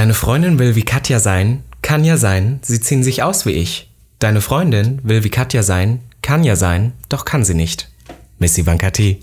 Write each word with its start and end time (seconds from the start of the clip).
Deine 0.00 0.14
Freundin 0.14 0.58
will 0.58 0.76
wie 0.76 0.82
Katja 0.82 1.20
sein, 1.20 1.62
kann 1.82 2.04
ja 2.04 2.16
sein, 2.16 2.60
sie 2.62 2.80
ziehen 2.80 3.02
sich 3.02 3.22
aus 3.22 3.44
wie 3.44 3.50
ich. 3.50 3.90
Deine 4.18 4.40
Freundin 4.40 4.98
will 5.02 5.24
wie 5.24 5.28
Katja 5.28 5.62
sein, 5.62 6.00
kann 6.22 6.42
ja 6.42 6.56
sein, 6.56 6.94
doch 7.10 7.26
kann 7.26 7.44
sie 7.44 7.52
nicht. 7.52 7.90
Miss 8.38 8.56
Ivanka 8.56 8.92
T. 8.92 9.20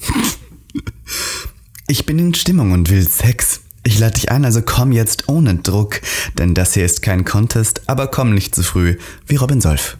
Ich 1.88 2.05
bin 2.05 2.20
in 2.20 2.36
Stimmung 2.36 2.74
und 2.74 2.92
will 2.92 3.02
Sex. 3.10 3.62
Ich 3.82 3.98
lade 3.98 4.13
dich 4.13 4.29
ein, 4.29 4.46
also 4.46 4.62
komm 4.62 4.92
jetzt 4.92 5.28
ohne 5.29 5.55
Druck, 5.55 5.99
denn 6.37 6.53
das 6.53 6.76
hier 6.76 6.85
ist 6.85 7.01
kein 7.01 7.25
Contest, 7.25 7.81
aber 7.87 8.05
komm 8.05 8.35
nicht 8.35 8.53
zu 8.53 8.62
früh, 8.62 8.99
wie 9.25 9.37
Robin 9.37 9.62
Solf. 9.62 9.97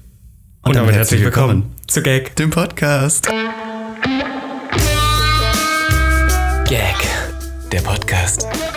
Und, 0.62 0.76
damit 0.76 0.94
herzlich 0.94 1.24
willkommen 1.24 1.74
zu 1.88 2.04
Gag. 2.04 2.36
dem 2.36 2.52
Podcast. 2.52 3.28
Gag, 6.66 6.98
der 7.72 7.82
Podcast. 7.82 8.46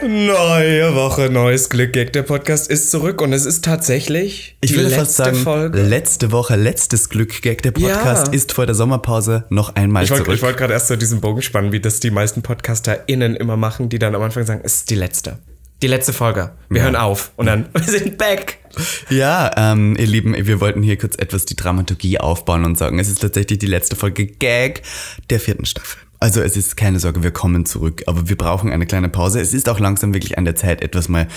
Neue 0.00 0.94
Woche, 0.94 1.28
neues 1.28 1.70
Glück. 1.70 1.92
Gag, 1.92 2.12
der 2.12 2.22
Podcast 2.22 2.70
ist 2.70 2.90
zurück 2.90 3.20
und 3.20 3.32
es 3.32 3.44
ist 3.44 3.64
tatsächlich 3.64 4.56
Ich 4.60 4.70
die 4.70 4.76
würde 4.76 4.90
letzte 4.90 5.00
fast 5.04 5.16
sagen, 5.16 5.36
Folge. 5.36 5.82
letzte 5.82 6.30
Woche, 6.30 6.54
letztes 6.54 7.08
Glück, 7.08 7.42
Gag. 7.42 7.62
Der 7.62 7.72
Podcast 7.72 8.28
Ja. 8.28 8.32
ist 8.32 8.52
vor 8.52 8.64
der 8.66 8.76
Sommerpause 8.76 9.44
noch 9.50 9.74
einmal 9.74 10.04
Ich 10.04 10.10
wollte 10.10 10.24
zurück. 10.24 10.42
wollt 10.42 10.56
gerade 10.56 10.72
erst 10.74 10.86
so 10.88 10.94
diesen 10.96 11.20
Bogen 11.20 11.42
spannen, 11.42 11.72
wie 11.72 11.80
das 11.80 11.98
die 11.98 12.12
meisten 12.12 12.42
PodcasterInnen 12.42 13.34
immer 13.34 13.56
machen, 13.56 13.88
die 13.88 13.98
dann 13.98 14.14
am 14.14 14.22
Anfang 14.22 14.46
sagen, 14.46 14.60
es 14.62 14.74
ist 14.76 14.90
die 14.90 14.94
letzte. 14.94 15.38
Die 15.82 15.88
letzte 15.88 16.12
Folge. 16.12 16.52
Wir 16.68 16.82
hören 16.82 16.96
auf. 16.96 17.32
Und 17.36 17.46
dann, 17.46 17.66
wir 17.72 17.82
sind 17.82 18.18
back. 18.18 18.58
Ja, 19.10 19.50
ähm, 19.56 19.96
ihr 19.98 20.06
Lieben, 20.06 20.34
wir 20.46 20.60
wollten 20.60 20.82
hier 20.82 20.96
kurz 20.96 21.16
etwas 21.16 21.44
die 21.44 21.56
Dramaturgie 21.56 22.18
aufbauen 22.18 22.64
und 22.64 22.78
sagen, 22.78 23.00
es 23.00 23.08
ist 23.08 23.20
tatsächlich 23.20 23.58
die 23.58 23.66
letzte 23.66 23.96
Folge 23.96 24.26
Gag 24.26 24.82
der 25.30 25.40
vierten 25.40 25.64
Staffel. 25.66 25.98
Also 26.20 26.40
es 26.40 26.56
ist 26.56 26.76
keine 26.76 26.98
Sorge, 26.98 27.22
wir 27.22 27.30
kommen 27.30 27.64
zurück, 27.64 28.02
aber 28.06 28.28
wir 28.28 28.36
brauchen 28.36 28.70
eine 28.72 28.86
kleine 28.86 29.08
Pause. 29.08 29.40
Es 29.40 29.54
ist 29.54 29.68
auch 29.68 29.78
langsam 29.78 30.14
wirklich 30.14 30.36
an 30.38 30.44
der 30.44 30.56
Zeit, 30.56 30.82
etwas 30.82 31.08
mal 31.08 31.28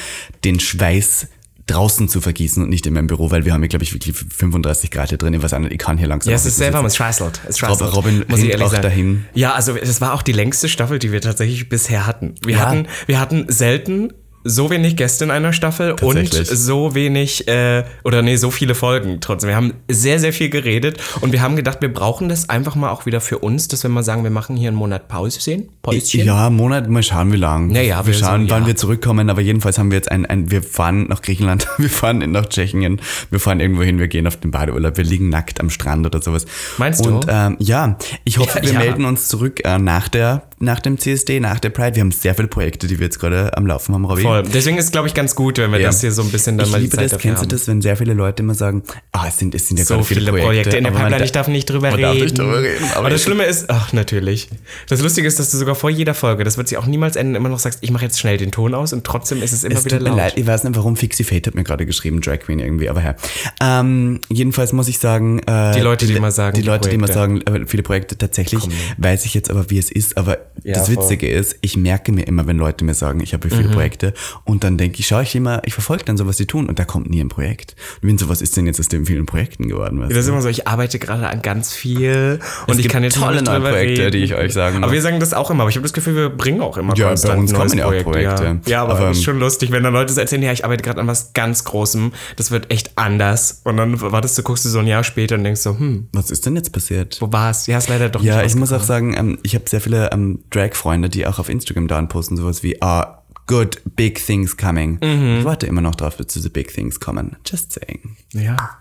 den 0.43 0.59
Schweiß 0.59 1.27
draußen 1.67 2.09
zu 2.09 2.19
vergießen 2.21 2.63
und 2.63 2.69
nicht 2.69 2.87
in 2.87 2.93
meinem 2.95 3.07
Büro, 3.07 3.29
weil 3.31 3.45
wir 3.45 3.53
haben 3.53 3.61
hier, 3.61 3.69
glaube 3.69 3.83
ich, 3.83 3.93
wirklich 3.93 4.15
35 4.17 4.89
Grad 4.89 5.09
hier 5.09 5.17
drin. 5.19 5.33
Ich 5.35 5.43
weiß 5.43 5.53
auch 5.53 5.59
nicht, 5.59 5.71
ich 5.71 5.77
kann 5.77 5.97
hier 5.97 6.07
langsam 6.07 6.31
Ja, 6.31 6.35
es 6.35 6.45
ist 6.45 6.57
sitzen. 6.57 6.85
es 6.85 6.95
schweißelt. 6.95 7.41
Es. 7.47 7.61
Robin 7.63 8.25
muss 8.27 8.39
ich 8.39 8.49
ehrlich 8.49 8.65
auch 8.65 8.71
sagen. 8.71 8.81
dahin. 8.83 9.25
Ja, 9.35 9.53
also 9.53 9.75
das 9.75 10.01
war 10.01 10.13
auch 10.13 10.23
die 10.23 10.31
längste 10.33 10.67
Staffel, 10.67 10.97
die 10.99 11.11
wir 11.11 11.21
tatsächlich 11.21 11.69
bisher 11.69 12.07
hatten. 12.07 12.33
Wir, 12.43 12.55
Ja. 12.55 12.65
hatten, 12.67 12.87
wir 13.05 13.19
hatten 13.19 13.45
selten 13.47 14.11
so 14.43 14.69
wenig 14.69 14.95
Gäste 14.95 15.23
in 15.23 15.31
einer 15.31 15.53
Staffel 15.53 15.93
und 16.01 16.33
so 16.33 16.95
wenig, 16.95 17.47
äh, 17.47 17.83
oder 18.03 18.21
nee, 18.21 18.35
so 18.35 18.51
viele 18.51 18.75
Folgen 18.75 19.19
trotzdem. 19.21 19.49
Wir 19.49 19.55
haben 19.55 19.73
sehr, 19.87 20.19
sehr 20.19 20.33
viel 20.33 20.49
geredet 20.49 20.99
und 21.21 21.31
wir 21.31 21.41
haben 21.41 21.55
gedacht, 21.55 21.81
wir 21.81 21.93
brauchen 21.93 22.29
das 22.29 22.49
einfach 22.49 22.75
mal 22.75 22.89
auch 22.89 23.05
wieder 23.05 23.21
für 23.21 23.39
uns, 23.39 23.67
dass 23.67 23.83
wir 23.83 23.89
mal 23.89 24.03
sagen, 24.03 24.23
wir 24.23 24.31
machen 24.31 24.55
hier 24.55 24.69
einen 24.69 24.77
Monat 24.77 25.07
Pause 25.07 25.41
sehen. 25.41 25.69
Päuschen. 25.81 26.25
Ja, 26.25 26.49
Monat, 26.49 26.89
mal 26.89 27.03
schauen, 27.03 27.31
wie 27.31 27.37
lang. 27.37 27.67
Naja, 27.67 28.05
wir 28.05 28.11
wir 28.11 28.19
schauen, 28.19 28.47
so, 28.47 28.53
wann 28.53 28.63
ja. 28.63 28.67
wir 28.67 28.75
zurückkommen, 28.75 29.29
aber 29.29 29.41
jedenfalls 29.41 29.77
haben 29.77 29.91
wir 29.91 29.97
jetzt 29.97 30.11
ein, 30.11 30.25
ein, 30.25 30.51
wir 30.51 30.63
fahren 30.63 31.07
nach 31.07 31.21
Griechenland, 31.21 31.67
wir 31.77 31.89
fahren 31.89 32.19
nach 32.31 32.47
Tschechien, 32.47 33.01
wir 33.29 33.39
fahren 33.39 33.59
irgendwo 33.59 33.83
hin, 33.83 33.99
wir 33.99 34.07
gehen 34.07 34.27
auf 34.27 34.37
den 34.37 34.51
Badeurlaub, 34.51 34.97
wir 34.97 35.03
liegen 35.03 35.29
nackt 35.29 35.59
am 35.59 35.69
Strand 35.69 36.05
oder 36.05 36.21
sowas. 36.21 36.45
Meinst 36.77 37.05
du? 37.05 37.09
Und 37.09 37.25
ähm, 37.29 37.57
ja, 37.59 37.97
ich 38.23 38.37
hoffe, 38.37 38.59
Ja, 38.59 38.63
wir 38.63 38.73
ja. 38.73 38.79
melden 38.79 39.05
uns 39.05 39.27
zurück 39.27 39.61
äh, 39.63 39.77
nach 39.77 40.09
der, 40.09 40.43
nach 40.61 40.79
dem 40.79 40.97
CSD, 40.97 41.39
nach 41.39 41.59
der 41.59 41.69
Pride. 41.69 41.95
Wir 41.95 42.01
haben 42.01 42.11
sehr 42.11 42.35
viele 42.35 42.47
Projekte, 42.47 42.87
die 42.87 42.99
wir 42.99 43.05
jetzt 43.05 43.19
gerade 43.19 43.55
am 43.57 43.65
Laufen 43.65 43.93
haben, 43.93 44.05
Robby. 44.05 44.21
Voll. 44.21 44.43
Deswegen 44.43 44.77
ist 44.77 44.85
es, 44.85 44.91
glaube 44.91 45.07
ich, 45.07 45.13
ganz 45.13 45.35
gut, 45.35 45.57
wenn 45.57 45.71
wir 45.71 45.79
Ja. 45.79 45.87
das 45.87 46.01
hier 46.01 46.11
so 46.11 46.21
ein 46.21 46.29
bisschen 46.29 46.57
dann 46.57 46.67
ich 46.67 46.71
mal 46.71 46.77
die 46.79 46.83
liebe 46.85 46.97
das, 46.97 47.11
kennst 47.17 47.41
haben. 47.41 47.49
du 47.49 47.55
das, 47.55 47.67
wenn 47.67 47.81
sehr 47.81 47.97
viele 47.97 48.13
Leute 48.13 48.43
immer 48.43 48.53
sagen, 48.53 48.83
ah, 49.11 49.25
es 49.27 49.37
sind, 49.39 49.55
es 49.55 49.67
sind 49.67 49.77
ja 49.77 49.85
so 49.85 49.95
gerade 49.95 50.05
viele 50.05 50.31
Projekte, 50.31 50.77
in 50.77 50.83
der 50.83 50.91
Pipeline, 50.91 51.23
ich 51.23 51.31
darf 51.31 51.47
nicht 51.47 51.69
drüber 51.69 51.89
reden. 51.89 52.01
darf 52.01 52.15
nicht 52.15 52.37
drüber 52.39 52.61
reden, 52.61 52.85
aber 52.91 52.99
aber 53.01 53.09
das 53.09 53.23
Schlimme 53.23 53.43
ist, 53.45 53.69
ach 53.69 53.93
natürlich. 53.93 54.49
Das 54.87 55.01
Lustige 55.01 55.27
ist, 55.27 55.39
dass 55.39 55.51
du 55.51 55.57
sogar 55.57 55.75
vor 55.75 55.89
jeder 55.89 56.13
Folge, 56.13 56.43
das 56.43 56.57
wird 56.57 56.67
sich 56.67 56.77
auch 56.77 56.85
niemals 56.85 57.15
enden, 57.15 57.35
immer 57.35 57.49
noch 57.49 57.59
sagst, 57.59 57.79
ich 57.81 57.91
mache 57.91 58.05
jetzt 58.05 58.19
schnell 58.19 58.37
den 58.37 58.51
Ton 58.51 58.73
aus 58.73 58.93
und 58.93 59.03
trotzdem 59.03 59.41
ist 59.41 59.51
es 59.53 59.63
immer 59.63 59.75
Es 59.75 59.85
wieder 59.85 59.97
tut 59.97 60.03
mir 60.03 60.09
laut. 60.09 60.17
leid, 60.19 60.33
ich 60.37 60.45
weiß 60.47 60.63
nicht, 60.63 60.75
warum 60.75 60.95
Fixie 60.95 61.23
Fate 61.23 61.47
hat 61.47 61.55
mir 61.55 61.63
gerade 61.63 61.85
geschrieben, 61.85 62.21
Drag 62.21 62.39
Queen 62.39 62.59
irgendwie, 62.59 62.89
aber 62.89 63.03
ja. 63.03 63.15
Ähm, 63.61 64.21
jedenfalls 64.29 64.73
muss 64.73 64.87
ich 64.87 64.99
sagen, 64.99 65.39
äh, 65.39 65.73
Die 65.75 65.81
Leute, 65.81 66.05
die 66.05 66.13
immer 66.13 66.31
sagen, 66.31 66.55
die 66.55 66.61
die 66.61 66.67
Leute, 66.67 66.89
die 66.89 66.95
immer 66.95 67.07
Projekte. 67.07 67.45
sagen, 67.47 67.63
äh, 67.63 67.67
viele 67.67 67.83
Projekte 67.83 68.17
tatsächlich, 68.17 68.61
weiß 68.97 69.25
ich 69.25 69.33
jetzt 69.33 69.49
aber, 69.49 69.69
wie 69.69 69.77
es 69.79 69.91
ist, 69.91 70.17
aber 70.17 70.37
Ja, 70.63 70.73
das 70.73 70.89
voll. 70.89 70.97
Witzige 70.97 71.29
ist, 71.29 71.55
ich 71.61 71.75
merke 71.77 72.11
mir 72.11 72.27
immer, 72.27 72.45
wenn 72.47 72.57
Leute 72.57 72.85
mir 72.85 72.93
sagen, 72.93 73.19
ich 73.21 73.33
habe 73.33 73.49
viele 73.49 73.69
Mhm. 73.69 73.73
Projekte 73.73 74.13
und 74.43 74.63
dann 74.63 74.77
denke 74.77 74.99
ich, 74.99 75.07
schaue 75.07 75.23
ich 75.23 75.33
immer, 75.35 75.61
ich 75.65 75.73
verfolge 75.73 76.03
dann 76.05 76.17
so, 76.17 76.27
was 76.27 76.37
die 76.37 76.45
tun 76.45 76.67
und 76.69 76.77
da 76.77 76.85
kommt 76.85 77.09
nie 77.09 77.19
ein 77.21 77.29
Projekt. 77.29 77.75
Und 78.01 78.09
wenn 78.09 78.17
so, 78.17 78.29
was 78.29 78.41
ist 78.41 78.55
denn 78.57 78.65
jetzt 78.67 78.79
aus 78.79 78.87
den 78.87 79.05
vielen 79.05 79.25
Projekten 79.25 79.67
geworden? 79.67 79.99
Weißt 79.99 80.11
Das 80.11 80.19
ist 80.19 80.27
immer 80.27 80.41
so, 80.41 80.49
ich 80.49 80.67
arbeite 80.67 80.99
gerade 80.99 81.27
an 81.27 81.41
ganz 81.41 81.73
viel 81.73 82.39
und 82.67 82.73
Es 82.73 82.79
ich 82.79 82.89
kann 82.89 83.03
jetzt 83.03 83.17
tolle 83.17 83.41
neue 83.41 83.59
Projekte, 83.59 84.01
reden. 84.03 84.11
die 84.11 84.17
ich 84.19 84.35
euch 84.35 84.53
sagen 84.53 84.77
Aber 84.77 84.87
muss. 84.87 84.93
wir 84.93 85.01
sagen 85.01 85.19
das 85.19 85.33
auch 85.33 85.49
immer, 85.51 85.61
aber 85.63 85.69
ich 85.69 85.75
habe 85.75 85.83
das 85.83 85.93
Gefühl, 85.93 86.15
wir 86.15 86.29
bringen 86.29 86.61
auch 86.61 86.77
immer 86.77 86.95
Ja, 86.95 87.07
bei 87.07 87.35
uns 87.35 87.53
kommen 87.53 87.77
ja 87.77 87.85
auch 87.85 87.89
Projekt, 87.89 88.03
Projekte. 88.05 88.43
Ja, 88.43 88.59
ja 88.67 88.83
aber, 88.83 88.97
Aber- 88.97 89.09
es 89.11 89.17
ist 89.17 89.23
schon 89.23 89.39
lustig, 89.39 89.71
wenn 89.71 89.83
dann 89.83 89.93
Leute 89.93 90.13
so 90.13 90.19
erzählen, 90.21 90.43
ja, 90.43 90.51
ich 90.51 90.63
arbeite 90.65 90.83
gerade 90.83 90.99
an 90.99 91.07
was 91.07 91.33
ganz 91.33 91.63
Großem, 91.63 92.11
das 92.35 92.51
wird 92.51 92.71
echt 92.71 92.91
anders 92.97 93.61
und 93.63 93.77
dann 93.77 93.99
wartest 94.01 94.37
du, 94.37 94.43
guckst 94.43 94.65
du 94.65 94.69
so 94.69 94.79
ein 94.79 94.87
Jahr 94.87 95.03
später 95.03 95.35
und 95.35 95.43
denkst 95.43 95.61
so, 95.61 95.77
hm, 95.77 96.07
Was 96.13 96.29
ist 96.29 96.45
denn 96.45 96.55
jetzt 96.55 96.71
passiert? 96.71 97.17
wo 97.19 97.31
war's? 97.31 97.67
Ja, 97.67 97.77
ist 97.77 97.89
leider 97.89 98.09
doch 98.09 98.21
Ja, 98.21 98.43
ich 98.43 98.55
muss 98.55 98.71
auch 98.71 98.83
sagen, 98.83 99.15
ähm, 99.17 99.37
ich 99.43 99.55
habe 99.55 99.67
sehr 99.69 99.81
viele 99.81 100.11
ähm, 100.11 100.39
Drag-Freunde, 100.49 101.09
die 101.09 101.27
auch 101.27 101.39
auf 101.39 101.49
Instagram 101.49 101.87
da 101.87 102.01
posten, 102.03 102.37
sowas 102.37 102.63
wie, 102.63 102.81
ah, 102.81 103.23
good, 103.47 103.81
big 103.95 104.25
things 104.25 104.55
coming. 104.57 104.99
Mhm. 105.03 105.39
Ich 105.39 105.45
warte 105.45 105.65
immer 105.67 105.81
noch 105.81 105.95
drauf, 105.95 106.17
bis 106.17 106.27
diese 106.27 106.49
big 106.49 106.73
things 106.73 106.99
kommen. 106.99 107.35
Just 107.45 107.73
saying. 107.73 108.17
Ja. 108.33 108.77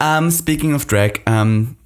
Um, 0.00 0.30
speaking 0.30 0.74
of 0.74 0.86
Drag, 0.86 1.20
ähm, 1.26 1.76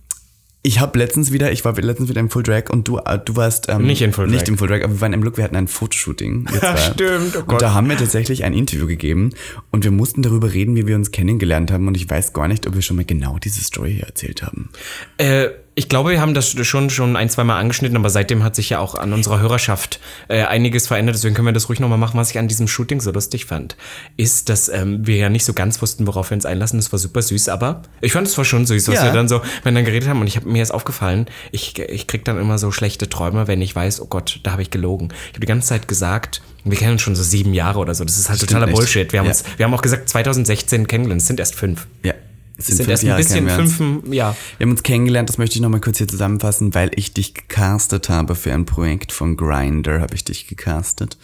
ich 0.63 0.81
habe 0.81 0.99
letztens 0.99 1.33
wieder, 1.33 1.53
ich 1.53 1.65
war 1.65 1.75
letztens 1.81 2.09
wieder 2.09 2.21
im 2.21 2.31
Full 2.31 2.43
Drag 2.43 2.69
und 2.71 2.89
du, 2.89 2.99
äh, 2.99 3.19
du 3.25 3.37
warst 3.37 3.69
ähm, 3.69 3.87
Nicht 3.87 4.03
in 4.03 4.13
Full 4.13 4.27
nicht 4.27 4.43
Drag. 4.43 4.49
im 4.49 4.59
Full 4.59 4.69
Drag, 4.69 4.83
aber 4.83 4.95
wir 4.95 5.01
waren 5.01 5.13
im 5.13 5.23
Look, 5.23 5.37
wir 5.37 5.45
hatten 5.45 5.57
ein 5.57 5.69
Fotoshooting. 5.69 6.49
Ja, 6.61 6.77
stimmt, 6.77 7.37
oh 7.37 7.53
und 7.53 7.63
da 7.63 7.75
haben 7.75 7.89
wir 7.89 7.97
tatsächlich 7.97 8.45
ein 8.45 8.53
Interview 8.53 8.87
gegeben 8.87 9.31
und 9.71 9.85
wir 9.85 9.91
mussten 9.91 10.23
darüber 10.23 10.53
reden, 10.53 10.75
wie 10.77 10.87
wir 10.87 10.97
uns 10.97 11.11
kennengelernt 11.11 11.71
haben 11.71 11.87
und 11.87 11.97
ich 11.97 12.09
weiß 12.11 12.33
gar 12.33 12.49
nicht, 12.49 12.67
ob 12.67 12.75
wir 12.75 12.83
schon 12.83 12.97
mal 12.97 13.05
genau 13.05 13.39
diese 13.39 13.63
Story 13.63 13.95
hier 13.95 14.07
erzählt 14.07 14.43
haben. 14.43 14.71
Äh, 15.17 15.49
ich 15.79 15.89
glaube, 15.89 16.11
wir 16.11 16.21
haben 16.21 16.35
das 16.35 16.51
schon, 16.67 16.91
schon 16.91 17.15
ein, 17.15 17.31
zwei 17.31 17.45
Mal 17.45 17.57
angeschnitten, 17.59 17.97
aber 17.97 18.11
seitdem 18.11 18.43
hat 18.43 18.57
sich 18.57 18.69
ja 18.71 18.81
auch 18.81 18.97
an 18.97 19.13
unserer 19.13 19.39
Hörerschaft 19.39 20.01
äh, 20.27 20.43
einiges 20.43 20.89
verändert. 20.89 21.15
Deswegen 21.15 21.37
können 21.37 21.47
wir 21.47 21.53
das 21.53 21.69
ruhig 21.69 21.79
nochmal 21.79 21.99
machen. 21.99 22.19
Was 22.19 22.31
ich 22.31 22.39
an 22.39 22.49
diesem 22.49 22.67
Shooting 22.67 23.01
so 23.01 23.13
lustig 23.13 23.45
fand, 23.47 23.77
ist, 24.17 24.49
dass 24.49 24.69
ähm, 24.69 25.07
wir 25.07 25.17
ja 25.17 25.29
nicht 25.29 25.45
so 25.45 25.53
ganz 25.53 25.81
wussten, 25.81 26.07
worauf 26.09 26.31
wir 26.31 26.35
uns 26.35 26.45
einlassen. 26.47 26.81
Das 26.81 26.91
war 26.91 26.99
super 26.99 27.23
süß, 27.23 27.49
aber 27.49 27.83
ich 28.01 28.13
fand 28.13 28.27
es 28.27 28.37
war 28.37 28.45
schon 28.45 28.67
süß, 28.67 28.89
was 28.89 28.97
Ja. 28.97 29.05
wir 29.05 29.13
dann 29.13 29.29
so, 29.29 29.41
wenn 29.63 29.75
dann 29.77 29.85
geredet 29.85 30.09
haben. 30.09 30.21
Und 30.21 30.27
ich 30.27 30.37
habe 30.37 30.49
mir 30.49 30.63
ist 30.65 30.73
aufgefallen, 30.73 31.27
ich, 31.53 31.79
ich 31.79 32.09
krieg 32.09 32.25
dann 32.25 32.39
immer 32.41 32.59
so 32.59 32.73
schlechte 32.73 33.09
Träume, 33.09 33.47
wenn 33.47 33.63
ich 33.63 33.75
weiß, 33.77 34.01
oh 34.01 34.07
Gott, 34.07 34.41
da 34.43 34.51
habe 34.51 34.63
ich 34.63 34.71
gelogen. 34.71 35.09
Ich 35.29 35.29
habe 35.35 35.41
die 35.41 35.47
ganze 35.47 35.69
Zeit 35.69 35.87
gesagt, 35.87 36.43
wir 36.65 36.77
kennen 36.77 36.93
uns 36.93 37.03
schon 37.03 37.15
so 37.15 37.23
sieben 37.23 37.55
Jahre 37.55 37.79
oder 37.79 37.95
so. 37.95 38.05
Das 38.05 38.19
ist 38.19 38.29
halt 38.29 38.39
Stimmt 38.39 38.51
totaler 38.51 38.67
nicht. 38.67 38.75
Bullshit. 38.77 39.13
Wir 39.13 39.21
haben, 39.21 39.27
Ja. 39.27 39.31
uns, 39.33 39.45
wir 39.57 39.65
haben 39.65 39.75
auch 39.75 39.83
gesagt, 39.83 40.09
2016 40.09 40.89
kennengelernt. 40.89 41.23
Es 41.23 41.29
sind 41.29 41.39
erst 41.39 41.55
fünf. 41.55 41.87
Ja. 42.03 42.15
Sind 42.61 42.79
fünf 42.79 42.89
erst 42.89 43.05
ein 43.05 43.07
Jahre 43.07 43.23
bisschen 43.23 43.49
fünf, 43.49 44.13
ja. 44.13 44.35
Wir 44.59 44.65
haben 44.65 44.73
uns 44.73 44.83
kennengelernt, 44.83 45.29
das 45.29 45.39
möchte 45.39 45.55
ich 45.55 45.61
nochmal 45.63 45.81
kurz 45.81 45.99
hier 45.99 46.09
zusammenfassen, 46.09 46.75
weil 46.75 46.91
ich 46.97 47.15
dich 47.15 47.33
gecastet 47.33 48.09
habe 48.09 48.35
für 48.35 48.53
ein 48.53 48.67
Projekt 48.67 49.13
von 49.13 49.37
Grinder, 49.37 50.01
habe 50.01 50.17
ich 50.17 50.25
dich 50.25 50.49
gecastet. 50.49 51.19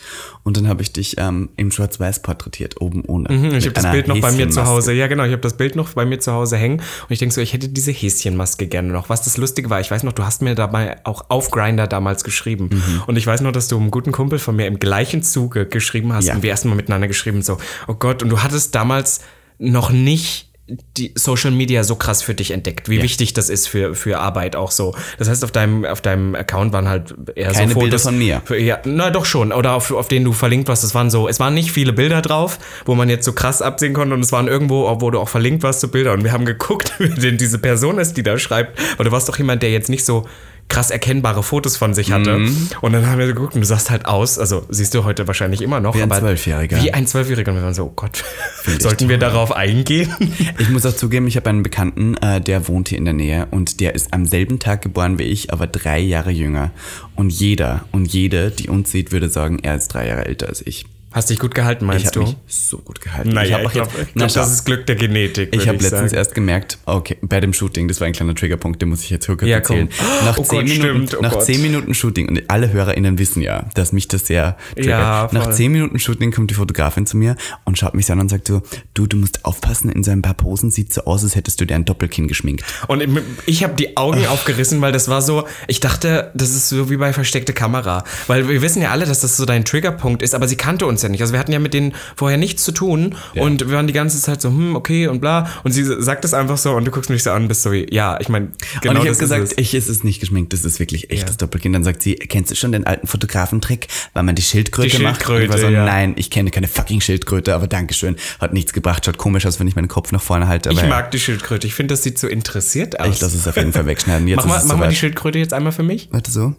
Und 0.44 0.56
dann 0.56 0.68
habe 0.68 0.82
ich 0.82 0.92
dich 0.92 1.16
ähm, 1.18 1.48
im 1.56 1.72
Schwarz-Weiß 1.72 2.22
porträtiert, 2.22 2.80
oben 2.80 3.04
ohne. 3.04 3.32
Mhm, 3.32 3.54
Ich 3.54 3.64
habe 3.64 3.74
das 3.74 3.90
Bild 3.90 4.06
noch 4.06 4.20
bei 4.20 4.30
mir 4.30 4.48
zu. 4.48 4.64
Hause. 4.64 4.92
Ja, 4.92 5.08
genau. 5.08 5.24
Ich 5.24 5.32
habe 5.32 5.42
das 5.42 5.56
Bild 5.56 5.74
noch 5.74 5.92
bei 5.94 6.04
mir 6.04 6.20
zu 6.20 6.30
Hause 6.32 6.56
hängen. 6.56 6.78
Und 6.78 7.10
ich 7.10 7.18
denke 7.18 7.34
so, 7.34 7.40
ich 7.40 7.52
hätte 7.52 7.68
diese 7.68 7.90
Häschenmaske 7.90 8.68
gerne 8.68 8.92
noch. 8.92 9.08
Was 9.08 9.22
das 9.22 9.36
Lustige 9.36 9.70
war, 9.70 9.80
ich 9.80 9.90
weiß 9.90 10.04
noch, 10.04 10.12
du 10.12 10.24
hast 10.24 10.40
mir 10.40 10.54
dabei 10.54 10.98
auch 11.04 11.30
auf 11.30 11.50
Grinder 11.50 11.88
damals 11.88 12.22
geschrieben. 12.22 12.70
Mhm. 12.72 13.02
Und 13.08 13.16
ich 13.16 13.26
weiß 13.26 13.40
noch, 13.40 13.50
dass 13.50 13.66
du 13.66 13.76
einem 13.76 13.90
guten 13.90 14.12
Kumpel 14.12 14.38
von 14.38 14.54
mir 14.54 14.68
im 14.68 14.78
gleichen 14.78 15.24
Zuge 15.24 15.66
geschrieben 15.66 16.12
hast. 16.12 16.26
Ja. 16.26 16.34
Und 16.36 16.44
wir 16.44 16.50
erstmal 16.50 16.76
miteinander 16.76 17.08
geschrieben, 17.08 17.42
so, 17.42 17.58
oh 17.88 17.94
Gott. 17.94 18.22
Und 18.22 18.28
du 18.28 18.42
hattest 18.44 18.74
damals 18.76 19.20
noch 19.58 19.90
nicht 19.90 20.53
die 20.66 21.12
Social 21.14 21.50
Media 21.50 21.84
so 21.84 21.94
krass 21.94 22.22
für 22.22 22.34
dich 22.34 22.50
entdeckt, 22.50 22.88
wie 22.88 23.02
wichtig 23.02 23.34
das 23.34 23.50
ist 23.50 23.68
für, 23.68 23.94
für 23.94 24.18
Arbeit 24.18 24.56
auch 24.56 24.70
so. 24.70 24.94
Das 25.18 25.28
heißt, 25.28 25.44
auf 25.44 25.52
deinem, 25.52 25.84
auf 25.84 26.00
deinem 26.00 26.34
Account 26.34 26.72
waren 26.72 26.88
halt 26.88 27.14
eher 27.34 27.52
Keine 27.52 27.68
so 27.68 27.74
Fotos. 27.74 27.82
Bilder 27.82 27.98
von 27.98 28.18
mir. 28.18 28.42
Für, 28.46 28.58
ja, 28.58 28.78
na 28.84 29.10
doch 29.10 29.26
schon. 29.26 29.52
Oder 29.52 29.74
auf, 29.74 29.90
auf 29.90 30.08
denen 30.08 30.24
du 30.24 30.32
verlinkt 30.32 30.68
warst. 30.68 30.82
Es 30.82 30.94
waren 30.94 31.10
so, 31.10 31.28
es 31.28 31.38
waren 31.38 31.52
nicht 31.52 31.70
viele 31.70 31.92
Bilder 31.92 32.22
drauf, 32.22 32.58
wo 32.86 32.94
man 32.94 33.10
jetzt 33.10 33.26
so 33.26 33.34
krass 33.34 33.60
absehen 33.60 33.92
konnte. 33.92 34.14
Und 34.14 34.20
es 34.20 34.32
waren 34.32 34.48
irgendwo, 34.48 35.00
wo 35.02 35.10
du 35.10 35.20
auch 35.20 35.28
verlinkt 35.28 35.62
warst, 35.62 35.80
so 35.80 35.88
Bilder. 35.88 36.14
Und 36.14 36.24
wir 36.24 36.32
haben 36.32 36.46
geguckt, 36.46 36.94
wer 36.98 37.08
denn 37.10 37.36
diese 37.36 37.58
Person 37.58 37.98
ist, 37.98 38.16
die 38.16 38.22
da 38.22 38.38
schreibt. 38.38 38.80
Weil 38.96 39.04
du 39.04 39.12
warst 39.12 39.28
doch 39.28 39.36
jemand, 39.36 39.62
der 39.62 39.70
jetzt 39.70 39.90
nicht 39.90 40.06
so 40.06 40.26
krass 40.68 40.90
erkennbare 40.90 41.42
Fotos 41.42 41.76
von 41.76 41.94
sich 41.94 42.12
hatte. 42.12 42.38
Mhm. 42.38 42.68
Und 42.80 42.92
dann 42.92 43.06
haben 43.06 43.18
wir 43.18 43.26
geguckt 43.26 43.54
und 43.54 43.60
du 43.60 43.66
sahst 43.66 43.90
halt 43.90 44.06
aus, 44.06 44.38
also 44.38 44.64
siehst 44.68 44.94
du 44.94 45.04
heute 45.04 45.26
wahrscheinlich 45.26 45.62
immer 45.62 45.80
noch. 45.80 45.94
Wie 45.94 46.02
ein 46.02 46.10
Zwölfjähriger. 46.10 46.82
Wie 46.82 46.92
ein 46.92 47.06
Zwölfjähriger. 47.06 47.52
Und 47.52 47.58
wir 47.58 47.64
waren 47.64 47.74
so, 47.74 47.84
oh 47.84 47.92
Gott, 47.94 48.24
ich 48.66 48.82
sollten 48.82 49.08
wir 49.08 49.18
darauf 49.18 49.52
eingehen? 49.52 50.12
Ich 50.58 50.70
muss 50.70 50.86
auch 50.86 50.94
zugeben, 50.94 51.26
ich 51.26 51.36
habe 51.36 51.50
einen 51.50 51.62
Bekannten, 51.62 52.16
äh, 52.16 52.40
der 52.40 52.68
wohnt 52.68 52.88
hier 52.88 52.98
in 52.98 53.04
der 53.04 53.14
Nähe 53.14 53.46
und 53.50 53.80
der 53.80 53.94
ist 53.94 54.12
am 54.12 54.26
selben 54.26 54.58
Tag 54.58 54.82
geboren 54.82 55.18
wie 55.18 55.24
ich, 55.24 55.52
aber 55.52 55.66
drei 55.66 55.98
Jahre 55.98 56.30
jünger. 56.30 56.70
Und 57.14 57.30
jeder 57.30 57.84
und 57.92 58.12
jede, 58.12 58.50
die 58.50 58.68
uns 58.68 58.90
sieht, 58.90 59.12
würde 59.12 59.28
sagen, 59.28 59.58
er 59.62 59.76
ist 59.76 59.88
drei 59.88 60.08
Jahre 60.08 60.26
älter 60.26 60.48
als 60.48 60.66
ich. 60.66 60.86
Hast 61.14 61.30
dich 61.30 61.38
gut 61.38 61.54
gehalten, 61.54 61.86
meinst 61.86 62.00
Ich 62.02 62.06
habe 62.08 62.26
du? 62.26 62.32
mich 62.32 62.36
so 62.48 62.78
gut 62.78 63.00
gehalten. 63.00 63.28
Naja, 63.30 63.60
ich 63.60 63.66
auch 63.66 63.72
glaube, 63.72 63.90
glaub, 64.14 64.32
das 64.32 64.50
ist 64.52 64.64
Glück 64.64 64.84
der 64.86 64.96
Genetik. 64.96 65.54
Ich 65.54 65.68
habe 65.68 65.78
letztens 65.78 66.10
sagen. 66.10 66.14
erst 66.16 66.34
gemerkt, 66.34 66.78
okay, 66.86 67.16
bei 67.22 67.38
dem 67.40 67.52
Shooting, 67.52 67.86
das 67.86 68.00
war 68.00 68.08
ein 68.08 68.12
kleiner 68.12 68.34
Triggerpunkt, 68.34 68.82
den 68.82 68.88
muss 68.88 69.02
ich 69.04 69.10
jetzt 69.10 69.26
kurz 69.28 69.40
Ja, 69.42 69.60
komm. 69.60 69.76
erzählen. 69.88 69.88
Nach, 70.24 70.36
Oh 70.36 70.42
zehn, 70.42 70.58
Gott, 70.58 70.68
Minuten, 70.68 71.06
stimmt, 71.06 71.16
oh 71.16 71.22
nach 71.22 71.38
zehn 71.38 71.62
Minuten 71.62 71.94
Shooting, 71.94 72.28
und 72.28 72.42
alle 72.48 72.72
HörerInnen 72.72 73.16
wissen 73.18 73.42
ja, 73.42 73.66
dass 73.74 73.92
mich 73.92 74.08
das 74.08 74.26
sehr 74.26 74.56
triggert. 74.74 74.88
Ja, 74.90 75.28
nach 75.30 75.50
zehn 75.52 75.70
Minuten 75.70 76.00
Shooting 76.00 76.32
kommt 76.32 76.50
die 76.50 76.54
Fotografin 76.54 77.06
zu 77.06 77.16
mir 77.16 77.36
und 77.64 77.78
schaut 77.78 77.94
mich 77.94 78.10
an 78.10 78.18
und 78.18 78.28
sagt 78.28 78.48
so, 78.48 78.62
du, 78.94 79.06
du 79.06 79.16
musst 79.16 79.44
aufpassen, 79.44 79.90
in 79.90 80.02
so 80.02 80.10
ein 80.10 80.20
paar 80.20 80.34
Posen 80.34 80.72
sieht 80.72 80.92
so 80.92 81.04
aus, 81.04 81.22
als 81.22 81.36
hättest 81.36 81.60
du 81.60 81.64
dir 81.64 81.76
ein 81.76 81.84
Doppelkinn 81.84 82.26
geschminkt. 82.26 82.64
Und 82.88 83.04
ich 83.46 83.62
habe 83.62 83.74
die 83.74 83.96
Augen 83.96 84.26
aufgerissen, 84.26 84.80
weil 84.80 84.90
das 84.90 85.06
war 85.08 85.22
so, 85.22 85.46
ich 85.68 85.78
dachte, 85.78 86.32
das 86.34 86.50
ist 86.50 86.68
so 86.70 86.90
wie 86.90 86.96
bei 86.96 87.12
versteckte 87.12 87.52
Kamera. 87.52 88.02
Weil 88.26 88.48
wir 88.48 88.62
wissen 88.62 88.82
ja 88.82 88.90
alle, 88.90 89.04
dass 89.06 89.20
das 89.20 89.36
so 89.36 89.44
dein 89.46 89.64
Triggerpunkt 89.64 90.20
ist, 90.20 90.34
aber 90.34 90.48
sie 90.48 90.56
kannte 90.56 90.86
uns 90.86 91.03
ja 91.04 91.08
nicht. 91.08 91.20
Also 91.20 91.32
wir 91.32 91.40
hatten 91.40 91.52
ja 91.52 91.60
mit 91.60 91.72
denen 91.72 91.94
vorher 92.16 92.38
nichts 92.38 92.64
zu 92.64 92.72
tun 92.72 93.14
und 93.36 93.60
wir 93.60 93.76
waren 93.76 93.86
die 93.86 93.92
ganze 93.92 94.20
Zeit 94.20 94.42
so, 94.42 94.48
hm, 94.48 94.74
okay 94.74 95.06
und 95.06 95.20
bla. 95.20 95.48
Und 95.62 95.70
sie 95.72 95.84
sagt 95.84 96.24
es 96.24 96.34
einfach 96.34 96.58
so 96.58 96.72
und 96.72 96.84
du 96.84 96.90
guckst 96.90 97.10
mich 97.10 97.22
so 97.22 97.30
an, 97.30 97.46
bist 97.48 97.62
so 97.62 97.70
wie, 97.70 97.86
ja, 97.94 98.18
ich 98.20 98.28
meine, 98.28 98.48
genau 98.80 98.92
und 98.92 98.96
ich 98.96 99.00
habe 99.02 99.10
ist 99.10 99.18
gesagt, 99.18 99.44
es. 99.44 99.52
ich, 99.56 99.74
es 99.74 99.88
ist 99.88 100.04
nicht 100.04 100.20
geschminkt, 100.20 100.52
das 100.52 100.64
ist 100.64 100.80
wirklich 100.80 101.10
echtes 101.10 101.36
Doppelkinn. 101.36 101.72
Dann 101.72 101.84
sagt 101.84 102.02
sie, 102.02 102.14
kennst 102.16 102.50
du 102.50 102.56
schon 102.56 102.72
den 102.72 102.86
alten 102.86 103.06
Fotografentrick, 103.06 103.88
weil 104.12 104.22
man 104.22 104.34
die 104.34 104.42
Schildkröte, 104.42 104.96
Die 104.96 105.02
macht? 105.02 105.28
Und 105.28 105.42
ich 105.42 105.48
war 105.48 105.58
so, 105.58 105.66
Schildkröte, 105.66 105.72
ja. 105.72 105.84
nein, 105.84 106.14
ich 106.16 106.30
kenne 106.30 106.50
keine 106.50 106.68
fucking 106.68 107.00
Schildkröte, 107.00 107.54
aber 107.54 107.66
Dankeschön. 107.66 108.16
Hat 108.40 108.52
nichts 108.52 108.72
gebracht, 108.72 109.04
schaut 109.04 109.18
komisch 109.18 109.46
aus, 109.46 109.60
wenn 109.60 109.68
ich 109.68 109.76
meinen 109.76 109.88
Kopf 109.88 110.12
nach 110.12 110.22
vorne 110.22 110.48
halte. 110.48 110.70
Aber 110.70 110.78
Ich 110.78 110.82
ja. 110.82 110.88
mag 110.88 111.10
die 111.10 111.20
Schildkröte. 111.20 111.66
Ich 111.66 111.74
finde, 111.74 111.94
das 111.94 112.02
sieht 112.02 112.18
so 112.18 112.26
interessiert 112.28 112.98
aus. 113.00 113.08
Ich 113.08 113.20
lasse 113.20 113.36
es 113.36 113.46
auf 113.46 113.56
jeden 113.56 113.72
Fall 113.72 113.86
wegschneiden. 113.86 114.26
Jetzt 114.34 114.38
mach 114.38 114.46
mal, 114.46 114.58
ist 114.58 114.68
mach 114.68 114.76
mal 114.76 114.88
die. 114.88 114.96
Schildkröte 114.96 115.38
jetzt 115.38 115.52
einmal 115.52 115.72
für 115.72 115.82
mich. 115.82 116.08
Warte 116.12 116.30
so. 116.30 116.54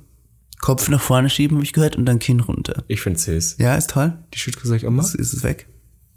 Kopf 0.59 0.89
nach 0.89 1.01
vorne 1.01 1.29
schieben, 1.29 1.57
habe 1.57 1.65
ich 1.65 1.73
gehört, 1.73 1.95
und 1.95 2.05
dann 2.05 2.19
Kinn 2.19 2.39
runter. 2.39 2.83
Ich 2.87 3.01
finde 3.01 3.19
süß. 3.19 3.57
Ja, 3.59 3.75
ist 3.75 3.91
toll. 3.91 4.13
Die 4.33 4.39
Schildkröte 4.39 4.69
sag 4.69 4.77
ich 4.77 4.87
auch 4.87 4.91
mal. 4.91 5.03
Ist 5.03 5.33
es 5.33 5.43
weg? 5.43 5.67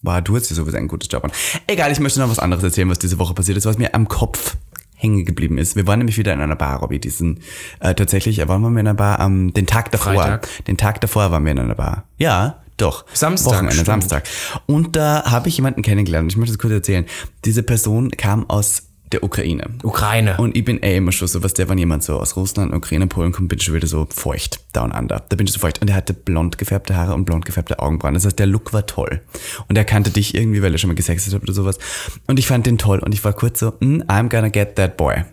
Boah, 0.02 0.20
du 0.20 0.36
hast 0.36 0.48
ja 0.48 0.56
sowieso 0.56 0.76
einen 0.76 0.88
guten 0.88 1.08
Job 1.08 1.24
an. 1.24 1.32
Egal, 1.66 1.90
ich 1.90 2.00
möchte 2.00 2.20
noch 2.20 2.30
was 2.30 2.38
anderes 2.38 2.62
erzählen, 2.62 2.88
was 2.88 2.98
diese 2.98 3.18
Woche 3.18 3.34
passiert 3.34 3.58
ist, 3.58 3.66
was 3.66 3.78
mir 3.78 3.94
am 3.94 4.08
Kopf 4.08 4.56
hängen 4.94 5.24
geblieben 5.24 5.58
ist. 5.58 5.76
Wir 5.76 5.86
waren 5.86 5.98
nämlich 5.98 6.18
wieder 6.18 6.32
in 6.32 6.40
einer 6.40 6.56
Bar, 6.56 6.80
Robby. 6.80 6.98
Diesen, 6.98 7.40
äh, 7.80 7.94
tatsächlich, 7.94 8.38
äh, 8.38 8.48
waren 8.48 8.62
wir 8.62 8.68
in 8.68 8.78
einer 8.78 8.94
Bar 8.94 9.20
am, 9.20 9.52
den 9.52 9.66
Tag 9.66 9.90
davor. 9.92 10.14
Freitag? 10.14 10.48
Den 10.66 10.76
Tag 10.76 11.00
davor 11.00 11.30
waren 11.30 11.44
wir 11.44 11.52
in 11.52 11.58
einer 11.58 11.74
Bar. 11.74 12.04
Ja, 12.18 12.62
doch. 12.76 13.04
Samstag, 13.12 13.52
Wochenende, 13.52 13.74
stimmt. 13.74 13.86
Samstag. 13.86 14.24
Und 14.66 14.96
da 14.96 15.24
habe 15.24 15.48
ich 15.48 15.56
jemanden 15.56 15.82
kennengelernt. 15.82 16.30
Ich 16.30 16.36
möchte 16.36 16.54
das 16.54 16.60
kurz 16.60 16.72
erzählen. 16.72 17.06
Diese 17.44 17.62
Person 17.62 18.10
kam 18.12 18.48
aus 18.48 18.84
der 19.12 19.22
Ukraine. 19.22 19.64
Ukraine. 19.82 20.36
Und 20.38 20.56
ich 20.56 20.64
bin 20.64 20.82
eh 20.82 20.96
immer 20.96 21.12
schon 21.12 21.28
so, 21.28 21.42
was 21.42 21.54
der, 21.54 21.68
wenn 21.68 21.78
jemand 21.78 22.02
so 22.02 22.18
aus 22.18 22.36
Russland, 22.36 22.74
Ukraine, 22.74 23.06
Polen 23.06 23.32
kommt, 23.32 23.48
bin 23.48 23.58
ich 23.58 23.64
schon 23.64 23.74
wieder 23.74 23.86
so 23.86 24.06
feucht, 24.10 24.60
down 24.72 24.92
under. 24.92 25.22
Da 25.28 25.36
bin 25.36 25.46
ich 25.46 25.52
so 25.52 25.60
feucht. 25.60 25.80
Und 25.80 25.88
er 25.88 25.96
hatte 25.96 26.14
blond 26.14 26.58
gefärbte 26.58 26.96
Haare 26.96 27.14
und 27.14 27.24
blond 27.24 27.44
gefärbte 27.46 27.78
Augenbrauen. 27.78 28.14
Das 28.14 28.24
heißt, 28.24 28.38
der 28.38 28.46
Look 28.46 28.72
war 28.72 28.86
toll. 28.86 29.20
Und 29.68 29.76
er 29.78 29.84
kannte 29.84 30.10
dich 30.10 30.34
irgendwie, 30.34 30.62
weil 30.62 30.72
er 30.72 30.78
schon 30.78 30.88
mal 30.88 30.94
gesextet 30.94 31.34
hat 31.34 31.42
oder 31.42 31.52
sowas. 31.52 31.78
Und 32.26 32.38
ich 32.38 32.46
fand 32.46 32.66
den 32.66 32.78
toll. 32.78 32.98
Und 32.98 33.14
ich 33.14 33.24
war 33.24 33.32
kurz 33.32 33.60
so, 33.60 33.74
mm, 33.80 34.02
I'm 34.08 34.28
gonna 34.28 34.48
get 34.48 34.76
that 34.76 34.96
boy. 34.96 35.24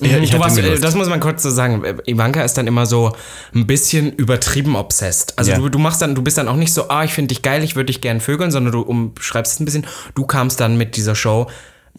Ja, 0.00 0.18
ich 0.18 0.30
du 0.30 0.38
hatte 0.38 0.56
warst, 0.56 0.58
äh, 0.58 0.80
das 0.80 0.94
muss 0.94 1.08
man 1.08 1.20
kurz 1.20 1.42
so 1.42 1.50
sagen. 1.50 1.82
Ivanka 2.06 2.42
ist 2.42 2.54
dann 2.54 2.66
immer 2.66 2.86
so 2.86 3.12
ein 3.54 3.66
bisschen 3.66 4.12
übertrieben 4.12 4.74
obsessed. 4.74 5.38
Also 5.38 5.52
Ja. 5.52 5.58
du, 5.58 5.68
du 5.68 5.78
machst 5.78 6.02
dann, 6.02 6.14
du 6.14 6.22
bist 6.22 6.38
dann 6.38 6.48
auch 6.48 6.56
nicht 6.56 6.72
so, 6.72 6.88
ah, 6.88 7.04
ich 7.04 7.12
finde 7.12 7.28
dich 7.28 7.42
geil, 7.42 7.62
ich 7.62 7.76
würde 7.76 7.86
dich 7.86 8.00
gern 8.00 8.20
vögeln, 8.20 8.50
sondern 8.50 8.72
du 8.72 8.80
umschreibst 8.80 9.54
es 9.54 9.60
ein 9.60 9.64
bisschen. 9.64 9.86
Du 10.14 10.26
kamst 10.26 10.60
dann 10.60 10.76
mit 10.76 10.96
dieser 10.96 11.14
Show 11.14 11.48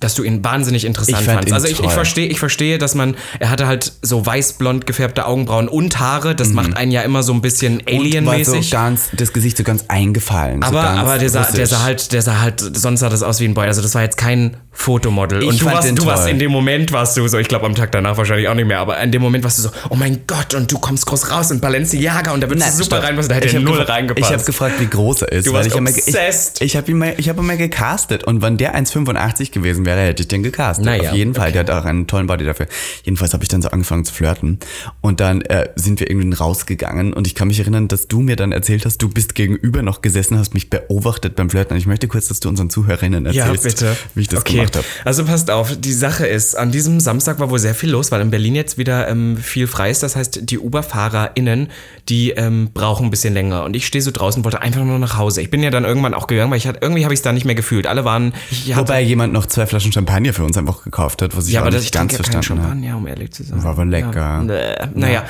dass 0.04 0.16
du 0.16 0.24
ihn 0.24 0.44
wahnsinnig 0.44 0.86
interessant 0.86 1.20
Ich 1.22 1.26
fand 1.26 1.38
fandst. 1.38 1.54
Also 1.54 1.68
ich, 1.68 1.80
ich 1.80 1.92
verstehe, 1.92 2.28
ich 2.28 2.40
verstehe, 2.40 2.78
dass 2.78 2.96
man, 2.96 3.16
er 3.40 3.50
hatte 3.50 3.68
halt 3.68 3.94
so 4.02 4.26
weiß-blond 4.26 4.86
gefärbte 4.86 5.26
Augenbrauen 5.26 5.68
und 5.68 6.00
Haare. 6.00 6.36
Das 6.36 6.50
macht 6.50 6.76
einen 6.76 6.92
ja 6.92 7.02
immer 7.02 7.24
so 7.24 7.34
ein 7.34 7.42
bisschen 7.42 7.74
Mhm. 7.76 7.78
War 7.78 7.84
so 7.86 8.52
alienmäßig. 8.52 8.72
ganz, 8.72 9.10
das 9.14 9.34
Gesicht 9.34 9.58
so 9.58 9.64
ganz 9.64 9.86
eingefallen. 9.88 10.62
so 10.62 10.68
Aber, 10.68 10.82
ganz 10.84 11.00
aber 11.00 11.18
der, 11.18 11.30
sah, 11.30 11.44
der 11.44 11.68
sah 11.68 11.84
halt, 11.84 12.12
der 12.12 12.22
sah 12.22 12.42
halt, 12.42 12.60
sonst 12.60 13.00
sah 13.00 13.10
das 13.10 13.24
aus 13.24 13.40
wie 13.40 13.46
ein 13.46 13.54
Boy. 13.54 13.68
Also 13.68 13.82
das 13.82 13.96
war 13.96 14.02
jetzt 14.02 14.18
kein 14.18 14.58
Fotomodel. 14.74 15.44
Ich 15.44 15.50
und 15.50 15.62
du 15.62 15.66
warst, 15.66 15.98
du 15.98 16.06
warst 16.06 16.24
toll. 16.24 16.32
in 16.32 16.40
dem 16.40 16.52
Moment 16.52 16.92
warst 16.92 17.16
du 17.16 17.28
so, 17.28 17.38
ich 17.38 17.48
glaube 17.48 17.66
am 17.66 17.76
Tag 17.76 17.92
danach 17.92 18.18
wahrscheinlich 18.18 18.48
auch 18.48 18.56
nicht 18.56 18.68
mehr, 18.68 18.80
aber 18.80 19.00
in 19.00 19.12
dem 19.12 19.22
Moment 19.22 19.44
warst 19.44 19.60
du 19.60 19.64
so, 19.64 19.70
oh 19.90 19.96
mein 19.96 20.22
Gott, 20.28 20.56
und 20.56 20.72
du 20.72 20.80
kommst 20.80 21.06
groß 21.06 21.32
raus 21.32 21.52
und 21.52 21.62
Balenciaga 21.62 22.32
und 22.32 22.42
da 22.42 22.50
würdest 22.50 22.80
du 22.80 22.84
super 22.84 23.04
reinpassen. 23.04 23.30
Da 23.30 23.36
hätte 23.36 23.48
Ich 23.48 23.54
null 23.54 23.82
reingepasst. 23.82 24.28
Ich 24.28 24.34
habe 24.34 24.44
gefragt, 24.44 24.80
wie 24.80 24.88
groß 24.88 25.22
er 25.22 25.32
ist. 25.32 25.48
Du 25.48 25.54
weil 25.54 25.64
warst 25.72 25.76
ich 25.76 25.82
obsessed. 25.82 26.62
Ich, 26.62 26.74
ich 26.74 26.76
habe 26.76 26.92
ihn, 26.92 26.98
mal- 26.98 27.14
ich 27.18 27.30
hab 27.30 27.38
ihn 27.38 27.46
mal 27.46 27.56
gecastet 27.58 28.24
und 28.24 28.42
wenn 28.42 28.58
der 28.58 28.76
1,85 28.76 29.52
gewesen 29.52 29.86
wäre, 29.86 30.02
hätte 30.02 30.24
ich 30.24 30.28
den 30.28 30.44
gecastet. 30.44 30.86
Naja, 30.86 31.12
Auf 31.12 31.16
jeden 31.16 31.36
Fall. 31.36 31.52
Der 31.52 31.62
hat 31.62 31.70
auch 31.70 31.86
einen 31.86 32.08
tollen 32.08 32.28
Body 32.28 32.44
dafür. 32.44 32.66
Jedenfalls 33.04 33.34
habe 33.34 33.44
ich 33.44 33.50
dann 33.50 33.62
so 33.62 33.70
angefangen 33.70 34.06
zu 34.06 34.14
flirten 34.14 34.60
und 35.02 35.20
dann 35.20 35.42
äh, 35.44 35.70
sind 35.76 36.00
wir 36.00 36.10
irgendwie 36.10 36.34
rausgegangen 36.34 37.14
und 37.14 37.28
ich 37.28 37.36
kann 37.36 37.48
mich 37.48 37.60
erinnern, 37.60 37.88
dass 37.88 38.08
du 38.08 38.22
mir 38.22 38.36
dann 38.36 38.52
erzählt 38.52 38.86
hast, 38.86 38.98
du 38.98 39.08
bist 39.08 39.36
gegenüber 39.36 39.82
noch 39.84 40.02
gesessen, 40.02 40.38
hast 40.38 40.54
mich 40.54 40.70
beobachtet 40.70 41.36
beim 41.36 41.50
Flirten 41.50 41.74
und 41.74 41.78
ich 41.78 41.86
möchte 41.86 42.08
kurz, 42.08 42.28
dass 42.28 42.40
du 42.40 42.50
unseren 42.50 42.70
Zuhörerinnen 42.70 43.32
ja, 43.32 43.46
erzählst, 43.46 43.64
bitte. 43.80 43.96
wie 44.16 44.22
ich 44.22 44.28
das 44.28 44.40
okay. 44.42 44.63
Gemacht 44.72 44.76
habe. 44.76 44.86
Also 45.06 45.26
passt 45.26 45.52
auf, 45.52 45.76
die 45.78 45.94
Sache 45.94 46.26
ist, 46.26 46.56
an 46.56 46.72
diesem 46.72 47.00
Samstag 47.00 47.40
war 47.40 47.50
wohl 47.50 47.60
sehr 47.60 47.76
viel 47.76 47.92
los, 47.92 48.12
weil 48.12 48.22
in 48.22 48.32
Berlin 48.32 48.56
jetzt 48.56 48.78
wieder 48.78 49.08
ähm, 49.08 49.38
viel 49.38 49.68
frei 49.68 49.90
ist. 49.90 50.04
Das 50.04 50.16
heißt, 50.16 50.50
die 50.50 50.60
UberfahrerInnen, 50.60 51.70
die 52.10 52.32
ähm, 52.32 52.70
brauchen 52.74 53.08
ein 53.08 53.12
bisschen 53.12 53.34
länger. 53.34 53.64
Und 53.64 53.76
ich 53.76 53.86
stehe 53.88 54.02
so 54.02 54.12
draußen, 54.12 54.44
wollte 54.44 54.62
einfach 54.62 54.84
nur 54.84 55.00
nach 55.00 55.18
Hause. 55.18 55.42
Ich 55.42 55.50
bin 55.50 55.64
ja 55.64 55.70
dann 55.70 55.86
irgendwann 55.86 56.14
auch 56.14 56.28
gegangen, 56.28 56.52
weil 56.52 56.58
ich 56.58 56.68
hatte, 56.68 56.80
irgendwie 56.82 57.04
habe 57.04 57.14
ich 57.14 57.20
es 57.20 57.24
da 57.24 57.32
nicht 57.32 57.46
mehr 57.46 57.56
gefühlt. 57.56 57.88
Alle 57.88 58.06
waren, 58.06 58.34
Wobei 58.76 59.02
jemand 59.02 59.34
noch 59.34 59.46
zwei 59.46 59.66
Flaschen 59.66 59.92
Champagner 59.92 60.34
für 60.34 60.44
uns 60.44 60.58
einfach 60.58 60.84
gekauft 60.84 61.22
hat, 61.22 61.36
was 61.36 61.48
ich 61.48 61.54
ja, 61.54 61.62
aber 61.62 61.72
nicht 61.72 61.86
ich 61.86 61.92
ganz 61.92 62.16
verstanden 62.16 62.48
habe. 62.48 62.62
Champagner, 62.62 62.98
um 62.98 63.08
ehrlich 63.08 63.32
zu 63.32 63.44
sein. 63.44 63.64
War 63.64 63.72
aber 63.72 63.86
lecker. 63.86 64.46
Ja. 64.48 64.90
Naja, 64.94 65.26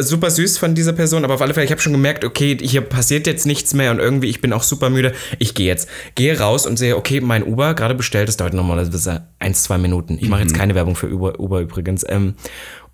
super 0.00 0.30
süß 0.30 0.58
von 0.58 0.74
dieser 0.74 0.92
Person, 0.92 1.24
aber 1.24 1.34
auf 1.34 1.42
alle 1.42 1.54
Fälle, 1.54 1.66
ich 1.66 1.72
habe 1.72 1.80
schon 1.80 1.92
gemerkt, 1.92 2.24
okay, 2.24 2.56
hier 2.60 2.80
passiert 2.80 3.26
jetzt 3.26 3.46
nichts 3.46 3.74
mehr 3.74 3.90
und 3.90 3.98
irgendwie, 3.98 4.28
ich 4.28 4.40
bin 4.40 4.52
auch 4.52 4.62
super 4.62 4.90
müde. 4.90 5.12
Ich 5.38 5.54
gehe 5.54 5.66
jetzt. 5.66 5.88
Gehe 6.14 6.38
raus 6.38 6.66
und 6.66 6.76
sehe, 6.76 6.96
okay, 6.96 7.20
mein 7.20 7.42
Uber 7.42 7.74
gerade 7.74 7.94
bestellt, 7.94 8.28
das 8.28 8.36
dauert 8.36 8.54
normalerweise 8.76 9.26
eins, 9.38 9.62
zwei 9.62 9.78
Minuten. 9.78 10.18
Ich 10.20 10.28
mache 10.28 10.42
Mhm. 10.42 10.48
jetzt 10.48 10.56
keine 10.56 10.74
Werbung 10.74 10.96
für 10.96 11.08
Uber, 11.12 11.38
Uber 11.40 11.60
übrigens. 11.60 12.04
Ähm, 12.08 12.34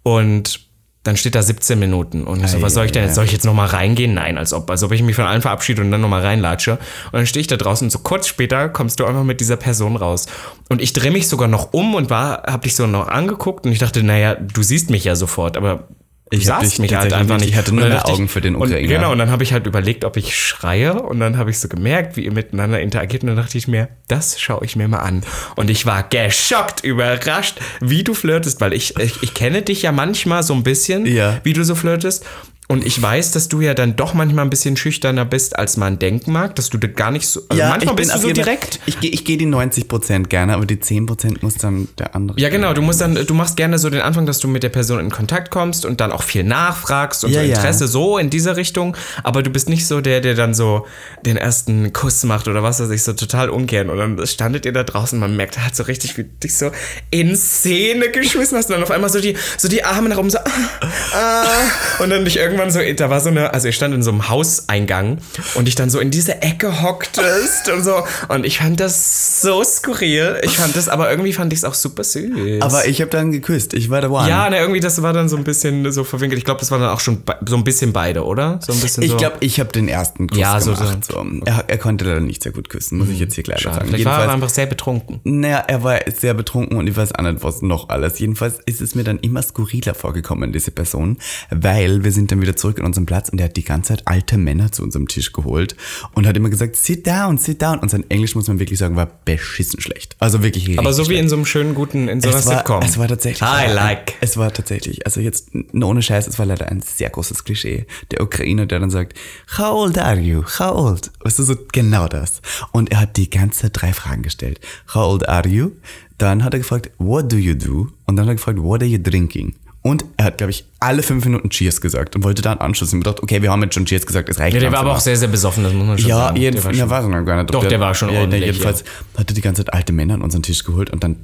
und 0.02 0.60
dann 1.04 1.16
steht 1.16 1.34
da 1.34 1.42
17 1.42 1.80
Minuten. 1.80 2.22
Und 2.24 2.44
ich 2.44 2.50
so, 2.50 2.62
was 2.62 2.74
soll 2.74 2.84
ich 2.86 2.92
denn 2.92 3.02
jetzt? 3.04 3.16
Soll 3.16 3.24
ich 3.24 3.32
jetzt 3.32 3.44
nochmal 3.44 3.66
reingehen? 3.66 4.14
Nein, 4.14 4.38
als 4.38 4.52
ob, 4.52 4.70
als 4.70 4.84
ob 4.84 4.92
ich 4.92 5.02
mich 5.02 5.16
von 5.16 5.24
allen 5.24 5.42
verabschiede 5.42 5.82
und 5.82 5.90
dann 5.90 6.00
nochmal 6.00 6.20
reinlatsche. 6.20 6.72
Und 7.06 7.14
dann 7.14 7.26
stehe 7.26 7.40
ich 7.40 7.48
da 7.48 7.56
draußen 7.56 7.86
und 7.86 7.90
so 7.90 7.98
kurz 7.98 8.28
später 8.28 8.68
kommst 8.68 9.00
du 9.00 9.04
einfach 9.04 9.24
mit 9.24 9.40
dieser 9.40 9.56
Person 9.56 9.96
raus. 9.96 10.26
Und 10.68 10.80
ich 10.80 10.92
drehe 10.92 11.10
mich 11.10 11.26
sogar 11.28 11.48
noch 11.48 11.72
um 11.72 11.96
und 11.96 12.08
war, 12.08 12.44
hab 12.44 12.62
dich 12.62 12.76
so 12.76 12.86
noch 12.86 13.08
angeguckt 13.08 13.66
und 13.66 13.72
ich 13.72 13.80
dachte, 13.80 14.04
naja, 14.04 14.36
du 14.36 14.62
siehst 14.62 14.90
mich 14.90 15.02
ja 15.02 15.16
sofort, 15.16 15.56
aber 15.56 15.88
Ich 16.32 16.48
dich 16.50 16.78
mich 16.78 16.94
halt 16.94 17.12
einfach 17.12 17.38
nicht. 17.38 17.50
Ich 17.50 17.56
hatte 17.56 17.74
nur 17.74 17.84
Und 17.84 17.90
mehr 17.90 18.08
Augen 18.08 18.28
für 18.28 18.40
den 18.40 18.54
und, 18.56 18.68
Ukrainer. 18.68 18.88
Genau, 18.88 19.12
und 19.12 19.18
dann 19.18 19.30
habe 19.30 19.42
ich 19.42 19.52
halt 19.52 19.66
überlegt, 19.66 20.04
ob 20.04 20.16
ich 20.16 20.36
schreie 20.36 20.94
und 21.02 21.20
dann 21.20 21.36
habe 21.36 21.50
ich 21.50 21.58
so 21.60 21.68
gemerkt, 21.68 22.16
wie 22.16 22.24
ihr 22.24 22.32
miteinander 22.32 22.80
interagiert 22.80 23.22
und 23.22 23.28
dann 23.28 23.36
dachte 23.36 23.58
ich 23.58 23.68
mir, 23.68 23.88
das 24.08 24.40
schaue 24.40 24.64
ich 24.64 24.74
mir 24.76 24.88
mal 24.88 25.00
an. 25.00 25.22
Und 25.56 25.70
ich 25.70 25.84
war 25.86 26.02
geschockt, 26.02 26.84
überrascht, 26.84 27.58
wie 27.80 28.02
du 28.04 28.14
flirtest, 28.14 28.60
weil 28.60 28.72
ich, 28.72 28.96
ich, 28.98 29.22
ich 29.22 29.34
kenne 29.34 29.62
dich 29.62 29.82
ja 29.82 29.92
manchmal 29.92 30.42
so 30.42 30.54
ein 30.54 30.62
bisschen, 30.62 31.06
Ja. 31.06 31.40
wie 31.44 31.52
du 31.52 31.64
so 31.64 31.74
flirtest. 31.74 32.24
Und 32.68 32.86
ich 32.86 33.00
weiß, 33.02 33.32
dass 33.32 33.48
du 33.48 33.60
ja 33.60 33.74
dann 33.74 33.96
doch 33.96 34.14
manchmal 34.14 34.46
ein 34.46 34.50
bisschen 34.50 34.76
schüchterner 34.76 35.24
bist, 35.24 35.58
als 35.58 35.76
man 35.76 35.98
denken 35.98 36.32
mag, 36.32 36.54
dass 36.54 36.70
du 36.70 36.78
da 36.78 36.86
gar 36.86 37.10
nicht 37.10 37.26
so. 37.26 37.42
Also 37.48 37.62
manchmal 37.62 37.94
bist 37.96 38.14
du 38.14 38.18
so 38.18 38.30
direkt. 38.30 38.80
Ich 38.86 38.98
gehe 39.00 39.10
geh 39.10 39.36
die 39.36 39.46
90% 39.46 40.28
gerne, 40.28 40.54
aber 40.54 40.64
die 40.64 40.76
10% 40.76 41.38
muss 41.42 41.56
dann 41.56 41.88
der 41.98 42.14
andere. 42.14 42.40
Ja, 42.40 42.48
genau, 42.48 42.72
du 42.72 42.80
musst 42.80 43.00
dann, 43.00 43.14
du 43.14 43.34
machst 43.34 43.56
gerne 43.56 43.78
so 43.78 43.90
den 43.90 44.00
Anfang, 44.00 44.26
dass 44.26 44.38
du 44.38 44.48
mit 44.48 44.62
der 44.62 44.70
Person 44.70 45.00
in 45.00 45.10
Kontakt 45.10 45.50
kommst 45.50 45.84
und 45.84 46.00
dann 46.00 46.12
auch 46.12 46.22
viel 46.22 46.44
nachfragst 46.44 47.24
und 47.24 47.32
Ja, 47.32 47.40
so 47.40 47.46
ja. 47.46 47.56
Interesse 47.56 47.88
so 47.88 48.16
in 48.16 48.30
dieser 48.30 48.56
Richtung, 48.56 48.96
aber 49.22 49.42
du 49.42 49.50
bist 49.50 49.68
nicht 49.68 49.86
so 49.86 50.00
der, 50.00 50.20
der 50.20 50.34
dann 50.34 50.54
so 50.54 50.86
den 51.26 51.36
ersten 51.36 51.92
Kuss 51.92 52.22
macht 52.24 52.48
oder 52.48 52.62
was 52.62 52.80
weiß 52.80 52.90
ich, 52.90 53.02
so 53.02 53.12
total 53.12 53.50
ungern. 53.50 53.90
Und 53.90 53.98
dann 53.98 54.26
standet 54.26 54.64
ihr 54.64 54.72
da 54.72 54.84
draußen, 54.84 55.18
man 55.18 55.36
merkt, 55.36 55.56
er 55.56 55.66
hat 55.66 55.76
so 55.76 55.82
richtig 55.82 56.16
wie 56.16 56.24
dich 56.24 56.56
so 56.56 56.70
in 57.10 57.36
Szene 57.36 58.08
geschmissen 58.10 58.56
hast 58.56 58.70
und 58.70 58.74
dann 58.74 58.82
auf 58.82 58.90
einmal 58.90 59.10
so 59.10 59.20
die, 59.20 59.36
so 59.58 59.68
die 59.68 59.84
Arme 59.84 60.08
nach 60.08 60.16
oben 60.16 60.30
so, 60.30 60.38
ah, 60.38 60.86
ah, 61.12 62.02
und 62.02 62.08
dann 62.08 62.24
dich 62.24 62.38
irgendwie 62.38 62.51
irgendwann 62.52 62.70
so, 62.70 62.80
da 62.96 63.10
war 63.10 63.20
so 63.20 63.28
eine, 63.30 63.52
also 63.52 63.68
ich 63.68 63.76
stand 63.76 63.94
in 63.94 64.02
so 64.02 64.10
einem 64.10 64.28
Hauseingang 64.28 65.18
und 65.54 65.68
ich 65.68 65.74
dann 65.74 65.90
so 65.90 65.98
in 66.00 66.10
diese 66.10 66.42
Ecke 66.42 66.82
hocktest 66.82 67.68
und 67.70 67.82
so. 67.82 68.04
Und 68.28 68.44
ich 68.46 68.58
fand 68.58 68.80
das 68.80 69.40
so 69.42 69.62
skurril. 69.64 70.40
Ich 70.42 70.56
fand 70.58 70.76
das, 70.76 70.88
aber 70.88 71.10
irgendwie 71.10 71.32
fand 71.32 71.52
ich 71.52 71.60
es 71.60 71.64
auch 71.64 71.74
super 71.74 72.04
süß. 72.04 72.62
Aber 72.62 72.86
ich 72.86 73.00
habe 73.00 73.10
dann 73.10 73.32
geküsst. 73.32 73.74
Ich 73.74 73.90
war 73.90 74.00
der 74.00 74.10
One. 74.10 74.28
ja, 74.28 74.48
ne, 74.50 74.58
irgendwie, 74.58 74.80
das 74.80 75.00
war 75.02 75.12
dann 75.12 75.28
so 75.28 75.36
ein 75.36 75.44
bisschen 75.44 75.90
so 75.92 76.04
verwinkelt. 76.04 76.38
Ich 76.38 76.44
glaube, 76.44 76.60
das 76.60 76.70
war 76.70 76.78
dann 76.78 76.90
auch 76.90 77.00
schon 77.00 77.22
so 77.46 77.56
ein 77.56 77.64
bisschen 77.64 77.92
beide, 77.92 78.24
oder? 78.24 78.60
So 78.64 78.72
ein 78.72 78.80
bisschen 78.80 79.02
Ich 79.02 79.10
so. 79.12 79.16
glaube, 79.16 79.36
ich 79.40 79.58
habe 79.60 79.72
den 79.72 79.88
ersten 79.88 80.26
Kuss 80.28 80.38
Ja, 80.38 80.60
so- 80.60 80.74
gemacht. 80.74 81.04
So, 81.04 81.24
Er, 81.46 81.64
er 81.68 81.78
konnte 81.78 82.04
leider 82.04 82.20
nicht 82.20 82.42
sehr 82.42 82.52
gut 82.52 82.68
küssen, 82.68 82.98
muss 82.98 83.08
ich 83.08 83.18
jetzt 83.18 83.34
hier 83.34 83.44
gleich 83.44 83.60
Schade. 83.60 83.76
sagen. 83.76 83.88
Vielleicht 83.88 84.04
war 84.04 84.22
er 84.24 84.32
einfach 84.32 84.48
sehr 84.50 84.66
betrunken. 84.66 85.20
naja, 85.24 85.64
er 85.66 85.82
war 85.82 85.98
sehr 86.14 86.34
betrunken 86.34 86.76
und 86.78 86.86
ich 86.86 86.96
weiß 86.96 87.14
auch 87.14 87.22
nicht, 87.22 87.42
was 87.42 87.62
noch 87.62 87.88
alles. 87.88 88.18
Jedenfalls 88.18 88.58
ist 88.66 88.80
es 88.80 88.94
mir 88.94 89.04
dann 89.04 89.18
immer 89.20 89.42
skurriler 89.42 89.94
vorgekommen, 89.94 90.52
diese 90.52 90.70
Person, 90.70 91.18
weil 91.50 92.04
wir 92.04 92.12
sind 92.12 92.30
dann 92.32 92.41
wieder 92.42 92.56
zurück 92.56 92.78
in 92.78 92.84
unseren 92.84 93.06
Platz 93.06 93.30
und 93.30 93.38
er 93.40 93.46
hat 93.46 93.56
die 93.56 93.64
ganze 93.64 93.88
Zeit 93.94 94.02
alte 94.06 94.36
Männer 94.36 94.70
zu 94.70 94.82
unserem 94.82 95.08
Tisch 95.08 95.32
geholt 95.32 95.74
und 96.12 96.26
hat 96.26 96.36
immer 96.36 96.50
gesagt, 96.50 96.76
sit 96.76 97.06
down, 97.06 97.38
sit 97.38 97.62
down. 97.62 97.78
Und 97.78 97.90
sein 97.90 98.04
Englisch, 98.10 98.34
muss 98.34 98.48
man 98.48 98.58
wirklich 98.58 98.78
sagen, 98.78 98.96
war 98.96 99.10
beschissen 99.24 99.80
schlecht. 99.80 100.16
Also 100.18 100.42
wirklich 100.42 100.78
Aber 100.78 100.92
so 100.92 101.02
wie 101.02 101.06
schlecht. 101.06 101.22
in 101.22 101.28
so 101.30 101.36
einem 101.36 101.46
schönen, 101.46 101.74
guten, 101.74 102.08
in 102.08 102.20
so 102.20 102.28
einer 102.28 102.38
es 102.38 102.46
war, 102.46 102.58
Sitcom. 102.58 102.82
es 102.82 102.98
war 102.98 103.08
tatsächlich. 103.08 103.48
I 103.48 103.72
like. 103.72 104.14
Es 104.20 104.36
war 104.36 104.52
tatsächlich, 104.52 105.06
also 105.06 105.20
jetzt 105.20 105.50
ohne 105.72 106.02
Scheiß, 106.02 106.26
es 106.26 106.38
war 106.38 106.46
leider 106.46 106.68
ein 106.68 106.82
sehr 106.82 107.08
großes 107.10 107.44
Klischee. 107.44 107.86
Der 108.10 108.20
Ukrainer, 108.22 108.66
der 108.66 108.80
dann 108.80 108.90
sagt, 108.90 109.16
How 109.56 109.72
old 109.84 109.98
are 109.98 110.18
you? 110.20 110.42
How 110.58 110.72
old? 110.74 111.10
Weißt 111.20 111.38
du, 111.38 111.44
so 111.44 111.54
genau 111.72 112.08
das. 112.08 112.40
Und 112.72 112.90
er 112.90 113.00
hat 113.00 113.16
die 113.16 113.30
ganze 113.30 113.62
Zeit 113.62 113.72
drei 113.74 113.92
Fragen 113.92 114.22
gestellt. 114.22 114.60
How 114.94 115.12
old 115.12 115.28
are 115.28 115.48
you? 115.48 115.70
Dann 116.18 116.44
hat 116.44 116.52
er 116.54 116.60
gefragt, 116.60 116.90
What 116.98 117.32
do 117.32 117.36
you 117.36 117.54
do? 117.54 117.88
Und 118.06 118.16
dann 118.16 118.26
hat 118.26 118.32
er 118.32 118.36
gefragt, 118.36 118.58
What 118.62 118.82
are 118.82 118.90
you 118.90 118.98
drinking? 118.98 119.54
Und 119.82 120.04
er 120.16 120.26
hat, 120.26 120.38
glaube 120.38 120.52
ich, 120.52 120.64
alle 120.78 121.02
fünf 121.02 121.24
Minuten 121.24 121.50
Cheers 121.50 121.80
gesagt 121.80 122.14
und 122.14 122.22
wollte 122.22 122.40
da 122.40 122.52
einen 122.52 122.60
Anschluss. 122.60 122.92
Und 122.92 123.00
ich 123.00 123.04
dachte, 123.04 123.22
okay, 123.22 123.42
wir 123.42 123.50
haben 123.50 123.62
jetzt 123.64 123.74
schon 123.74 123.84
Cheers 123.84 124.06
gesagt, 124.06 124.28
es 124.28 124.38
reicht 124.38 124.54
Ja, 124.54 124.60
der 124.60 124.70
war 124.72 124.78
aber 124.80 124.92
auch 124.92 125.00
sehr, 125.00 125.16
sehr 125.16 125.26
besoffen, 125.28 125.64
das 125.64 125.72
muss 125.72 125.86
man 125.86 125.98
schon 125.98 126.08
Ja, 126.08 126.16
sagen. 126.18 126.36
jedenfalls, 126.36 126.76
Der 126.76 126.86
der 126.86 126.90
war 126.90 127.02
war 127.04 127.10
schon- 127.12 127.26
gar 127.26 127.36
nicht. 127.42 127.52
Doch, 127.54 127.66
der 127.66 127.80
war 127.80 127.94
schon 127.94 128.10
ja, 128.12 128.20
ordentlich, 128.20 128.44
Jedenfalls 128.44 128.84
hat 129.18 129.28
er 129.30 129.34
die 129.34 129.40
ganze 129.40 129.64
Zeit 129.64 129.74
alte 129.74 129.92
Männer 129.92 130.14
an 130.14 130.22
unseren 130.22 130.42
Tisch 130.44 130.62
geholt 130.64 130.90
und 130.90 131.02
dann 131.02 131.16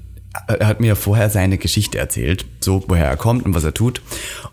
er 0.46 0.66
hat 0.68 0.78
mir 0.80 0.88
ja 0.88 0.94
vorher 0.94 1.30
seine 1.30 1.56
Geschichte 1.56 1.98
erzählt, 1.98 2.44
so 2.60 2.84
woher 2.86 3.06
er 3.06 3.16
kommt 3.16 3.44
und 3.46 3.54
was 3.54 3.64
er 3.64 3.72
tut. 3.74 4.02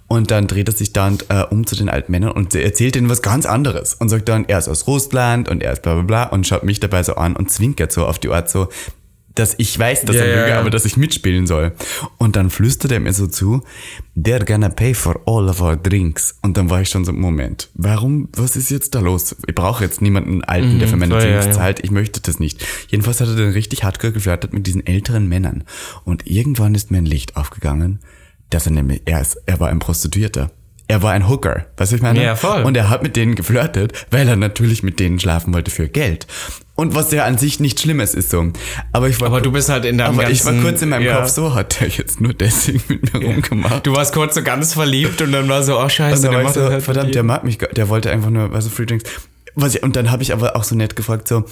Und 0.07 0.31
dann 0.31 0.47
dreht 0.47 0.69
er 0.69 0.73
sich 0.73 0.93
dann 0.93 1.17
äh, 1.29 1.41
um 1.43 1.67
zu 1.67 1.75
den 1.75 1.89
alten 1.89 2.11
Männern 2.11 2.31
und 2.31 2.55
erzählt 2.55 2.95
ihnen 2.95 3.09
was 3.09 3.21
ganz 3.21 3.45
anderes 3.45 3.93
und 3.93 4.07
sagt 4.09 4.29
dann, 4.29 4.45
er 4.45 4.57
ist 4.59 4.69
aus 4.69 4.87
Russland 4.87 5.49
und 5.49 5.61
er 5.61 5.73
ist 5.73 5.81
bla 5.81 5.93
bla 5.95 6.03
bla 6.03 6.23
und 6.23 6.47
schaut 6.47 6.63
mich 6.63 6.79
dabei 6.79 7.03
so 7.03 7.15
an 7.15 7.35
und 7.35 7.51
zwinkert 7.51 7.91
so 7.91 8.05
auf 8.07 8.17
die 8.19 8.29
Art 8.29 8.49
so, 8.49 8.69
dass 9.35 9.53
ich 9.57 9.77
weiß, 9.77 10.03
dass 10.05 10.15
Ja, 10.15 10.23
er 10.23 10.35
lüge, 10.35 10.49
ja. 10.51 10.59
aber 10.59 10.69
dass 10.69 10.85
ich 10.85 10.97
mitspielen 10.97 11.45
soll. 11.45 11.73
Und 12.17 12.35
dann 12.35 12.49
flüstert 12.49 12.91
er 12.91 12.99
mir 13.01 13.13
so 13.13 13.27
zu, 13.27 13.63
they're 14.17 14.45
gonna 14.45 14.69
pay 14.69 14.93
for 14.93 15.21
all 15.25 15.49
of 15.49 15.61
our 15.61 15.75
drinks. 15.75 16.37
Und 16.41 16.57
dann 16.57 16.69
war 16.69 16.81
ich 16.81 16.89
schon 16.89 17.05
so, 17.05 17.11
Moment, 17.11 17.69
warum, 17.73 18.29
was 18.35 18.55
ist 18.55 18.71
jetzt 18.71 18.95
da 18.95 18.99
los? 18.99 19.35
Ich 19.45 19.53
brauche 19.53 19.83
jetzt 19.83 20.01
niemanden 20.01 20.43
Alten, 20.43 20.79
der 20.79 20.87
für 20.87 20.95
meine 20.95 21.13
voll, 21.13 21.23
ja, 21.23 21.29
Drinks 21.29 21.45
ja. 21.47 21.51
zahlt. 21.51 21.83
Ich 21.83 21.91
möchte 21.91 22.21
das 22.21 22.39
nicht. 22.39 22.65
Jedenfalls 22.87 23.19
hat 23.19 23.27
er 23.27 23.35
dann 23.35 23.51
richtig 23.51 23.83
hardcore 23.83 24.13
geflirtet 24.13 24.53
mit 24.53 24.65
diesen 24.67 24.85
älteren 24.87 25.27
Männern. 25.27 25.63
Und 26.05 26.25
irgendwann 26.25 26.73
ist 26.73 26.89
mir 26.89 26.99
ein 26.99 27.05
Licht 27.05 27.35
aufgegangen, 27.35 27.99
dass 28.49 28.65
er 28.65 28.71
nämlich, 28.71 29.01
er, 29.05 29.21
ist, 29.21 29.37
er 29.45 29.59
war 29.59 29.69
ein 29.69 29.79
Prostituierter. 29.79 30.51
Er 30.87 31.01
war 31.01 31.13
ein 31.13 31.27
Hooker, 31.27 31.65
weißt 31.77 31.77
du, 31.77 31.79
was 31.79 31.91
ich 31.93 32.01
meine? 32.03 32.23
Ja, 32.23 32.35
voll. 32.35 32.61
Und 32.61 32.77
er 32.77 32.89
hat 32.89 33.01
mit 33.01 33.15
denen 33.15 33.33
geflirtet, 33.33 34.05
weil 34.11 34.27
er 34.27 34.35
natürlich 34.35 34.83
mit 34.83 34.99
denen 34.99 35.19
schlafen 35.19 35.51
wollte 35.51 35.71
für 35.71 35.89
Geld. 35.89 36.27
Und 36.75 36.93
was 36.93 37.09
ja 37.11 37.23
an 37.23 37.37
sich 37.37 37.61
nicht 37.61 37.79
Schlimmes 37.79 38.13
ist 38.13 38.29
so. 38.31 38.51
Aber 38.91 39.07
ich 39.07 39.21
war, 39.21 39.27
Aber 39.27 39.39
du 39.39 39.49
bist 39.51 39.69
halt 39.69 39.85
in 39.85 39.97
deinem 39.97 40.19
aber 40.19 40.29
ich 40.29 40.43
war 40.43 40.51
ganzen- 40.51 40.67
kurz 40.69 40.81
in 40.81 40.89
meinem 40.89 41.03
ja. 41.05 41.17
Kopf 41.21 41.29
so, 41.29 41.53
hat 41.55 41.81
er 41.81 41.87
jetzt 41.87 42.19
nur 42.19 42.33
deswegen 42.33 42.81
mit 42.89 43.13
mir 43.13 43.25
rumgemacht. 43.25 43.87
Du 43.87 43.93
warst 43.95 44.13
kurz 44.13 44.35
so 44.35 44.43
ganz 44.43 44.73
verliebt 44.73 45.21
und 45.21 45.31
dann 45.31 45.47
war 45.47 45.63
so, 45.63 45.77
oh 45.79 45.83
Und 45.83 45.91
scheiße, 45.91 46.23
dann 46.23 46.31
der 46.31 46.31
war 46.31 46.39
ich 46.41 46.45
macht 46.47 46.53
so, 46.55 46.69
halt 46.69 46.83
verdammt, 46.83 47.15
der 47.15 47.23
mag 47.23 47.43
mich, 47.45 47.59
gar- 47.59 47.69
der 47.69 47.87
wollte 47.87 48.11
einfach 48.11 48.29
nur, 48.29 48.53
also 48.53 48.69
Free 48.69 48.85
Drinks. 48.85 49.09
Was 49.55 49.73
ich, 49.75 49.83
und 49.83 49.95
dann 49.95 50.11
habe 50.11 50.21
ich 50.21 50.33
aber 50.33 50.57
auch 50.57 50.65
so 50.65 50.75
nett 50.75 50.97
gefragt, 50.97 51.29
so, 51.29 51.45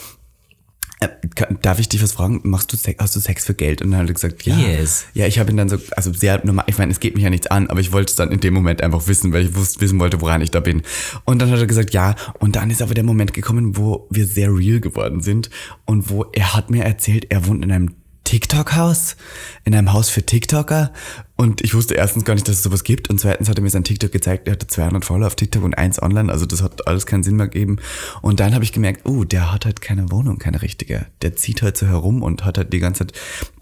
darf 1.61 1.79
ich 1.79 1.89
dich 1.89 2.01
was 2.03 2.13
fragen? 2.13 2.41
Machst 2.43 2.71
du 2.73 2.77
Sex, 2.77 3.01
hast 3.01 3.15
du 3.15 3.19
Sex 3.19 3.45
für 3.45 3.53
Geld? 3.53 3.81
Und 3.81 3.91
dann 3.91 4.01
hat 4.01 4.07
er 4.07 4.13
gesagt, 4.13 4.43
ja. 4.43 4.57
Yes. 4.57 5.05
Ja, 5.13 5.27
ich 5.27 5.39
habe 5.39 5.51
ihn 5.51 5.57
dann 5.57 5.69
so, 5.69 5.77
also 5.95 6.13
sehr 6.13 6.43
normal, 6.45 6.65
ich 6.67 6.77
meine, 6.77 6.91
es 6.91 6.99
geht 6.99 7.15
mich 7.15 7.23
ja 7.23 7.29
nichts 7.29 7.47
an, 7.47 7.67
aber 7.67 7.79
ich 7.79 7.91
wollte 7.91 8.11
es 8.11 8.15
dann 8.15 8.31
in 8.31 8.39
dem 8.39 8.53
Moment 8.53 8.81
einfach 8.81 9.07
wissen, 9.07 9.33
weil 9.33 9.45
ich 9.45 9.55
wusste, 9.55 9.81
wissen 9.81 9.99
wollte, 9.99 10.21
woran 10.21 10.41
ich 10.41 10.51
da 10.51 10.59
bin. 10.59 10.81
Und 11.25 11.41
dann 11.41 11.51
hat 11.51 11.59
er 11.59 11.67
gesagt, 11.67 11.93
ja. 11.93 12.15
Und 12.39 12.55
dann 12.55 12.69
ist 12.69 12.81
aber 12.81 12.93
der 12.93 13.03
Moment 13.03 13.33
gekommen, 13.33 13.77
wo 13.77 14.07
wir 14.09 14.27
sehr 14.27 14.53
real 14.53 14.79
geworden 14.79 15.21
sind 15.21 15.49
und 15.85 16.09
wo 16.09 16.25
er 16.33 16.53
hat 16.53 16.69
mir 16.69 16.83
erzählt, 16.83 17.27
er 17.29 17.47
wohnt 17.47 17.63
in 17.63 17.71
einem 17.71 17.95
TikTok-Haus, 18.23 19.15
in 19.63 19.75
einem 19.75 19.93
Haus 19.93 20.09
für 20.09 20.25
TikToker. 20.25 20.91
Und 21.35 21.61
ich 21.61 21.73
wusste 21.73 21.95
erstens 21.95 22.25
gar 22.25 22.35
nicht, 22.35 22.47
dass 22.47 22.57
es 22.57 22.63
sowas 22.63 22.83
gibt. 22.83 23.09
Und 23.09 23.19
zweitens 23.19 23.49
hat 23.49 23.57
er 23.57 23.63
mir 23.63 23.69
sein 23.69 23.83
TikTok 23.83 24.11
gezeigt, 24.11 24.47
er 24.47 24.53
hatte 24.53 24.67
200 24.67 25.03
Follower 25.03 25.27
auf 25.27 25.35
TikTok 25.35 25.63
und 25.63 25.73
eins 25.73 26.01
online. 26.01 26.31
Also 26.31 26.45
das 26.45 26.61
hat 26.61 26.87
alles 26.87 27.07
keinen 27.07 27.23
Sinn 27.23 27.37
mehr 27.37 27.47
gegeben. 27.47 27.77
Und 28.21 28.39
dann 28.39 28.53
habe 28.53 28.63
ich 28.63 28.71
gemerkt, 28.71 29.01
oh, 29.05 29.23
der 29.23 29.51
hat 29.51 29.65
halt 29.65 29.81
keine 29.81 30.11
Wohnung, 30.11 30.37
keine 30.37 30.61
richtige. 30.61 31.07
Der 31.23 31.35
zieht 31.35 31.63
halt 31.63 31.75
so 31.75 31.87
herum 31.87 32.21
und 32.21 32.45
hat 32.45 32.57
halt 32.59 32.71
die 32.71 32.79
ganze 32.79 33.07
Zeit, 33.07 33.13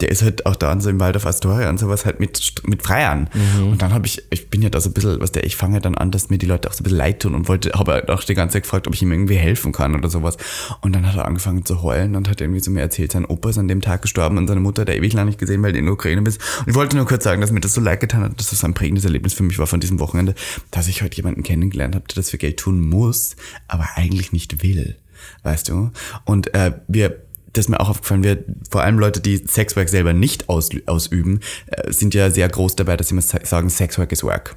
der 0.01 0.09
ist 0.09 0.21
halt 0.21 0.45
auch 0.45 0.57
da 0.57 0.79
so 0.81 0.89
im 0.89 0.99
Wald 0.99 1.15
auf 1.15 1.25
Astoria 1.25 1.69
und 1.69 1.79
sowas 1.79 2.05
halt 2.05 2.19
mit, 2.19 2.61
mit 2.65 2.83
Freiern. 2.83 3.29
Und 3.61 3.81
dann 3.81 3.93
habe 3.93 4.05
ich, 4.05 4.21
ich 4.31 4.49
bin 4.49 4.61
ja 4.61 4.69
da 4.69 4.81
so 4.81 4.89
ein 4.89 4.93
bisschen, 4.93 5.21
was 5.21 5.31
der, 5.31 5.45
ich 5.45 5.55
fange 5.55 5.79
dann 5.79 5.95
an, 5.95 6.11
dass 6.11 6.29
mir 6.29 6.37
die 6.37 6.45
Leute 6.45 6.69
auch 6.69 6.73
so 6.73 6.81
ein 6.81 6.83
bisschen 6.83 6.97
leid 6.97 7.21
tun 7.21 7.35
und 7.35 7.47
wollte, 7.47 7.71
habe 7.71 7.93
halt 7.93 8.09
auch 8.09 8.23
die 8.23 8.33
ganze 8.33 8.53
Zeit 8.53 8.63
gefragt, 8.63 8.87
ob 8.87 8.93
ich 8.93 9.01
ihm 9.01 9.11
irgendwie 9.13 9.35
helfen 9.35 9.71
kann 9.71 9.95
oder 9.95 10.09
sowas. 10.09 10.37
Und 10.81 10.93
dann 10.93 11.07
hat 11.07 11.15
er 11.15 11.25
angefangen 11.25 11.65
zu 11.65 11.81
heulen 11.81 12.17
und 12.17 12.27
hat 12.27 12.41
irgendwie 12.41 12.61
zu 12.61 12.69
mir 12.69 12.81
erzählt, 12.81 13.13
sein 13.13 13.25
Opa 13.25 13.49
ist 13.49 13.57
an 13.57 13.69
dem 13.69 13.81
Tag 13.81 14.01
gestorben 14.01 14.37
und 14.37 14.47
seine 14.47 14.59
Mutter 14.59 14.81
hat 14.81 14.89
er 14.89 14.97
ewig 14.97 15.13
lang 15.13 15.27
nicht 15.27 15.39
gesehen, 15.39 15.63
weil 15.63 15.71
die 15.71 15.79
in 15.79 15.85
der 15.85 15.93
Ukraine 15.93 16.21
ist. 16.27 16.41
Und 16.59 16.67
ich 16.67 16.75
wollte 16.75 16.97
nur 16.97 17.05
kurz 17.05 17.23
sagen, 17.23 17.39
dass 17.39 17.51
mir 17.51 17.60
das 17.61 17.73
so 17.73 17.81
leid 17.81 17.99
getan 17.99 18.21
hat, 18.23 18.39
dass 18.39 18.49
das 18.49 18.63
ein 18.63 18.73
prägendes 18.73 19.05
Erlebnis 19.05 19.33
für 19.33 19.43
mich 19.43 19.57
war 19.59 19.67
von 19.67 19.79
diesem 19.79 19.99
Wochenende, 19.99 20.35
dass 20.71 20.87
ich 20.87 21.01
heute 21.01 21.17
jemanden 21.17 21.43
kennengelernt 21.43 21.95
habe, 21.95 22.05
der 22.07 22.15
das 22.15 22.29
für 22.31 22.37
Geld 22.37 22.57
tun 22.57 22.81
muss, 22.89 23.35
aber 23.67 23.87
eigentlich 23.95 24.31
nicht 24.33 24.63
will. 24.63 24.97
Weißt 25.43 25.69
du? 25.69 25.91
Und 26.25 26.53
äh, 26.53 26.73
wir 26.87 27.21
das 27.53 27.65
ist 27.65 27.69
mir 27.69 27.81
auch 27.81 27.89
aufgefallen, 27.89 28.23
wir, 28.23 28.45
vor 28.69 28.81
allem 28.81 28.97
Leute, 28.97 29.19
die 29.19 29.35
Sexwork 29.45 29.89
selber 29.89 30.13
nicht 30.13 30.47
aus, 30.47 30.69
ausüben, 30.85 31.41
äh, 31.67 31.91
sind 31.91 32.13
ja 32.13 32.31
sehr 32.31 32.47
groß 32.47 32.77
dabei, 32.77 32.95
dass 32.95 33.09
sie 33.09 33.13
immer 33.13 33.21
sa- 33.21 33.43
sagen, 33.45 33.69
Sexwork 33.69 34.09
is 34.13 34.23
work. 34.23 34.55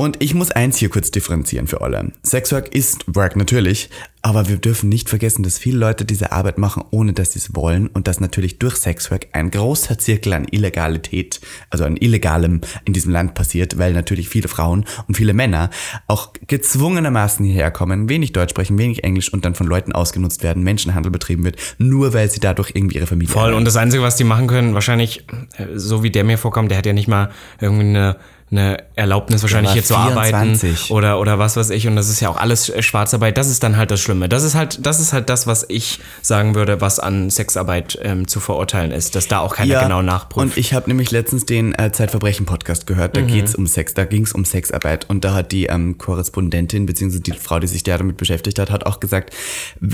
Und 0.00 0.22
ich 0.22 0.32
muss 0.32 0.52
eins 0.52 0.76
hier 0.76 0.90
kurz 0.90 1.10
differenzieren 1.10 1.66
für 1.66 1.80
alle. 1.80 2.12
Sexwork 2.24 2.72
ist 2.72 3.04
Work 3.08 3.34
natürlich, 3.34 3.90
aber 4.22 4.48
wir 4.48 4.58
dürfen 4.58 4.88
nicht 4.88 5.08
vergessen, 5.08 5.42
dass 5.42 5.58
viele 5.58 5.78
Leute 5.78 6.04
diese 6.04 6.30
Arbeit 6.30 6.56
machen, 6.56 6.84
ohne 6.92 7.12
dass 7.12 7.32
sie 7.32 7.40
es 7.40 7.56
wollen 7.56 7.88
und 7.88 8.06
dass 8.06 8.20
natürlich 8.20 8.60
durch 8.60 8.76
Sexwork 8.76 9.26
ein 9.32 9.50
großer 9.50 9.98
Zirkel 9.98 10.34
an 10.34 10.46
Illegalität, 10.48 11.40
also 11.70 11.84
an 11.84 11.96
Illegalem 11.96 12.60
in 12.84 12.92
diesem 12.92 13.10
Land 13.10 13.34
passiert, 13.34 13.76
weil 13.78 13.92
natürlich 13.92 14.28
viele 14.28 14.46
Frauen 14.46 14.84
und 15.08 15.16
viele 15.16 15.34
Männer 15.34 15.68
auch 16.06 16.32
gezwungenermaßen 16.46 17.44
hierher 17.44 17.72
kommen, 17.72 18.08
wenig 18.08 18.30
Deutsch 18.32 18.50
sprechen, 18.50 18.78
wenig 18.78 19.02
Englisch 19.02 19.32
und 19.32 19.44
dann 19.44 19.56
von 19.56 19.66
Leuten 19.66 19.90
ausgenutzt 19.90 20.44
werden, 20.44 20.62
Menschenhandel 20.62 21.10
betrieben 21.10 21.42
wird, 21.42 21.56
nur 21.78 22.14
weil 22.14 22.30
sie 22.30 22.38
dadurch 22.38 22.70
irgendwie 22.72 22.98
ihre 22.98 23.08
Familie 23.08 23.32
Voll. 23.32 23.52
Und 23.52 23.64
das 23.64 23.74
Einzige, 23.74 24.04
was 24.04 24.14
die 24.14 24.22
machen 24.22 24.46
können, 24.46 24.74
wahrscheinlich, 24.74 25.24
äh, 25.56 25.66
so 25.74 26.04
wie 26.04 26.10
der 26.12 26.22
mir 26.22 26.38
vorkommt, 26.38 26.70
der 26.70 26.78
hat 26.78 26.86
ja 26.86 26.92
nicht 26.92 27.08
mal 27.08 27.32
irgendwie 27.60 27.88
eine, 27.88 28.16
eine 28.50 28.84
Erlaubnis 28.94 29.42
wahrscheinlich 29.42 29.72
hier 29.72 29.84
zu 29.84 29.94
arbeiten 29.94 30.56
24. 30.56 30.90
oder 30.90 31.20
oder 31.20 31.38
was 31.38 31.56
weiß 31.56 31.70
ich 31.70 31.86
und 31.86 31.96
das 31.96 32.08
ist 32.08 32.20
ja 32.20 32.30
auch 32.30 32.36
alles 32.36 32.68
äh, 32.68 32.82
Schwarzarbeit. 32.82 33.36
Das 33.36 33.48
ist 33.48 33.62
dann 33.62 33.76
halt 33.76 33.90
das 33.90 34.00
Schlimme. 34.00 34.28
Das 34.28 34.42
ist 34.42 34.54
halt 34.54 34.84
das 34.86 35.00
ist 35.00 35.12
halt 35.12 35.28
das, 35.28 35.46
was 35.46 35.66
ich 35.68 36.00
sagen 36.22 36.54
würde, 36.54 36.80
was 36.80 36.98
an 36.98 37.30
Sexarbeit 37.30 37.98
ähm, 38.02 38.26
zu 38.26 38.40
verurteilen 38.40 38.90
ist, 38.90 39.14
dass 39.14 39.28
da 39.28 39.40
auch 39.40 39.56
keiner 39.56 39.82
genau 39.82 40.02
nachprüft. 40.02 40.38
Und 40.38 40.56
ich 40.56 40.72
habe 40.72 40.88
nämlich 40.88 41.10
letztens 41.10 41.44
den 41.44 41.74
äh, 41.74 41.92
Zeitverbrechen-Podcast 41.92 42.86
gehört. 42.86 43.16
Da 43.16 43.20
geht's 43.20 43.54
um 43.54 43.66
Sex, 43.66 43.94
da 43.94 44.04
ging's 44.04 44.32
um 44.32 44.44
Sexarbeit. 44.44 45.08
Und 45.08 45.24
da 45.24 45.34
hat 45.34 45.52
die 45.52 45.66
ähm, 45.66 45.98
Korrespondentin, 45.98 46.86
beziehungsweise 46.86 47.22
die 47.22 47.32
Frau, 47.32 47.58
die 47.58 47.66
sich 47.66 47.82
da 47.82 47.98
damit 47.98 48.16
beschäftigt 48.16 48.58
hat, 48.58 48.70
hat 48.70 48.86
auch 48.86 49.00
gesagt, 49.00 49.34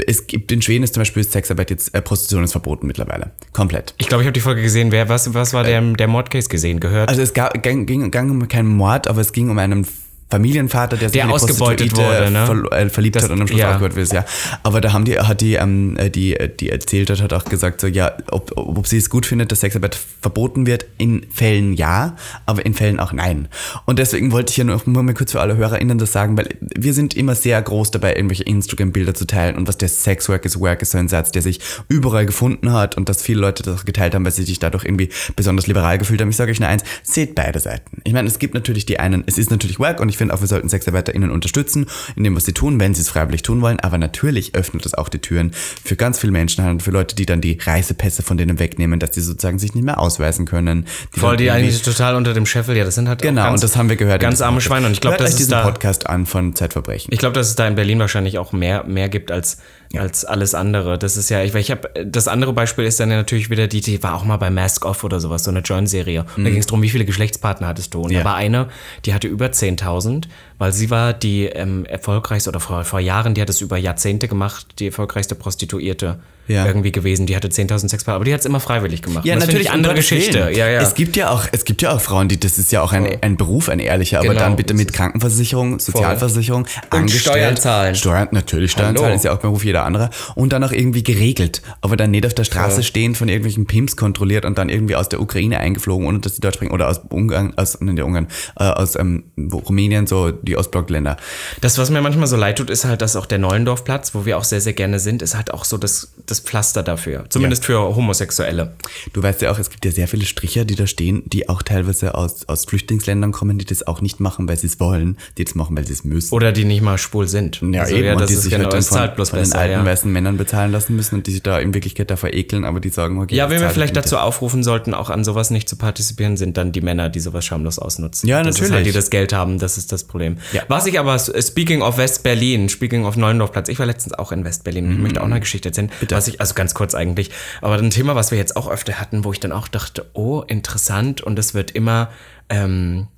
es 0.06 0.26
gibt 0.26 0.52
in 0.52 0.62
Schweden 0.62 0.84
ist 0.84 0.94
zum 0.94 1.00
Beispiel 1.00 1.24
Sexarbeit 1.24 1.70
jetzt, 1.70 1.94
äh, 1.94 2.02
Prostitution 2.02 2.44
ist 2.44 2.52
verboten 2.52 2.86
mittlerweile. 2.86 3.32
Komplett. 3.52 3.94
ich 3.98 4.08
glaube, 4.08 4.22
ich 4.22 4.26
habe 4.26 4.32
die 4.32 4.40
Folge 4.40 4.62
gesehen. 4.62 4.92
Wer 4.92 5.08
was 5.08 5.34
was 5.34 5.52
war 5.52 5.64
der 5.64 5.80
der 5.80 6.08
Mordcase 6.08 6.48
gesehen 6.48 6.80
gehört? 6.80 7.08
Also 7.08 7.22
es 7.22 7.34
gab, 7.34 7.60
ging, 7.62 7.86
ging, 7.86 8.10
ging 8.10 8.30
um 8.30 8.43
keinen 8.48 8.68
Mord, 8.68 9.08
aber 9.08 9.20
es 9.20 9.32
ging 9.32 9.50
um 9.50 9.58
einen 9.58 9.86
Familienvater, 10.34 10.96
der 10.96 11.10
Der 11.10 11.30
ausgebeutet 11.30 11.96
wurde, 11.96 12.28
ne? 12.30 12.44
verl- 12.44 12.72
äh, 12.72 12.88
verliebt 12.90 13.14
Das- 13.16 13.24
hat 13.24 13.30
und 13.30 13.40
am 13.40 13.46
Schluss 13.46 13.60
ja. 13.60 13.70
aufgehört 13.70 13.94
wird, 13.94 14.12
ja. 14.12 14.24
Aber 14.64 14.80
da 14.80 14.92
haben 14.92 15.04
die, 15.04 15.16
hat 15.18 15.40
die, 15.40 15.54
ähm, 15.54 15.96
äh, 15.96 16.10
die, 16.10 16.34
äh, 16.36 16.48
die 16.48 16.70
erzählt 16.70 17.08
hat, 17.10 17.22
hat 17.22 17.32
auch 17.32 17.44
gesagt, 17.44 17.80
so, 17.80 17.86
ja, 17.86 18.12
ob, 18.32 18.50
ob 18.56 18.86
sie 18.88 18.96
es 18.98 19.08
gut 19.10 19.26
findet, 19.26 19.52
dass 19.52 19.60
Sexarbeit 19.60 19.96
verboten 20.20 20.66
wird. 20.66 20.86
In 20.98 21.24
Fällen 21.32 21.72
ja, 21.74 22.16
aber 22.46 22.66
in 22.66 22.74
Fällen 22.74 22.98
auch 22.98 23.12
nein. 23.12 23.46
Und 23.84 23.98
deswegen 24.00 24.32
wollte 24.32 24.50
ich 24.50 24.56
ja 24.56 24.64
nur, 24.64 24.82
nur 24.86 25.02
mal 25.04 25.14
kurz 25.14 25.30
für 25.32 25.40
alle 25.40 25.56
HörerInnen 25.56 25.98
das 25.98 26.10
sagen, 26.10 26.36
weil 26.36 26.48
wir 26.60 26.92
sind 26.94 27.14
immer 27.16 27.34
sehr 27.36 27.62
groß 27.62 27.92
dabei, 27.92 28.16
irgendwelche 28.16 28.42
Instagram-Bilder 28.44 29.14
zu 29.14 29.26
teilen 29.26 29.56
und 29.56 29.68
was 29.68 29.78
der 29.78 29.88
Sexwork 29.88 30.44
is 30.44 30.58
Work 30.58 30.82
ist 30.82 30.90
so 30.90 30.98
ein 30.98 31.08
Satz, 31.08 31.30
der 31.30 31.42
sich 31.42 31.60
überall 31.88 32.26
gefunden 32.26 32.72
hat 32.72 32.96
und 32.96 33.08
dass 33.08 33.22
viele 33.22 33.40
Leute 33.40 33.62
das 33.62 33.84
geteilt 33.84 34.14
haben, 34.14 34.24
weil 34.24 34.32
sie 34.32 34.42
sich 34.44 34.58
dadurch 34.58 34.84
irgendwie 34.84 35.10
besonders 35.36 35.66
liberal 35.68 35.98
gefühlt 35.98 36.20
haben. 36.20 36.30
Ich 36.30 36.36
sage 36.36 36.50
euch 36.50 36.58
nur 36.60 36.68
eins, 36.68 36.82
seht 37.04 37.34
beide 37.34 37.60
Seiten. 37.60 38.00
Ich 38.04 38.12
meine, 38.14 38.26
es 38.28 38.38
gibt 38.38 38.54
natürlich 38.54 38.86
die 38.86 38.98
einen, 38.98 39.22
es 39.26 39.36
ist 39.38 39.50
natürlich 39.50 39.78
Work 39.78 40.00
und 40.00 40.08
ich 40.08 40.16
finde 40.16 40.23
finde 40.24 40.34
auch, 40.34 40.40
wir 40.40 40.48
sollten 40.48 40.68
SexarbeiterInnen 40.68 41.30
unterstützen, 41.30 41.86
in 42.16 42.24
dem, 42.24 42.34
was 42.34 42.44
sie 42.44 42.52
tun, 42.52 42.80
wenn 42.80 42.94
sie 42.94 43.02
es 43.02 43.08
freiwillig 43.08 43.42
tun 43.42 43.60
wollen. 43.60 43.78
Aber 43.80 43.98
natürlich 43.98 44.54
öffnet 44.54 44.84
das 44.84 44.94
auch 44.94 45.08
die 45.08 45.18
Türen 45.18 45.52
für 45.52 45.96
ganz 45.96 46.18
viele 46.18 46.32
Menschen, 46.32 46.64
halt, 46.64 46.82
für 46.82 46.90
Leute, 46.90 47.14
die 47.14 47.26
dann 47.26 47.40
die 47.40 47.58
Reisepässe 47.60 48.22
von 48.22 48.36
denen 48.36 48.58
wegnehmen, 48.58 49.00
dass 49.00 49.10
die 49.10 49.20
sozusagen 49.20 49.58
sich 49.58 49.74
nicht 49.74 49.84
mehr 49.84 50.00
ausweisen 50.00 50.46
können. 50.46 50.86
Die 51.14 51.20
Voll, 51.20 51.36
die 51.36 51.50
eigentlich 51.50 51.82
total 51.82 52.16
unter 52.16 52.34
dem 52.34 52.46
Scheffel, 52.46 52.76
ja, 52.76 52.84
das 52.84 52.94
sind 52.94 53.08
halt 53.08 53.22
Genau, 53.22 53.42
ganz, 53.42 53.54
und 53.54 53.62
das 53.62 53.76
haben 53.76 53.88
wir 53.88 53.96
gehört. 53.96 54.20
Ganz 54.20 54.40
arme 54.40 54.60
Schweine. 54.60 54.86
Und 54.86 54.92
ich 54.92 55.00
glaube, 55.00 55.18
das 55.18 55.30
ist 55.30 55.38
diesen 55.38 55.52
da, 55.52 55.62
Podcast 55.62 56.08
an 56.08 56.26
von 56.26 56.54
Zeitverbrechen. 56.54 57.12
Ich 57.12 57.18
glaube, 57.18 57.34
dass 57.34 57.48
es 57.48 57.54
da 57.54 57.66
in 57.68 57.74
Berlin 57.74 57.98
wahrscheinlich 57.98 58.38
auch 58.38 58.52
mehr, 58.52 58.84
mehr 58.84 59.08
gibt 59.08 59.30
als. 59.30 59.58
Als 59.98 60.24
alles 60.24 60.54
andere. 60.54 60.98
Das 60.98 61.16
ist 61.16 61.30
ja, 61.30 61.42
ich, 61.42 61.54
ich 61.54 61.70
habe, 61.70 61.88
das 62.04 62.28
andere 62.28 62.52
Beispiel 62.52 62.84
ist 62.84 63.00
dann 63.00 63.10
ja 63.10 63.16
natürlich 63.16 63.50
wieder 63.50 63.66
die, 63.66 63.80
die 63.80 64.02
war 64.02 64.14
auch 64.14 64.24
mal 64.24 64.36
bei 64.36 64.50
Mask 64.50 64.84
Off 64.84 65.04
oder 65.04 65.20
sowas, 65.20 65.44
so 65.44 65.50
eine 65.50 65.60
Join-Serie. 65.60 66.24
Mhm. 66.36 66.44
Da 66.44 66.50
ging 66.50 66.60
es 66.60 66.66
darum, 66.66 66.82
wie 66.82 66.90
viele 66.90 67.04
Geschlechtspartner 67.04 67.66
hattest 67.66 67.94
du. 67.94 68.02
Und 68.02 68.10
ja. 68.10 68.20
da 68.20 68.24
war 68.24 68.36
eine, 68.36 68.68
die 69.04 69.14
hatte 69.14 69.28
über 69.28 69.46
10.000, 69.46 70.24
weil 70.58 70.72
sie 70.72 70.90
war 70.90 71.12
die 71.12 71.46
ähm, 71.46 71.84
erfolgreichste, 71.86 72.50
oder 72.50 72.60
vor, 72.60 72.84
vor 72.84 73.00
Jahren, 73.00 73.34
die 73.34 73.40
hat 73.40 73.50
es 73.50 73.60
über 73.60 73.76
Jahrzehnte 73.76 74.28
gemacht, 74.28 74.66
die 74.78 74.86
erfolgreichste 74.86 75.34
Prostituierte 75.34 76.18
ja. 76.46 76.66
irgendwie 76.66 76.92
gewesen. 76.92 77.26
Die 77.26 77.36
hatte 77.36 77.48
10.000 77.48 77.88
Sexpaare, 77.88 78.16
aber 78.16 78.24
die 78.24 78.32
hat 78.32 78.40
es 78.40 78.46
immer 78.46 78.60
freiwillig 78.60 79.02
gemacht. 79.02 79.24
Ja, 79.24 79.36
natürlich 79.36 79.70
andere 79.70 79.94
Geschichte. 79.94 80.50
Ja, 80.52 80.68
ja. 80.68 80.80
Es 80.80 80.94
gibt 80.94 81.16
ja 81.16 81.30
auch, 81.30 81.46
es 81.52 81.64
gibt 81.64 81.82
ja 81.82 81.92
auch 81.92 82.00
Frauen, 82.00 82.28
die 82.28 82.38
das 82.38 82.58
ist 82.58 82.72
ja 82.72 82.82
auch 82.82 82.92
ein, 82.92 83.22
ein 83.22 83.36
Beruf, 83.36 83.68
ein 83.68 83.78
ehrlicher, 83.78 84.18
aber 84.18 84.28
genau. 84.28 84.40
dann 84.40 84.56
bitte 84.56 84.74
mit 84.74 84.92
Krankenversicherung, 84.92 85.78
Sozialversicherung, 85.80 86.66
Voll. 86.66 86.82
angestellt, 86.90 87.36
Steuern 87.36 87.56
zahlen. 87.56 87.94
Steuern, 87.94 88.28
natürlich 88.32 88.72
Steuern 88.72 88.96
zahlen 88.96 89.14
ist 89.14 89.24
ja 89.24 89.32
auch 89.32 89.38
Beruf 89.38 89.64
jeder 89.64 89.84
andere 89.84 90.10
und 90.34 90.52
dann 90.52 90.62
auch 90.64 90.72
irgendwie 90.72 91.02
geregelt, 91.02 91.62
aber 91.80 91.96
dann 91.96 92.10
nicht 92.10 92.26
auf 92.26 92.34
der 92.34 92.44
Straße 92.44 92.76
Voll. 92.76 92.82
stehen 92.82 93.14
von 93.14 93.28
irgendwelchen 93.28 93.66
Pimps 93.66 93.96
kontrolliert 93.96 94.44
und 94.44 94.58
dann 94.58 94.68
irgendwie 94.68 94.96
aus 94.96 95.08
der 95.08 95.20
Ukraine 95.20 95.58
eingeflogen, 95.58 96.06
ohne 96.06 96.20
dass 96.20 96.34
die 96.34 96.40
Deutsch 96.40 96.54
sprechen 96.56 96.72
oder 96.72 96.88
aus 96.88 97.00
Ungarn, 97.08 97.54
aus 97.56 97.76
in 97.76 97.96
der 97.96 98.06
Ungarn, 98.06 98.28
äh, 98.58 98.64
aus 98.64 98.96
ähm, 98.96 99.24
Rumänien 99.38 100.06
so 100.06 100.30
die 100.30 100.56
Ostblockländer. 100.56 101.16
Das, 101.60 101.78
was 101.78 101.90
mir 101.90 102.00
manchmal 102.00 102.26
so 102.26 102.36
leid 102.36 102.58
tut, 102.58 102.70
ist 102.70 102.84
halt, 102.84 103.02
dass 103.02 103.16
auch 103.16 103.26
der 103.26 103.38
Neulendorfplatz, 103.38 104.14
wo 104.14 104.26
wir 104.26 104.38
auch 104.38 104.44
sehr 104.44 104.60
sehr 104.60 104.72
gerne 104.72 104.98
sind, 104.98 105.22
ist 105.22 105.34
halt 105.34 105.52
auch 105.52 105.64
so 105.64 105.78
das 105.78 106.12
das 106.26 106.33
Pflaster 106.40 106.82
dafür. 106.82 107.24
Zumindest 107.28 107.62
ja. 107.64 107.66
für 107.66 107.96
Homosexuelle. 107.96 108.74
Du 109.12 109.22
weißt 109.22 109.42
ja 109.42 109.50
auch, 109.50 109.58
es 109.58 109.70
gibt 109.70 109.84
ja 109.84 109.90
sehr 109.90 110.08
viele 110.08 110.24
Stricher, 110.24 110.64
die 110.64 110.74
da 110.74 110.86
stehen, 110.86 111.22
die 111.26 111.48
auch 111.48 111.62
teilweise 111.62 112.14
aus, 112.14 112.48
aus 112.48 112.64
Flüchtlingsländern 112.64 113.32
kommen, 113.32 113.58
die 113.58 113.64
das 113.64 113.86
auch 113.86 114.00
nicht 114.00 114.20
machen, 114.20 114.48
weil 114.48 114.56
sie 114.56 114.66
es 114.66 114.80
wollen, 114.80 115.18
die 115.38 115.44
das 115.44 115.54
machen, 115.54 115.76
weil 115.76 115.86
sie 115.86 115.92
es 115.92 116.04
müssen. 116.04 116.34
Oder 116.34 116.52
die 116.52 116.64
nicht 116.64 116.82
mal 116.82 116.98
schwul 116.98 117.28
sind. 117.28 117.60
Ja, 117.62 117.82
also, 117.82 117.94
eben. 117.94 118.06
Ja, 118.06 118.16
und 118.16 118.28
die 118.28 118.34
sich 118.34 118.50
genau, 118.50 118.64
halt 118.64 118.74
dann 118.74 119.16
von, 119.16 119.26
von 119.26 119.38
den 119.38 119.52
alten 119.52 119.72
ja. 119.72 119.84
weißen 119.84 120.10
Männern 120.10 120.36
bezahlen 120.36 120.72
lassen 120.72 120.96
müssen 120.96 121.16
und 121.16 121.26
die 121.26 121.32
sich 121.32 121.42
da 121.42 121.58
in 121.58 121.74
Wirklichkeit 121.74 122.10
davor 122.10 122.32
ekeln, 122.32 122.64
aber 122.64 122.80
die 122.80 122.90
sagen, 122.90 123.20
okay. 123.20 123.34
Ja, 123.34 123.50
wenn 123.50 123.60
wir 123.60 123.70
vielleicht 123.70 123.96
dazu 123.96 124.16
aufrufen 124.16 124.62
sollten, 124.62 124.94
auch 124.94 125.10
an 125.10 125.24
sowas 125.24 125.50
nicht 125.50 125.68
zu 125.68 125.76
partizipieren, 125.76 126.36
sind 126.36 126.56
dann 126.56 126.72
die 126.72 126.80
Männer, 126.80 127.08
die 127.08 127.20
sowas 127.20 127.44
schamlos 127.44 127.78
ausnutzen. 127.78 128.28
Ja, 128.28 128.42
das 128.42 128.56
natürlich. 128.56 128.72
Halt, 128.72 128.86
die 128.86 128.92
das 128.92 129.10
Geld 129.10 129.32
haben, 129.32 129.58
das 129.58 129.78
ist 129.78 129.92
das 129.92 130.04
Problem. 130.04 130.38
Ja. 130.52 130.62
Was 130.68 130.86
ich 130.86 130.98
aber, 130.98 131.18
speaking 131.18 131.82
of 131.82 131.98
West-Berlin, 131.98 132.68
speaking 132.68 133.04
of 133.04 133.16
Neulendorfplatz, 133.16 133.68
ich 133.68 133.78
war 133.78 133.86
letztens 133.86 134.14
auch 134.14 134.32
in 134.32 134.44
West-Berlin. 134.44 134.86
Mhm. 134.86 134.92
Ich 134.92 134.98
möchte 134.98 135.20
auch 135.20 135.26
eine 135.26 135.40
Geschichte 135.40 135.68
erzählen. 135.68 135.90
Bitte. 136.00 136.14
Was 136.24 136.28
ich, 136.28 136.40
also 136.40 136.54
ganz 136.54 136.72
kurz 136.72 136.94
eigentlich, 136.94 137.30
aber 137.60 137.74
ein 137.74 137.90
Thema, 137.90 138.14
was 138.14 138.30
wir 138.30 138.38
jetzt 138.38 138.56
auch 138.56 138.70
öfter 138.70 138.98
hatten, 138.98 139.24
wo 139.24 139.32
ich 139.32 139.40
dann 139.40 139.52
auch 139.52 139.68
dachte, 139.68 140.06
oh, 140.14 140.40
interessant 140.40 141.20
und 141.20 141.38
es 141.38 141.52
wird 141.52 141.70
immer 141.72 142.10
ähm, 142.48 143.08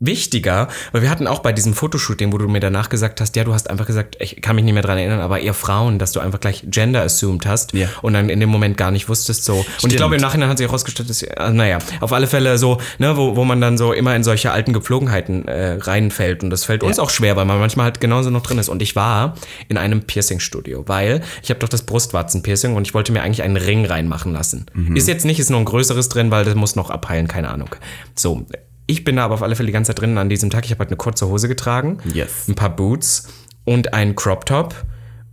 wichtiger, 0.00 0.68
weil 0.92 1.02
wir 1.02 1.10
hatten 1.10 1.26
auch 1.26 1.40
bei 1.40 1.52
diesem 1.52 1.74
Fotoshooting, 1.74 2.32
wo 2.32 2.38
du 2.38 2.48
mir 2.48 2.60
danach 2.60 2.88
gesagt 2.88 3.20
hast, 3.20 3.34
ja, 3.36 3.44
du 3.44 3.52
hast 3.52 3.68
einfach 3.68 3.86
gesagt, 3.86 4.16
ich 4.20 4.40
kann 4.40 4.56
mich 4.56 4.64
nicht 4.64 4.74
mehr 4.74 4.82
dran 4.82 4.98
erinnern, 4.98 5.20
aber 5.20 5.40
ihr 5.40 5.54
Frauen, 5.54 5.98
dass 5.98 6.12
du 6.12 6.20
einfach 6.20 6.40
gleich 6.40 6.64
Gender 6.68 7.02
assumed 7.02 7.46
hast 7.46 7.72
ja. 7.72 7.88
und 8.02 8.12
dann 8.12 8.28
in 8.28 8.40
dem 8.40 8.48
Moment 8.48 8.76
gar 8.76 8.90
nicht 8.90 9.08
wusstest 9.08 9.44
so. 9.44 9.62
Stimmt. 9.62 9.84
Und 9.84 9.90
ich 9.90 9.96
glaube, 9.96 10.14
im 10.14 10.20
Nachhinein 10.20 10.48
hat 10.48 10.58
sich 10.58 10.66
herausgestellt, 10.66 11.10
dass, 11.10 11.22
äh, 11.22 11.50
naja, 11.50 11.78
auf 12.00 12.12
alle 12.12 12.26
Fälle 12.26 12.58
so, 12.58 12.78
ne, 12.98 13.16
wo, 13.16 13.36
wo 13.36 13.44
man 13.44 13.60
dann 13.60 13.76
so 13.76 13.92
immer 13.92 14.14
in 14.14 14.22
solche 14.22 14.52
alten 14.52 14.72
Gepflogenheiten 14.72 15.48
äh, 15.48 15.78
reinfällt 15.80 16.42
und 16.42 16.50
das 16.50 16.64
fällt 16.64 16.82
ja. 16.82 16.88
uns 16.88 16.98
auch 16.98 17.10
schwer, 17.10 17.36
weil 17.36 17.44
man 17.44 17.58
manchmal 17.58 17.84
halt 17.84 18.00
genauso 18.00 18.30
noch 18.30 18.42
drin 18.42 18.58
ist. 18.58 18.68
Und 18.68 18.82
ich 18.82 18.94
war 18.94 19.34
in 19.68 19.76
einem 19.78 20.02
Piercing-Studio, 20.02 20.84
weil 20.86 21.22
ich 21.42 21.50
habe 21.50 21.60
doch 21.60 21.68
das 21.68 21.82
Brustwarzen-Piercing 21.82 22.76
und 22.76 22.86
ich 22.86 22.94
wollte 22.94 23.12
mir 23.12 23.22
eigentlich 23.22 23.42
einen 23.42 23.56
Ring 23.56 23.84
reinmachen 23.84 24.32
lassen. 24.32 24.66
Mhm. 24.74 24.96
Ist 24.96 25.08
jetzt 25.08 25.24
nicht, 25.24 25.40
ist 25.40 25.50
nur 25.50 25.58
ein 25.58 25.64
größeres 25.64 26.08
drin, 26.08 26.30
weil 26.30 26.44
das 26.44 26.54
muss 26.54 26.76
noch 26.76 26.90
abheilen, 26.90 27.26
keine 27.26 27.48
Ahnung. 27.48 27.70
So, 28.14 28.46
ich 28.88 29.04
bin 29.04 29.16
da 29.16 29.24
aber 29.26 29.34
auf 29.34 29.42
alle 29.42 29.54
Fälle 29.54 29.68
die 29.68 29.72
ganze 29.72 29.90
Zeit 29.90 30.00
drin 30.00 30.18
an 30.18 30.28
diesem 30.28 30.50
Tag. 30.50 30.64
Ich 30.64 30.72
habe 30.72 30.80
halt 30.80 30.88
eine 30.88 30.96
kurze 30.96 31.28
Hose 31.28 31.46
getragen, 31.46 31.98
yes. 32.12 32.48
ein 32.48 32.54
paar 32.54 32.74
Boots 32.74 33.28
und 33.64 33.92
einen 33.92 34.16
Crop 34.16 34.46
Top 34.46 34.74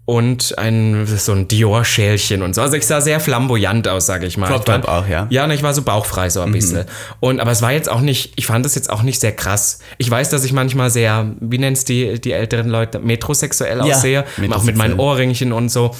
und 0.04 0.58
ein 0.60 1.08
so 1.08 1.32
ein 1.32 1.48
Dior-Schälchen 1.48 2.44
und 2.44 2.54
so. 2.54 2.62
Also 2.62 2.76
ich 2.76 2.86
sah 2.86 3.00
sehr 3.00 3.22
flamboyant 3.22 3.88
aus, 3.88 4.06
sage 4.06 4.28
ich 4.28 4.38
mal. 4.38 4.48
Crop 4.48 4.66
Top 4.66 4.88
auch, 4.90 5.08
ja. 5.08 5.28
Ja, 5.30 5.48
ne, 5.48 5.56
ich 5.56 5.64
war 5.64 5.74
so 5.74 5.84
bauchfrei 5.84 6.30
so 6.30 6.42
ein 6.42 6.50
mhm. 6.50 6.54
bisschen. 6.54 6.86
Und 7.22 7.40
aber 7.40 7.52
es 7.52 7.62
war 7.62 7.72
jetzt 7.72 7.90
auch 7.90 8.02
nicht, 8.02 8.34
ich 8.36 8.46
fand 8.46 8.66
das 8.66 8.76
jetzt 8.76 8.90
auch 8.90 9.04
nicht 9.04 9.22
sehr 9.22 9.32
krass. 9.32 9.80
Ich 9.98 10.12
weiß, 10.12 10.30
dass 10.30 10.44
ich 10.44 10.52
manchmal 10.52 10.90
sehr, 10.90 11.34
wie 11.40 11.58
nennst 11.58 11.88
die 11.88 12.20
die 12.20 12.34
älteren 12.34 12.68
Leute, 12.68 13.00
metrosexuell 13.00 13.78
ja, 13.78 13.84
aussehe, 13.84 14.20
metrosexuell. 14.20 14.54
auch 14.54 14.64
mit 14.64 14.76
meinen 14.76 15.00
Ohrringchen 15.00 15.54
und 15.54 15.70
so. 15.70 15.96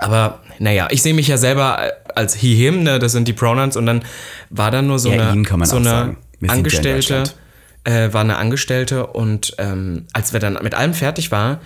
Aber 0.00 0.40
naja, 0.58 0.88
ich 0.90 1.00
sehe 1.00 1.14
mich 1.14 1.28
ja 1.28 1.38
selber 1.38 1.92
als 2.16 2.34
he, 2.34 2.56
him, 2.56 2.82
ne, 2.82 2.98
das 2.98 3.12
sind 3.12 3.28
die 3.28 3.32
Pronouns 3.32 3.76
und 3.76 3.86
dann 3.86 4.02
war 4.50 4.72
da 4.72 4.82
nur 4.82 4.98
so 4.98 5.10
ja, 5.12 5.30
eine, 5.30 5.44
so 5.64 5.76
eine 5.76 5.84
sagen. 5.84 6.16
Angestellte, 6.50 7.24
äh, 7.84 8.12
war 8.12 8.22
eine 8.22 8.36
Angestellte 8.36 9.06
und 9.06 9.54
ähm, 9.58 10.06
als 10.12 10.32
wir 10.32 10.40
dann 10.40 10.58
mit 10.62 10.74
allem 10.74 10.94
fertig 10.94 11.30
waren, 11.30 11.58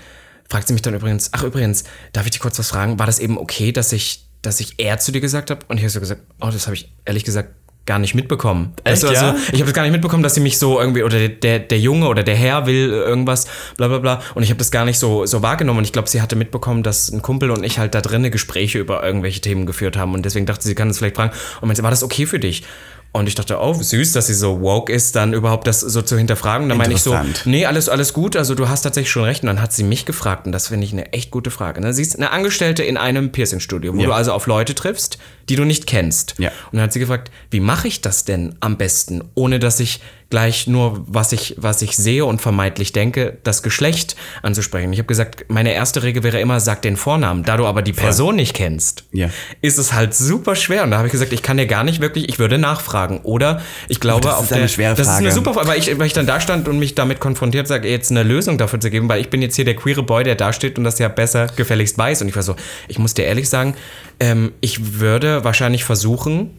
fragt 0.48 0.68
sie 0.68 0.72
mich 0.72 0.82
dann 0.82 0.94
übrigens, 0.94 1.30
ach 1.32 1.42
übrigens, 1.42 1.84
darf 2.12 2.24
ich 2.24 2.32
dir 2.32 2.38
kurz 2.38 2.58
was 2.58 2.68
fragen? 2.68 2.98
War 2.98 3.06
das 3.06 3.18
eben 3.18 3.38
okay, 3.38 3.72
dass 3.72 3.92
ich, 3.92 4.24
dass 4.42 4.60
ich 4.60 4.74
er 4.78 4.98
zu 4.98 5.12
dir 5.12 5.20
gesagt 5.20 5.50
habe? 5.50 5.60
Und 5.68 5.76
ich 5.78 5.82
habe 5.82 5.90
so 5.90 6.00
gesagt, 6.00 6.22
oh, 6.40 6.48
das 6.50 6.66
habe 6.66 6.76
ich 6.76 6.92
ehrlich 7.04 7.24
gesagt 7.24 7.50
gar 7.86 8.00
nicht 8.00 8.14
mitbekommen. 8.14 8.74
Echt, 8.82 9.04
also, 9.04 9.14
ja? 9.14 9.36
ich 9.52 9.54
habe 9.54 9.66
das 9.66 9.72
gar 9.72 9.84
nicht 9.84 9.92
mitbekommen, 9.92 10.24
dass 10.24 10.34
sie 10.34 10.40
mich 10.40 10.58
so 10.58 10.80
irgendwie 10.80 11.04
oder 11.04 11.28
der, 11.28 11.60
der 11.60 11.78
Junge 11.78 12.08
oder 12.08 12.24
der 12.24 12.34
Herr 12.34 12.66
will 12.66 12.90
irgendwas, 12.90 13.46
bla 13.76 13.86
bla 13.86 13.98
bla. 13.98 14.22
Und 14.34 14.42
ich 14.42 14.50
habe 14.50 14.58
das 14.58 14.72
gar 14.72 14.84
nicht 14.84 14.98
so, 14.98 15.24
so 15.24 15.40
wahrgenommen. 15.40 15.78
Und 15.78 15.84
ich 15.84 15.92
glaube, 15.92 16.08
sie 16.08 16.20
hatte 16.20 16.34
mitbekommen, 16.34 16.82
dass 16.82 17.10
ein 17.10 17.22
Kumpel 17.22 17.52
und 17.52 17.64
ich 17.64 17.78
halt 17.78 17.94
da 17.94 18.00
drinnen 18.00 18.32
Gespräche 18.32 18.78
über 18.78 19.04
irgendwelche 19.04 19.40
Themen 19.40 19.66
geführt 19.66 19.96
haben. 19.96 20.14
Und 20.14 20.24
deswegen 20.24 20.46
dachte 20.46 20.64
sie, 20.64 20.74
kann 20.74 20.88
das 20.88 20.98
vielleicht 20.98 21.16
fragen. 21.16 21.32
Und 21.60 21.68
meinte, 21.68 21.84
war 21.84 21.90
das 21.90 22.02
okay 22.02 22.26
für 22.26 22.40
dich? 22.40 22.64
Und 23.12 23.28
ich 23.28 23.34
dachte, 23.34 23.58
oh, 23.58 23.72
süß, 23.72 24.12
dass 24.12 24.26
sie 24.26 24.34
so 24.34 24.60
woke 24.60 24.92
ist, 24.92 25.16
dann 25.16 25.32
überhaupt 25.32 25.66
das 25.66 25.80
so 25.80 26.02
zu 26.02 26.18
hinterfragen. 26.18 26.64
Und 26.64 26.68
dann 26.68 26.78
meine 26.78 26.92
ich 26.92 27.00
so, 27.00 27.18
nee, 27.46 27.64
alles, 27.64 27.88
alles 27.88 28.12
gut, 28.12 28.36
also 28.36 28.54
du 28.54 28.68
hast 28.68 28.82
tatsächlich 28.82 29.10
schon 29.10 29.24
recht. 29.24 29.42
Und 29.42 29.46
dann 29.46 29.62
hat 29.62 29.72
sie 29.72 29.84
mich 29.84 30.04
gefragt, 30.04 30.44
und 30.46 30.52
das 30.52 30.68
finde 30.68 30.84
ich 30.84 30.92
eine 30.92 31.14
echt 31.14 31.30
gute 31.30 31.50
Frage. 31.50 31.80
Ne? 31.80 31.94
Sie 31.94 32.02
ist 32.02 32.16
eine 32.16 32.30
Angestellte 32.30 32.82
in 32.82 32.98
einem 32.98 33.32
Piercing-Studio, 33.32 33.94
wo 33.94 34.00
ja. 34.00 34.06
du 34.06 34.12
also 34.12 34.32
auf 34.32 34.46
Leute 34.46 34.74
triffst, 34.74 35.18
die 35.48 35.56
du 35.56 35.64
nicht 35.64 35.86
kennst. 35.86 36.34
Ja. 36.38 36.50
Und 36.70 36.74
dann 36.74 36.82
hat 36.82 36.92
sie 36.92 37.00
gefragt, 37.00 37.30
wie 37.50 37.60
mache 37.60 37.88
ich 37.88 38.02
das 38.02 38.24
denn 38.24 38.54
am 38.60 38.76
besten, 38.76 39.24
ohne 39.34 39.58
dass 39.58 39.80
ich 39.80 40.00
gleich 40.28 40.66
nur, 40.66 41.04
was 41.06 41.32
ich, 41.32 41.54
was 41.56 41.82
ich 41.82 41.96
sehe 41.96 42.24
und 42.24 42.40
vermeintlich 42.40 42.92
denke, 42.92 43.38
das 43.44 43.62
Geschlecht 43.62 44.16
anzusprechen. 44.42 44.92
Ich 44.92 44.98
habe 44.98 45.06
gesagt, 45.06 45.44
meine 45.48 45.72
erste 45.72 46.02
Regel 46.02 46.24
wäre 46.24 46.40
immer, 46.40 46.58
sag 46.58 46.82
den 46.82 46.96
Vornamen. 46.96 47.44
Da 47.44 47.56
du 47.56 47.64
aber 47.64 47.82
die 47.82 47.92
Person 47.92 48.36
nicht 48.36 48.54
kennst, 48.54 49.04
ja. 49.12 49.30
ist 49.60 49.78
es 49.78 49.92
halt 49.92 50.14
super 50.14 50.56
schwer. 50.56 50.82
Und 50.82 50.90
da 50.90 50.96
habe 50.98 51.06
ich 51.06 51.12
gesagt, 51.12 51.32
ich 51.32 51.42
kann 51.42 51.58
dir 51.58 51.66
gar 51.66 51.84
nicht 51.84 52.00
wirklich, 52.00 52.28
ich 52.28 52.40
würde 52.40 52.58
nachfragen. 52.58 53.20
Oder 53.22 53.62
ich 53.88 54.00
glaube, 54.00 54.22
das 54.22 54.42
ist 54.42 54.52
eine 54.52 54.62
der, 54.62 54.68
schwere 54.68 54.94
das 54.96 55.06
Frage. 55.06 55.18
ist 55.18 55.26
eine 55.26 55.32
super 55.32 55.54
Frage, 55.54 55.68
weil 55.68 55.78
ich, 55.78 55.96
weil 55.96 56.06
ich 56.06 56.12
dann 56.12 56.26
da 56.26 56.40
stand 56.40 56.66
und 56.66 56.80
mich 56.80 56.96
damit 56.96 57.20
konfrontiert, 57.20 57.68
sage, 57.68 57.88
jetzt 57.88 58.10
eine 58.10 58.24
Lösung 58.24 58.58
dafür 58.58 58.80
zu 58.80 58.90
geben, 58.90 59.08
weil 59.08 59.20
ich 59.20 59.30
bin 59.30 59.42
jetzt 59.42 59.54
hier 59.54 59.64
der 59.64 59.76
queere 59.76 60.02
Boy, 60.02 60.24
der 60.24 60.34
da 60.34 60.52
steht 60.52 60.76
und 60.76 60.84
das 60.84 60.98
ja 60.98 61.06
besser 61.08 61.46
gefälligst 61.54 61.96
weiß. 61.98 62.22
Und 62.22 62.28
ich 62.28 62.34
war 62.34 62.42
so, 62.42 62.56
ich 62.88 62.98
muss 62.98 63.14
dir 63.14 63.26
ehrlich 63.26 63.48
sagen, 63.48 63.74
ähm, 64.18 64.52
ich 64.60 64.98
würde 64.98 65.44
wahrscheinlich 65.44 65.84
versuchen, 65.84 66.50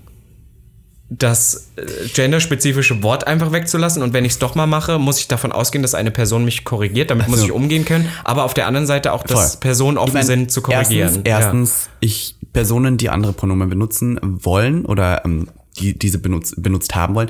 das 1.10 1.70
äh, 1.78 2.08
genderspezifische 2.14 3.02
Wort 3.02 3.28
einfach 3.28 3.52
wegzulassen 3.52 4.04
und 4.04 4.14
wenn 4.14 4.26
ich 4.26 4.34
es 4.34 4.40
doch 4.40 4.56
mal 4.56 4.68
mache, 4.68 5.00
muss 5.00 5.20
ich 5.20 5.28
davon 5.28 5.52
ausgehen, 5.52 5.82
dass 5.82 5.96
eine 5.96 6.12
Person 6.12 6.44
mich 6.44 6.66
korrigiert, 6.66 7.10
damit 7.10 7.26
also, 7.26 7.38
muss 7.38 7.46
ich 7.46 7.52
umgehen 7.52 7.86
können, 7.86 8.10
aber 8.24 8.44
auf 8.44 8.54
der 8.54 8.68
anderen 8.68 8.88
Seite 8.88 9.14
auch, 9.14 9.24
dass 9.24 9.52
voll. 9.54 9.60
Personen 9.62 9.98
offen 9.98 10.10
ich 10.10 10.14
mein, 10.16 10.26
sind 10.26 10.52
zu 10.52 10.62
korrigieren. 10.62 11.22
Erstens, 11.24 11.26
erstens 11.26 11.86
ja. 11.86 11.92
ich 12.02 12.36
Personen, 12.52 12.98
die 12.98 13.10
andere 13.10 13.34
Pronomen 13.34 13.70
benutzen 13.70 14.20
wollen 14.22 14.86
oder 14.86 15.24
ähm, 15.26 15.48
die 15.80 15.98
diese 15.98 16.20
benutzt, 16.20 16.62
benutzt 16.62 16.96
haben 16.96 17.16
wollen, 17.16 17.30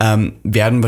ähm, 0.00 0.34
werden 0.42 0.84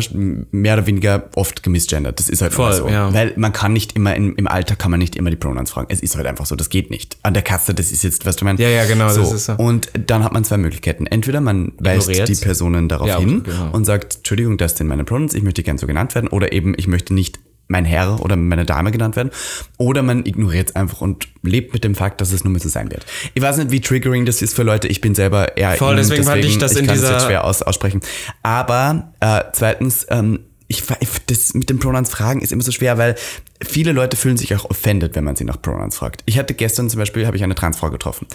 mehr 0.50 0.74
oder 0.74 0.86
weniger 0.86 1.28
oft 1.34 1.62
gemisgendert. 1.62 2.18
Das 2.18 2.28
ist 2.28 2.42
halt 2.42 2.52
Voll, 2.52 2.72
so. 2.72 2.88
Ja. 2.88 3.12
Weil 3.12 3.32
man 3.36 3.52
kann 3.52 3.72
nicht 3.72 3.96
immer, 3.96 4.14
in, 4.14 4.34
im 4.34 4.46
Alter 4.46 4.76
kann 4.76 4.90
man 4.90 5.00
nicht 5.00 5.16
immer 5.16 5.30
die 5.30 5.36
Pronouns 5.36 5.70
fragen. 5.70 5.88
Es 5.90 6.00
ist 6.00 6.16
halt 6.16 6.26
einfach 6.26 6.46
so, 6.46 6.56
das 6.56 6.70
geht 6.70 6.90
nicht. 6.90 7.18
An 7.22 7.34
der 7.34 7.42
Kasse, 7.42 7.74
das 7.74 7.92
ist 7.92 8.02
jetzt, 8.02 8.26
was 8.26 8.36
du 8.36 8.44
meinst. 8.44 8.62
Ja, 8.62 8.68
ja, 8.68 8.84
genau, 8.86 9.08
so. 9.10 9.20
das 9.20 9.32
ist 9.32 9.44
so. 9.46 9.54
Und 9.54 9.90
dann 10.06 10.24
hat 10.24 10.32
man 10.32 10.44
zwei 10.44 10.56
Möglichkeiten. 10.56 11.06
Entweder 11.06 11.40
man 11.40 11.72
weist 11.78 12.08
die 12.08 12.34
Personen 12.34 12.88
darauf 12.88 13.08
ja, 13.08 13.18
hin 13.18 13.42
genau. 13.42 13.70
und 13.72 13.84
sagt, 13.84 14.16
Entschuldigung, 14.16 14.58
das 14.58 14.76
sind 14.76 14.86
meine 14.86 15.04
Pronouns, 15.04 15.34
ich 15.34 15.42
möchte 15.42 15.62
gern 15.62 15.78
so 15.78 15.86
genannt 15.86 16.14
werden. 16.14 16.28
Oder 16.28 16.52
eben, 16.52 16.74
ich 16.76 16.86
möchte 16.86 17.14
nicht 17.14 17.38
mein 17.70 17.84
Herr 17.84 18.20
oder 18.20 18.36
meine 18.36 18.66
Dame 18.66 18.90
genannt 18.90 19.16
werden. 19.16 19.30
Oder 19.78 20.02
man 20.02 20.26
ignoriert 20.26 20.70
es 20.70 20.76
einfach 20.76 21.00
und 21.00 21.28
lebt 21.42 21.72
mit 21.72 21.84
dem 21.84 21.94
Fakt, 21.94 22.20
dass 22.20 22.32
es 22.32 22.44
nur 22.44 22.58
so 22.58 22.68
sein 22.68 22.90
wird. 22.90 23.06
Ich 23.34 23.42
weiß 23.42 23.56
nicht, 23.58 23.70
wie 23.70 23.80
triggering 23.80 24.26
das 24.26 24.42
ist 24.42 24.54
für 24.54 24.64
Leute. 24.64 24.88
Ich 24.88 25.00
bin 25.00 25.14
selber 25.14 25.56
eher 25.56 25.72
Voll, 25.76 25.92
in, 25.92 25.96
deswegen, 25.98 26.22
deswegen 26.22 26.42
fand 26.42 26.44
ich 26.44 26.58
das 26.58 26.72
ich 26.72 26.80
in 26.80 26.86
kann 26.86 26.96
dieser... 26.96 27.12
Jetzt 27.12 27.26
schwer 27.26 27.44
aus, 27.44 27.62
aussprechen. 27.62 28.00
Aber 28.42 29.12
äh, 29.20 29.44
zweitens, 29.52 30.06
ähm, 30.10 30.40
ich, 30.66 30.84
das 31.26 31.54
mit 31.54 31.70
den 31.70 31.78
Pronouns 31.78 32.10
fragen 32.10 32.40
ist 32.40 32.52
immer 32.52 32.62
so 32.62 32.72
schwer, 32.72 32.98
weil 32.98 33.16
viele 33.62 33.92
Leute 33.92 34.16
fühlen 34.16 34.36
sich 34.36 34.54
auch 34.54 34.64
offended, 34.70 35.16
wenn 35.16 35.24
man 35.24 35.36
sie 35.36 35.44
nach 35.44 35.60
Pronouns 35.60 35.96
fragt. 35.96 36.22
Ich 36.26 36.38
hatte 36.38 36.54
gestern 36.54 36.90
zum 36.90 36.98
Beispiel, 36.98 37.26
habe 37.26 37.36
ich 37.36 37.42
eine 37.42 37.54
Transfrau 37.56 37.90
getroffen. 37.90 38.26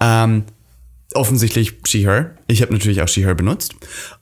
Ähm, 0.00 0.44
offensichtlich 1.14 1.78
she, 1.86 2.00
her. 2.00 2.34
Ich 2.46 2.62
habe 2.62 2.72
natürlich 2.72 3.02
auch 3.02 3.08
she, 3.08 3.24
her 3.24 3.34
benutzt. 3.34 3.74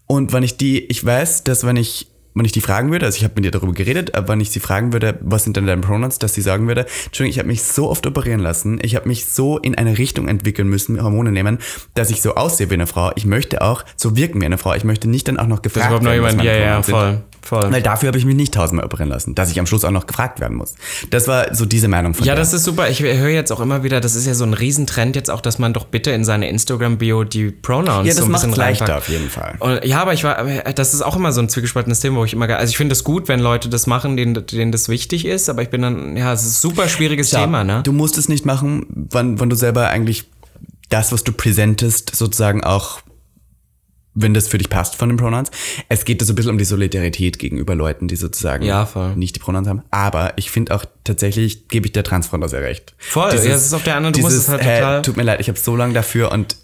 Und 0.07 0.33
wenn 0.33 0.43
ich 0.43 0.57
die, 0.57 0.81
ich 0.81 1.05
weiß, 1.05 1.45
dass 1.45 1.65
wenn 1.65 1.77
ich 1.77 2.10
wenn 2.35 2.45
ich 2.45 2.53
die 2.53 2.61
fragen 2.61 2.91
würde, 2.91 3.07
also 3.07 3.17
ich 3.17 3.25
habe 3.25 3.35
mit 3.37 3.45
ihr 3.45 3.51
darüber 3.51 3.73
geredet, 3.73 4.15
aber 4.15 4.29
wenn 4.29 4.41
ich 4.41 4.51
sie 4.51 4.61
fragen 4.61 4.93
würde, 4.93 5.19
was 5.21 5.45
sind 5.45 5.57
denn 5.57 5.67
deine 5.67 5.81
Pronouns, 5.81 6.19
dass 6.19 6.35
sie 6.35 6.41
sagen 6.41 6.69
würde, 6.69 6.87
Entschuldigung, 7.07 7.31
ich 7.33 7.39
habe 7.39 7.49
mich 7.49 7.63
so 7.63 7.91
oft 7.91 8.07
operieren 8.07 8.41
lassen, 8.41 8.79
ich 8.83 8.97
habe 8.97 9.09
mich 9.09 9.27
so 9.27 9.59
in 9.59 9.75
eine 9.75 9.99
Richtung 9.99 10.29
entwickeln 10.29 10.69
müssen, 10.69 11.03
Hormone 11.03 11.33
nehmen, 11.33 11.59
dass 11.95 12.11
ich 12.11 12.23
so 12.23 12.35
aussehe 12.35 12.71
wie 12.71 12.75
eine 12.75 12.87
Frau. 12.87 13.11
Ich 13.17 13.27
möchte 13.27 13.63
auch 13.63 13.85
so 13.97 14.17
wirken 14.17 14.41
wie 14.41 14.47
eine 14.47 14.59
Frau. 14.59 14.75
Ich 14.75 14.85
möchte 14.85 15.09
nicht 15.09 15.29
dann 15.29 15.39
auch 15.39 15.47
noch 15.47 15.63
gefragt 15.63 15.91
noch 15.91 16.03
werden, 16.03 16.23
was 16.23 16.37
meine 16.37 16.49
ja, 16.49 16.57
ja, 16.57 16.81
Pronouns 16.81 16.87
sind. 16.87 17.23
Voll. 17.43 17.71
Weil 17.73 17.83
dafür 17.83 18.09
habe 18.09 18.19
ich 18.19 18.25
mich 18.25 18.35
nicht 18.37 18.55
tausendmal 18.55 18.85
operieren 18.85 19.09
lassen, 19.11 19.35
dass 19.35 19.51
ich 19.51 19.59
am 19.59 19.67
Schluss 19.67 19.85
auch 19.85 19.91
noch 19.91 20.07
gefragt 20.07 20.41
werden 20.41 20.57
muss. 20.57 20.75
Das 21.11 21.29
war 21.29 21.55
so 21.55 21.65
diese 21.67 21.89
Meinung 21.89 22.15
von 22.15 22.27
Ja, 22.27 22.35
der. 22.35 22.43
das 22.43 22.53
ist 22.53 22.65
super. 22.65 22.89
Ich 22.91 23.01
höre 23.03 23.29
jetzt 23.29 23.51
auch 23.51 23.61
immer 23.61 23.83
wieder, 23.83 24.01
das 24.01 24.15
ist 24.15 24.27
ja 24.27 24.35
so 24.35 24.45
ein 24.45 24.55
Riesentrend 24.55 25.17
jetzt 25.17 25.31
auch, 25.31 25.41
dass 25.41 25.59
man 25.59 25.73
doch 25.73 25.85
bitte 25.87 26.11
in 26.11 26.25
seine 26.25 26.49
Instagram-Bio 26.49 27.25
die 27.25 27.51
Pronouns 27.51 28.07
ja, 28.07 28.15
das 28.15 28.25
so 28.25 28.27
ein 28.27 28.33
bisschen 28.33 28.53
leichter 28.53 28.85
reinpackt. 28.87 28.99
auf 29.03 29.09
jeden 29.09 29.31
Fall. 29.31 29.55
Und, 29.59 29.85
ja, 29.85 30.01
aber 30.01 30.13
ich 30.13 30.25
war, 30.25 30.45
das 30.75 30.95
ist 30.95 31.03
auch 31.03 31.17
immer 31.17 31.33
so 31.33 31.41
ein 31.41 31.49
zwiegespaltenes 31.49 32.01
Thema, 32.01 32.19
wo 32.21 32.25
ich 32.25 32.33
immer, 32.33 32.49
also 32.49 32.71
ich 32.71 32.77
finde 32.77 32.93
es 32.93 33.05
gut, 33.05 33.29
wenn 33.29 33.41
Leute 33.41 33.69
das 33.69 33.87
machen, 33.87 34.17
denen, 34.17 34.47
denen 34.47 34.73
das 34.73 34.89
wichtig 34.89 35.25
ist, 35.25 35.49
aber 35.49 35.63
ich 35.63 35.71
bin 35.71 35.83
dann, 35.83 36.17
ja, 36.17 36.33
es 36.33 36.43
ist 36.45 36.59
ein 36.65 36.71
super 36.71 36.89
schwieriges 36.89 37.31
Ja, 37.33 37.41
Thema, 37.41 37.65
ne? 37.65 37.83
Du 37.83 37.93
musst 37.93 38.19
es 38.19 38.29
nicht 38.29 38.45
machen, 38.47 38.87
wann, 39.11 39.41
wann 39.41 39.51
du 39.51 39.57
selber 39.57 39.89
eigentlich 39.89 40.29
das, 40.89 41.13
was 41.13 41.23
du 41.25 41.33
präsentest, 41.33 42.15
sozusagen 42.15 42.65
auch, 42.65 43.01
wenn 44.23 44.35
das 44.35 44.49
für 44.49 44.59
dich 44.59 44.69
passt 44.69 44.97
von 44.97 45.09
den 45.09 45.19
Pronouns. 45.19 45.51
Es 45.89 46.05
geht 46.05 46.21
da 46.21 46.25
so 46.25 46.33
ein 46.33 46.37
bisschen 46.37 46.53
um 46.53 46.59
die 46.59 46.65
Solidarität 46.65 47.39
gegenüber 47.39 47.75
Leuten, 47.75 48.09
die 48.09 48.17
sozusagen 48.17 48.65
Ja, 48.65 48.89
nicht 49.17 49.37
die 49.37 49.41
Pronouns 49.41 49.69
haben. 49.69 49.83
Aber 49.91 50.33
ich 50.37 50.51
finde 50.51 50.75
auch 50.75 50.85
tatsächlich, 51.05 51.69
gebe 51.69 51.87
ich 51.87 51.93
der 51.93 52.05
Transfrau 52.05 52.47
sehr 52.47 52.63
recht. 52.63 52.95
Voll, 52.99 53.31
ja, 53.31 53.37
es 53.37 53.67
ist 53.67 53.75
auf 53.75 53.85
der 53.85 53.97
anderen, 53.97 54.13
du 54.13 54.21
musst 54.21 54.35
dieses, 54.35 54.45
es 54.45 54.51
halt 54.51 54.63
hey, 54.63 55.03
Tut 55.03 55.17
mir 55.17 55.23
leid, 55.23 55.41
ich 55.41 55.49
habe 55.49 55.59
so 55.59 55.77
lange 55.77 55.95
dafür 55.95 56.33
und, 56.33 56.57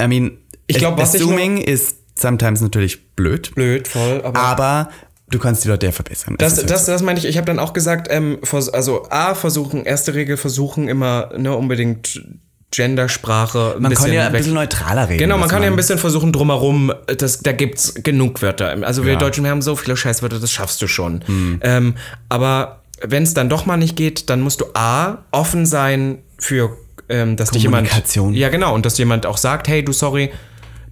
I 0.00 0.06
mean, 0.08 0.38
Ich 0.66 0.78
glaub, 0.78 0.98
was 0.98 1.14
ich 1.14 1.22
Assuming 1.22 1.58
ist 1.58 1.96
sometimes 2.14 2.60
natürlich 2.60 3.14
blöd, 3.14 3.54
Blöd, 3.54 3.88
voll, 3.88 4.20
aber. 4.24 4.38
aber 4.38 4.90
du 5.30 5.38
kannst 5.38 5.64
die 5.64 5.68
Leute 5.68 5.86
ja 5.86 5.92
verbessern. 5.92 6.36
Es 6.38 6.52
Das, 6.52 6.58
halt 6.58 6.70
das, 6.70 6.86
das 6.86 7.02
meine 7.02 7.18
ich, 7.18 7.26
ich 7.26 7.36
habe 7.36 7.46
dann 7.46 7.58
auch 7.58 7.72
gesagt, 7.72 8.08
ähm, 8.10 8.38
also 8.72 9.08
A, 9.10 9.34
versuchen, 9.34 9.84
erste 9.84 10.14
Regel 10.14 10.36
versuchen 10.36 10.88
immer 10.88 11.30
ne, 11.36 11.54
unbedingt 11.54 12.22
Gendersprache 12.70 13.74
ein 13.76 13.82
Man 13.82 13.90
bisschen 13.90 14.06
kann 14.06 14.14
ja 14.14 14.26
ein 14.26 14.32
bisschen 14.32 14.54
neutraler 14.54 15.08
reden. 15.08 15.18
Genau, 15.18 15.38
man 15.38 15.48
kann 15.48 15.62
ja 15.62 15.68
ein 15.68 15.76
bisschen 15.76 15.98
versuchen 15.98 16.32
drumherum, 16.32 16.92
das, 17.06 17.40
da 17.40 17.52
gibt's 17.52 17.94
genug 17.94 18.42
Wörter. 18.42 18.76
Also 18.82 19.04
wir 19.04 19.14
Ja. 19.14 19.18
Deutschen, 19.18 19.44
wir 19.44 19.50
haben 19.50 19.62
so 19.62 19.74
viele 19.74 19.96
Scheißwörter, 19.96 20.38
das 20.38 20.52
schaffst 20.52 20.82
du 20.82 20.86
schon. 20.86 21.22
Hm. 21.26 21.60
Ähm, 21.62 21.94
aber 22.28 22.82
wenn 23.00 23.22
es 23.22 23.32
dann 23.32 23.48
doch 23.48 23.64
mal 23.64 23.76
nicht 23.76 23.96
geht, 23.96 24.28
dann 24.28 24.40
musst 24.40 24.60
du 24.60 24.66
A, 24.74 25.18
offen 25.30 25.64
sein 25.64 26.18
für, 26.38 26.76
ähm, 27.08 27.36
dass 27.36 27.50
dich 27.50 27.62
jemand... 27.62 27.88
Kommunikation. 27.88 28.34
Ja, 28.34 28.50
genau. 28.50 28.74
Und 28.74 28.84
dass 28.84 28.98
jemand 28.98 29.24
auch 29.24 29.38
sagt, 29.38 29.66
hey, 29.68 29.82
du, 29.84 29.92
sorry, 29.92 30.30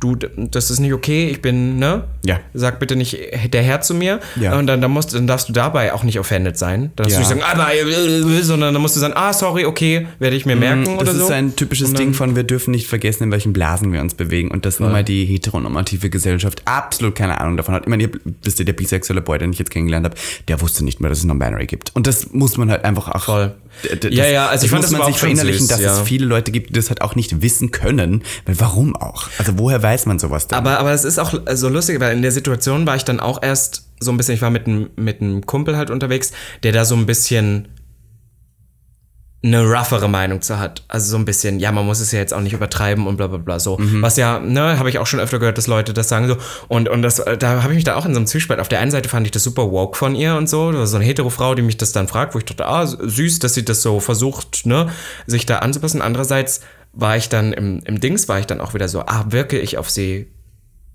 du, 0.00 0.16
das 0.16 0.70
ist 0.70 0.80
nicht 0.80 0.92
okay, 0.92 1.28
ich 1.28 1.40
bin, 1.42 1.78
ne? 1.78 2.04
Ja. 2.24 2.40
Sag 2.54 2.78
bitte 2.80 2.96
nicht 2.96 3.18
der 3.52 3.62
Herr 3.62 3.80
zu 3.80 3.94
mir. 3.94 4.20
Ja. 4.40 4.58
Und 4.58 4.66
dann, 4.66 4.80
dann, 4.80 4.90
musst, 4.90 5.14
dann 5.14 5.26
darfst 5.26 5.48
du 5.48 5.52
dabei 5.52 5.92
auch 5.92 6.02
nicht 6.02 6.18
offended 6.18 6.56
sein. 6.58 6.92
Dann 6.96 7.08
darfst 7.08 7.12
Ja. 7.12 7.28
du 7.28 7.34
nicht 7.34 7.42
sagen, 7.44 7.60
aber, 7.60 7.74
äh, 7.74 8.42
sondern 8.42 8.72
dann 8.74 8.82
musst 8.82 8.96
du 8.96 9.00
sagen, 9.00 9.14
ah, 9.16 9.32
sorry, 9.32 9.64
okay, 9.64 10.06
werde 10.18 10.36
ich 10.36 10.46
mir 10.46 10.56
merken 10.56 10.80
Mhm, 10.82 10.98
Das 10.98 11.08
oder 11.08 11.12
ist 11.12 11.26
so. 11.28 11.32
ein 11.32 11.56
typisches 11.56 11.92
Ding 11.94 12.14
von, 12.14 12.36
wir 12.36 12.44
dürfen 12.44 12.70
nicht 12.72 12.86
vergessen, 12.86 13.24
in 13.24 13.30
welchen 13.32 13.52
Blasen 13.52 13.92
wir 13.92 14.00
uns 14.00 14.14
bewegen 14.14 14.50
und 14.50 14.64
dass 14.66 14.80
nun 14.80 14.92
mal 14.92 15.04
die 15.04 15.24
heteronormative 15.24 16.10
Gesellschaft 16.10 16.62
absolut 16.64 17.14
keine 17.14 17.40
Ahnung 17.40 17.56
davon 17.56 17.74
hat. 17.74 17.82
Ich 17.84 17.88
meine, 17.88 18.04
ihr 18.04 18.10
wisst 18.42 18.58
ihr, 18.58 18.64
der 18.64 18.72
bisexuelle 18.74 19.22
Boy, 19.22 19.38
den 19.38 19.52
ich 19.52 19.58
jetzt 19.58 19.70
kennengelernt 19.70 20.04
habe, 20.06 20.16
der 20.48 20.60
wusste 20.60 20.84
nicht 20.84 21.00
mehr, 21.00 21.08
dass 21.10 21.18
es 21.20 21.24
Non-Binary 21.24 21.66
gibt. 21.66 21.94
Und 21.94 22.06
das 22.06 22.32
muss 22.32 22.56
man 22.56 22.70
halt 22.70 22.84
einfach 22.84 23.08
auch... 23.08 23.24
Voll. 23.24 23.54
D- 23.84 23.96
d- 23.96 24.08
Ja, 24.14 24.22
das, 24.24 24.32
ja, 24.32 24.46
also 24.46 24.64
ich 24.64 24.70
das 24.70 24.70
fand 24.70 24.82
muss 24.82 24.90
das 24.90 24.98
man 24.98 25.06
sich 25.06 25.14
auch 25.16 25.18
verinnerlichen, 25.18 25.60
süß, 25.60 25.68
dass 25.68 25.80
ja. 25.80 25.92
es 25.92 26.00
viele 26.08 26.24
Leute 26.24 26.50
gibt, 26.50 26.70
die 26.70 26.72
das 26.74 26.88
halt 26.88 27.02
auch 27.02 27.14
nicht 27.14 27.42
wissen 27.42 27.72
können. 27.72 28.22
Weil 28.46 28.58
warum 28.58 28.96
auch? 28.96 29.28
Also 29.38 29.52
woher 29.58 29.82
weiß 29.86 30.06
man 30.06 30.18
sowas 30.18 30.48
denn? 30.48 30.58
Aber, 30.58 30.78
aber 30.80 30.90
es 30.92 31.04
ist 31.04 31.18
auch 31.18 31.32
so 31.54 31.68
lustig, 31.68 32.00
weil 32.00 32.16
in 32.16 32.22
der 32.22 32.32
Situation 32.32 32.86
war 32.86 32.96
ich 32.96 33.04
dann 33.04 33.20
auch 33.20 33.40
erst 33.40 33.88
so 34.00 34.10
ein 34.10 34.16
bisschen, 34.16 34.34
ich 34.34 34.42
war 34.42 34.50
mit 34.50 34.66
einem 34.66 34.90
mit 34.96 35.20
einem 35.20 35.46
Kumpel 35.46 35.76
halt 35.76 35.90
unterwegs, 35.90 36.32
der 36.64 36.72
da 36.72 36.84
so 36.84 36.96
ein 36.96 37.06
bisschen 37.06 37.68
eine 39.44 39.62
roughere 39.62 40.08
Meinung 40.08 40.42
zu 40.42 40.58
hat. 40.58 40.82
Also 40.88 41.12
so 41.12 41.16
ein 41.16 41.24
bisschen, 41.24 41.60
ja, 41.60 41.70
man 41.70 41.86
muss 41.86 42.00
es 42.00 42.10
ja 42.10 42.18
jetzt 42.18 42.34
auch 42.34 42.40
nicht 42.40 42.52
übertreiben 42.52 43.06
und 43.06 43.16
bla 43.16 43.28
bla 43.28 43.38
bla 43.38 43.60
so. 43.60 43.78
Mhm. 43.78 44.02
Was 44.02 44.16
ja, 44.16 44.40
ne, 44.40 44.76
habe 44.78 44.88
ich 44.88 44.98
auch 44.98 45.06
schon 45.06 45.20
öfter 45.20 45.38
gehört, 45.38 45.56
dass 45.56 45.68
Leute 45.68 45.94
das 45.94 46.08
sagen 46.08 46.26
so. 46.26 46.36
Und, 46.66 46.88
und 46.88 47.02
das, 47.02 47.22
da 47.38 47.62
habe 47.62 47.72
ich 47.72 47.76
mich 47.76 47.84
da 47.84 47.94
auch 47.94 48.06
in 48.06 48.12
so 48.12 48.18
einem 48.18 48.26
Zwiespalt. 48.26 48.58
Auf 48.58 48.68
der 48.68 48.80
einen 48.80 48.90
Seite 48.90 49.08
fand 49.08 49.24
ich 49.24 49.30
das 49.30 49.44
super 49.44 49.70
woke 49.70 49.96
von 49.96 50.16
ihr 50.16 50.34
und 50.34 50.48
so. 50.48 50.84
So 50.84 50.96
eine 50.96 51.04
hetero 51.04 51.30
Frau, 51.30 51.54
die 51.54 51.62
mich 51.62 51.76
das 51.76 51.92
dann 51.92 52.08
fragt, 52.08 52.34
wo 52.34 52.38
ich 52.38 52.44
dachte, 52.44 52.66
ah, 52.66 52.86
süß, 52.86 53.38
dass 53.38 53.54
sie 53.54 53.64
das 53.64 53.82
so 53.82 54.00
versucht, 54.00 54.66
ne, 54.66 54.88
sich 55.26 55.46
da 55.46 55.58
anzupassen. 55.58 56.02
Andererseits 56.02 56.62
war 56.96 57.16
ich 57.16 57.28
dann 57.28 57.52
im, 57.52 57.80
im 57.84 58.00
Dings, 58.00 58.26
war 58.28 58.40
ich 58.40 58.46
dann 58.46 58.60
auch 58.60 58.74
wieder 58.74 58.88
so, 58.88 59.02
ah, 59.02 59.26
wirke 59.28 59.58
ich 59.58 59.78
auf 59.78 59.90
sie 59.90 60.26